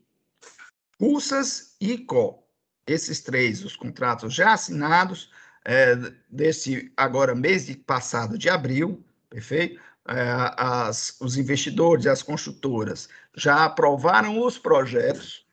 Russas 1.01 1.77
e 1.81 1.93
Icó. 1.93 2.47
Esses 2.87 3.21
três, 3.21 3.65
os 3.65 3.75
contratos 3.75 4.35
já 4.35 4.53
assinados, 4.53 5.31
é, 5.65 5.97
desse 6.29 6.93
agora 6.97 7.35
mês 7.35 7.67
de 7.67 7.75
passado 7.75 8.37
de 8.37 8.51
abril, 8.51 9.03
perfeito? 9.31 9.81
É, 10.09 10.55
as, 10.57 11.17
os 11.21 11.37
investidores 11.37 12.07
as 12.07 12.23
construtoras 12.23 13.09
já 13.35 13.65
aprovaram 13.65 14.45
os 14.45 14.59
projetos, 14.59 15.47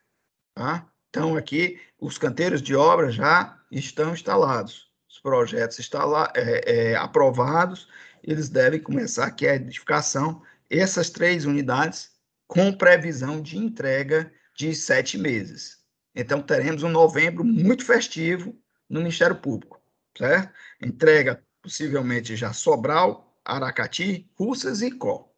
tá? 0.54 0.86
Então, 1.08 1.36
aqui, 1.36 1.80
os 1.98 2.18
canteiros 2.18 2.60
de 2.60 2.74
obra 2.76 3.10
já 3.10 3.58
estão 3.70 4.12
instalados. 4.12 4.90
Os 5.08 5.18
projetos 5.18 5.88
lá, 5.92 6.30
é, 6.34 6.90
é, 6.90 6.96
aprovados, 6.96 7.88
eles 8.22 8.48
devem 8.50 8.80
começar 8.80 9.26
aqui 9.26 9.46
a 9.46 9.54
edificação. 9.54 10.42
Essas 10.68 11.08
três 11.08 11.46
unidades 11.46 12.10
com 12.46 12.72
previsão 12.72 13.40
de 13.40 13.56
entrega 13.56 14.30
de 14.58 14.74
sete 14.74 15.16
meses. 15.16 15.78
Então, 16.12 16.42
teremos 16.42 16.82
um 16.82 16.88
novembro 16.88 17.44
muito 17.44 17.84
festivo 17.84 18.60
no 18.90 18.98
Ministério 18.98 19.36
Público, 19.36 19.80
certo? 20.16 20.52
Entrega 20.82 21.40
possivelmente 21.62 22.34
já 22.34 22.52
Sobral, 22.52 23.40
Aracati, 23.44 24.28
Russas 24.34 24.82
e 24.82 24.90
Có. 24.90 25.32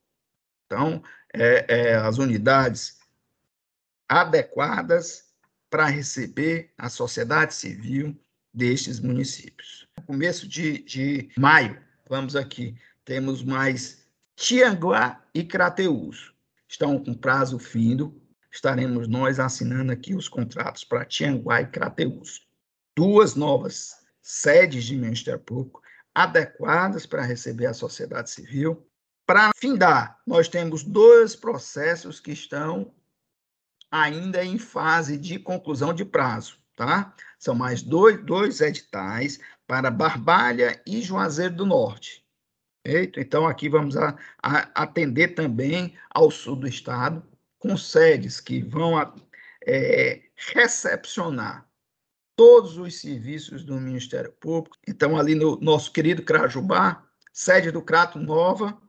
Então, 0.64 1.02
é, 1.34 1.66
é, 1.68 1.94
as 1.96 2.16
unidades 2.16 2.98
adequadas 4.08 5.26
para 5.68 5.84
receber 5.84 6.72
a 6.78 6.88
sociedade 6.88 7.52
civil 7.52 8.18
destes 8.54 9.00
municípios. 9.00 9.86
No 9.98 10.02
começo 10.04 10.48
de, 10.48 10.78
de 10.78 11.30
maio, 11.36 11.78
vamos 12.08 12.34
aqui, 12.34 12.74
temos 13.04 13.44
mais 13.44 14.02
Tianguá 14.34 15.22
e 15.34 15.44
Crateús 15.44 16.32
estão 16.66 16.98
com 17.02 17.12
prazo 17.12 17.58
findo, 17.58 18.18
estaremos 18.50 19.08
nós 19.08 19.38
assinando 19.38 19.92
aqui 19.92 20.14
os 20.14 20.28
contratos 20.28 20.84
para 20.84 21.04
Tianguá 21.04 21.62
e 21.62 21.66
Crateús. 21.66 22.46
Duas 22.96 23.34
novas 23.34 23.94
sedes 24.20 24.84
de 24.84 24.96
Ministério 24.96 25.40
Público 25.40 25.80
adequadas 26.14 27.06
para 27.06 27.22
receber 27.22 27.66
a 27.66 27.74
sociedade 27.74 28.30
civil. 28.30 28.86
Para 29.26 29.50
findar, 29.56 30.18
nós 30.26 30.48
temos 30.48 30.82
dois 30.82 31.36
processos 31.36 32.18
que 32.18 32.32
estão 32.32 32.92
ainda 33.90 34.44
em 34.44 34.58
fase 34.58 35.16
de 35.16 35.38
conclusão 35.38 35.92
de 35.92 36.04
prazo, 36.04 36.58
tá? 36.76 37.14
São 37.38 37.54
mais 37.54 37.82
dois, 37.82 38.22
dois 38.24 38.60
editais 38.60 39.38
para 39.66 39.90
Barbalha 39.90 40.80
e 40.86 41.00
Juazeiro 41.00 41.54
do 41.54 41.66
Norte. 41.66 42.24
Perfeito? 42.82 43.20
Então, 43.20 43.46
aqui 43.46 43.68
vamos 43.68 43.96
a, 43.96 44.16
a 44.42 44.82
atender 44.82 45.28
também 45.28 45.94
ao 46.10 46.30
sul 46.30 46.56
do 46.56 46.66
estado, 46.66 47.22
com 47.60 47.76
sedes 47.76 48.40
que 48.40 48.60
vão 48.60 48.98
a, 48.98 49.14
é, 49.64 50.22
recepcionar 50.34 51.68
todos 52.34 52.78
os 52.78 52.98
serviços 52.98 53.62
do 53.62 53.78
Ministério 53.78 54.32
Público. 54.32 54.76
Então, 54.88 55.16
ali 55.16 55.34
no 55.34 55.60
nosso 55.60 55.92
querido 55.92 56.22
Crajubá, 56.22 57.04
sede 57.32 57.70
do 57.70 57.82
Crato 57.82 58.18
Nova, 58.18 58.80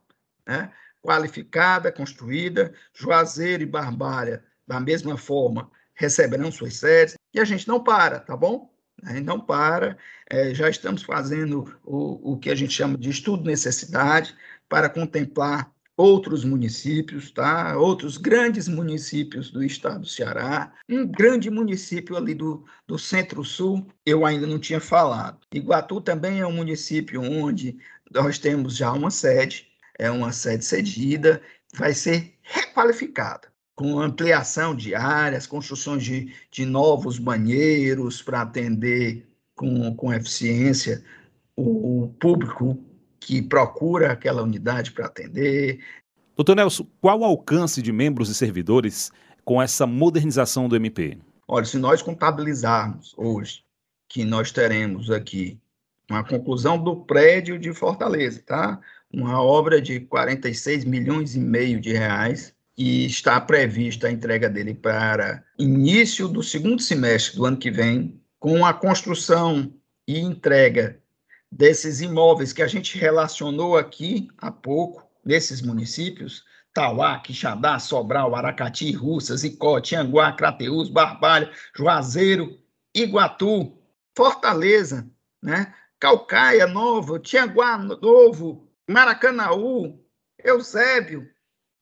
né, 0.47 0.71
qualificada, 1.01 1.91
construída, 1.91 2.73
Juazeiro 2.93 3.61
e 3.61 3.65
Barbalha, 3.65 4.43
da 4.65 4.79
mesma 4.79 5.17
forma, 5.17 5.69
receberão 5.93 6.51
suas 6.51 6.77
sedes, 6.77 7.15
e 7.33 7.39
a 7.39 7.43
gente 7.43 7.67
não 7.67 7.83
para, 7.83 8.19
tá 8.19 8.37
bom? 8.37 8.73
Né? 9.03 9.19
Não 9.19 9.39
para, 9.39 9.97
é, 10.29 10.53
já 10.53 10.69
estamos 10.69 11.03
fazendo 11.03 11.77
o, 11.83 12.33
o 12.33 12.37
que 12.37 12.49
a 12.49 12.55
gente 12.55 12.73
chama 12.73 12.97
de 12.97 13.09
estudo 13.09 13.43
necessidade 13.43 14.35
para 14.69 14.89
contemplar 14.89 15.69
outros 16.01 16.43
municípios, 16.43 17.31
tá? 17.31 17.77
Outros 17.77 18.17
grandes 18.17 18.67
municípios 18.67 19.51
do 19.51 19.63
estado 19.63 20.01
do 20.01 20.07
Ceará, 20.07 20.73
um 20.89 21.05
grande 21.05 21.49
município 21.49 22.17
ali 22.17 22.33
do, 22.33 22.65
do 22.87 22.97
Centro-Sul, 22.97 23.87
eu 24.03 24.25
ainda 24.25 24.47
não 24.47 24.57
tinha 24.57 24.79
falado. 24.79 25.39
Iguatu 25.53 26.01
também 26.01 26.39
é 26.39 26.47
um 26.47 26.51
município 26.51 27.21
onde 27.21 27.77
nós 28.11 28.39
temos 28.39 28.75
já 28.75 28.91
uma 28.91 29.11
sede, 29.11 29.67
é 29.99 30.09
uma 30.09 30.31
sede 30.31 30.65
cedida, 30.65 31.39
vai 31.75 31.93
ser 31.93 32.33
requalificada 32.41 33.49
com 33.75 33.99
ampliação 33.99 34.75
de 34.75 34.95
áreas, 34.95 35.45
construções 35.45 36.03
de, 36.03 36.33
de 36.51 36.65
novos 36.65 37.19
banheiros 37.19 38.21
para 38.21 38.41
atender 38.41 39.25
com, 39.55 39.95
com 39.95 40.11
eficiência 40.11 41.03
o, 41.55 42.03
o 42.03 42.09
público 42.09 42.90
que 43.21 43.41
procura 43.41 44.11
aquela 44.11 44.41
unidade 44.41 44.91
para 44.91 45.05
atender. 45.05 45.79
Doutor 46.35 46.55
Nelson, 46.55 46.87
qual 46.99 47.19
o 47.19 47.23
alcance 47.23 47.81
de 47.81 47.91
membros 47.91 48.29
e 48.29 48.35
servidores 48.35 49.11
com 49.45 49.61
essa 49.61 49.87
modernização 49.87 50.67
do 50.67 50.75
MP? 50.75 51.17
Olha, 51.47 51.65
se 51.65 51.77
nós 51.77 52.01
contabilizarmos 52.01 53.13
hoje 53.15 53.63
que 54.09 54.25
nós 54.25 54.51
teremos 54.51 55.09
aqui 55.11 55.59
uma 56.09 56.23
conclusão 56.23 56.77
do 56.77 56.97
prédio 56.97 57.57
de 57.57 57.73
Fortaleza, 57.73 58.43
tá? 58.45 58.79
Uma 59.13 59.41
obra 59.41 59.81
de 59.81 60.01
46 60.01 60.83
milhões 60.83 61.35
e 61.35 61.39
meio 61.39 61.79
de 61.79 61.93
reais, 61.93 62.53
e 62.77 63.05
está 63.05 63.39
prevista 63.39 64.07
a 64.07 64.11
entrega 64.11 64.49
dele 64.49 64.73
para 64.73 65.43
início 65.59 66.27
do 66.27 66.41
segundo 66.41 66.81
semestre 66.81 67.37
do 67.37 67.45
ano 67.45 67.57
que 67.57 67.69
vem, 67.69 68.19
com 68.39 68.65
a 68.65 68.73
construção 68.73 69.71
e 70.07 70.19
entrega 70.19 71.00
desses 71.51 72.01
imóveis 72.01 72.53
que 72.53 72.61
a 72.61 72.67
gente 72.67 72.97
relacionou 72.97 73.77
aqui 73.77 74.29
há 74.37 74.51
pouco, 74.51 75.09
nesses 75.23 75.61
municípios, 75.61 76.43
Tauá, 76.73 77.19
Quixadá, 77.19 77.77
Sobral, 77.77 78.33
Aracati, 78.33 78.91
Russas, 78.93 79.43
Icó, 79.43 79.79
Tianguá, 79.81 80.31
Crateús, 80.31 80.89
Barbalha, 80.89 81.51
Juazeiro, 81.75 82.57
Iguatu, 82.95 83.77
Fortaleza, 84.15 85.05
né? 85.41 85.75
Calcaia 85.99 86.65
Novo, 86.65 87.19
Tianguá 87.19 87.77
Novo, 87.77 88.71
Maracanaú, 88.87 90.01
Eusébio, 90.43 91.29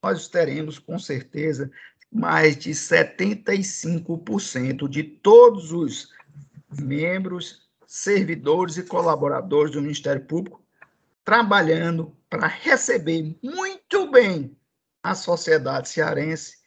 nós 0.03 0.27
teremos 0.27 0.77
com 0.79 0.99
certeza 0.99 1.71
mais 2.11 2.57
de 2.57 2.71
75% 2.71 4.89
de 4.89 5.03
todos 5.03 5.71
os 5.71 6.11
membros, 6.81 7.68
servidores 7.89 8.77
e 8.77 8.83
colaboradores 8.83 9.71
do 9.71 9.81
Ministério 9.81 10.23
Público 10.23 10.63
trabalhando 11.25 12.15
para 12.29 12.45
receber 12.45 13.35
muito 13.43 14.11
bem 14.11 14.55
a 15.01 15.15
sociedade 15.15 15.89
cearense. 15.89 16.59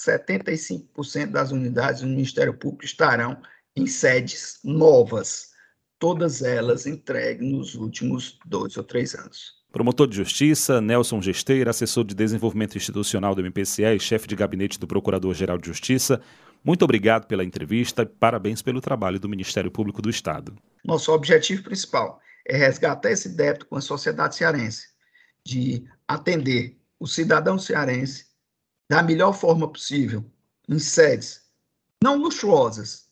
75% 0.00 1.32
das 1.32 1.50
unidades 1.50 2.02
do 2.02 2.06
Ministério 2.06 2.56
Público 2.56 2.84
estarão 2.84 3.42
em 3.74 3.84
sedes 3.86 4.60
novas, 4.62 5.50
todas 5.98 6.40
elas 6.40 6.86
entregues 6.86 7.50
nos 7.50 7.74
últimos 7.74 8.38
dois 8.46 8.76
ou 8.76 8.84
três 8.84 9.12
anos. 9.14 9.58
Promotor 9.72 10.06
de 10.06 10.16
Justiça, 10.16 10.80
Nelson 10.80 11.20
Gesteira, 11.20 11.70
assessor 11.70 12.04
de 12.04 12.14
desenvolvimento 12.14 12.76
institucional 12.76 13.34
do 13.34 13.40
MPCE 13.40 13.96
e 13.96 14.00
chefe 14.00 14.28
de 14.28 14.36
gabinete 14.36 14.78
do 14.78 14.86
Procurador-Geral 14.86 15.58
de 15.58 15.66
Justiça, 15.66 16.20
muito 16.64 16.84
obrigado 16.84 17.26
pela 17.26 17.44
entrevista 17.44 18.02
e 18.02 18.06
parabéns 18.06 18.62
pelo 18.62 18.80
trabalho 18.80 19.18
do 19.18 19.28
Ministério 19.28 19.70
Público 19.70 20.02
do 20.02 20.10
Estado. 20.10 20.56
Nosso 20.84 21.12
objetivo 21.12 21.62
principal 21.62 22.20
é 22.46 22.56
resgatar 22.56 23.10
esse 23.10 23.28
débito 23.30 23.66
com 23.66 23.76
a 23.76 23.80
sociedade 23.80 24.36
cearense, 24.36 24.88
de 25.44 25.84
atender 26.06 26.76
o 26.98 27.06
cidadão 27.06 27.58
cearense 27.58 28.26
da 28.88 29.02
melhor 29.02 29.32
forma 29.32 29.68
possível, 29.68 30.24
em 30.68 30.78
sedes 30.78 31.48
não 32.02 32.16
luxuosas, 32.16 33.08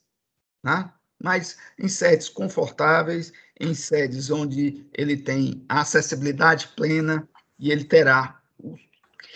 né? 0.63 0.93
mas 1.23 1.57
em 1.79 1.89
sedes 1.89 2.29
confortáveis, 2.29 3.33
em 3.59 3.75
sedes 3.75 4.31
onde 4.31 4.87
ele 4.93 5.17
tem 5.17 5.65
acessibilidade 5.69 6.69
plena 6.77 7.29
e 7.59 7.71
ele 7.71 7.85
terá 7.85 8.41
o 8.59 8.77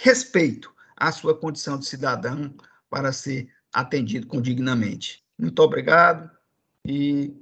respeito 0.02 0.72
à 0.96 1.10
sua 1.10 1.36
condição 1.36 1.78
de 1.78 1.86
cidadão 1.86 2.54
para 2.88 3.12
ser 3.12 3.48
atendido 3.72 4.26
condignamente. 4.26 5.22
Muito 5.38 5.60
obrigado 5.60 6.30
e 6.86 7.32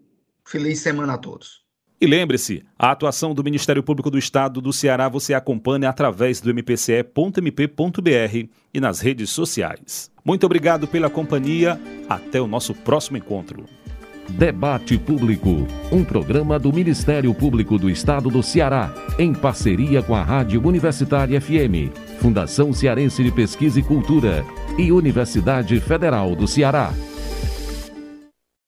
feliz 0.44 0.78
semana 0.80 1.14
a 1.14 1.18
todos. 1.18 1.60
E 2.00 2.06
lembre-se, 2.06 2.64
a 2.78 2.92
atuação 2.92 3.34
do 3.34 3.44
Ministério 3.44 3.82
Público 3.82 4.10
do 4.10 4.16
Estado 4.16 4.62
do 4.62 4.72
Ceará 4.72 5.06
você 5.06 5.34
acompanha 5.34 5.90
através 5.90 6.40
do 6.40 6.48
mpce.mp.br 6.54 8.48
e 8.72 8.80
nas 8.80 9.00
redes 9.00 9.28
sociais. 9.28 10.10
Muito 10.24 10.46
obrigado 10.46 10.88
pela 10.88 11.10
companhia. 11.10 11.78
Até 12.08 12.40
o 12.40 12.46
nosso 12.46 12.74
próximo 12.74 13.18
encontro. 13.18 13.66
Debate 14.30 14.96
Público, 14.96 15.66
um 15.92 16.02
programa 16.02 16.58
do 16.58 16.72
Ministério 16.72 17.34
Público 17.34 17.76
do 17.76 17.90
Estado 17.90 18.30
do 18.30 18.42
Ceará, 18.42 18.94
em 19.18 19.34
parceria 19.34 20.02
com 20.02 20.14
a 20.14 20.22
Rádio 20.22 20.64
Universitária 20.66 21.40
FM, 21.40 21.92
Fundação 22.20 22.72
Cearense 22.72 23.24
de 23.24 23.32
Pesquisa 23.32 23.80
e 23.80 23.82
Cultura 23.82 24.44
e 24.80 24.90
Universidade 24.90 25.78
Federal 25.78 26.34
do 26.34 26.48
Ceará. 26.48 26.92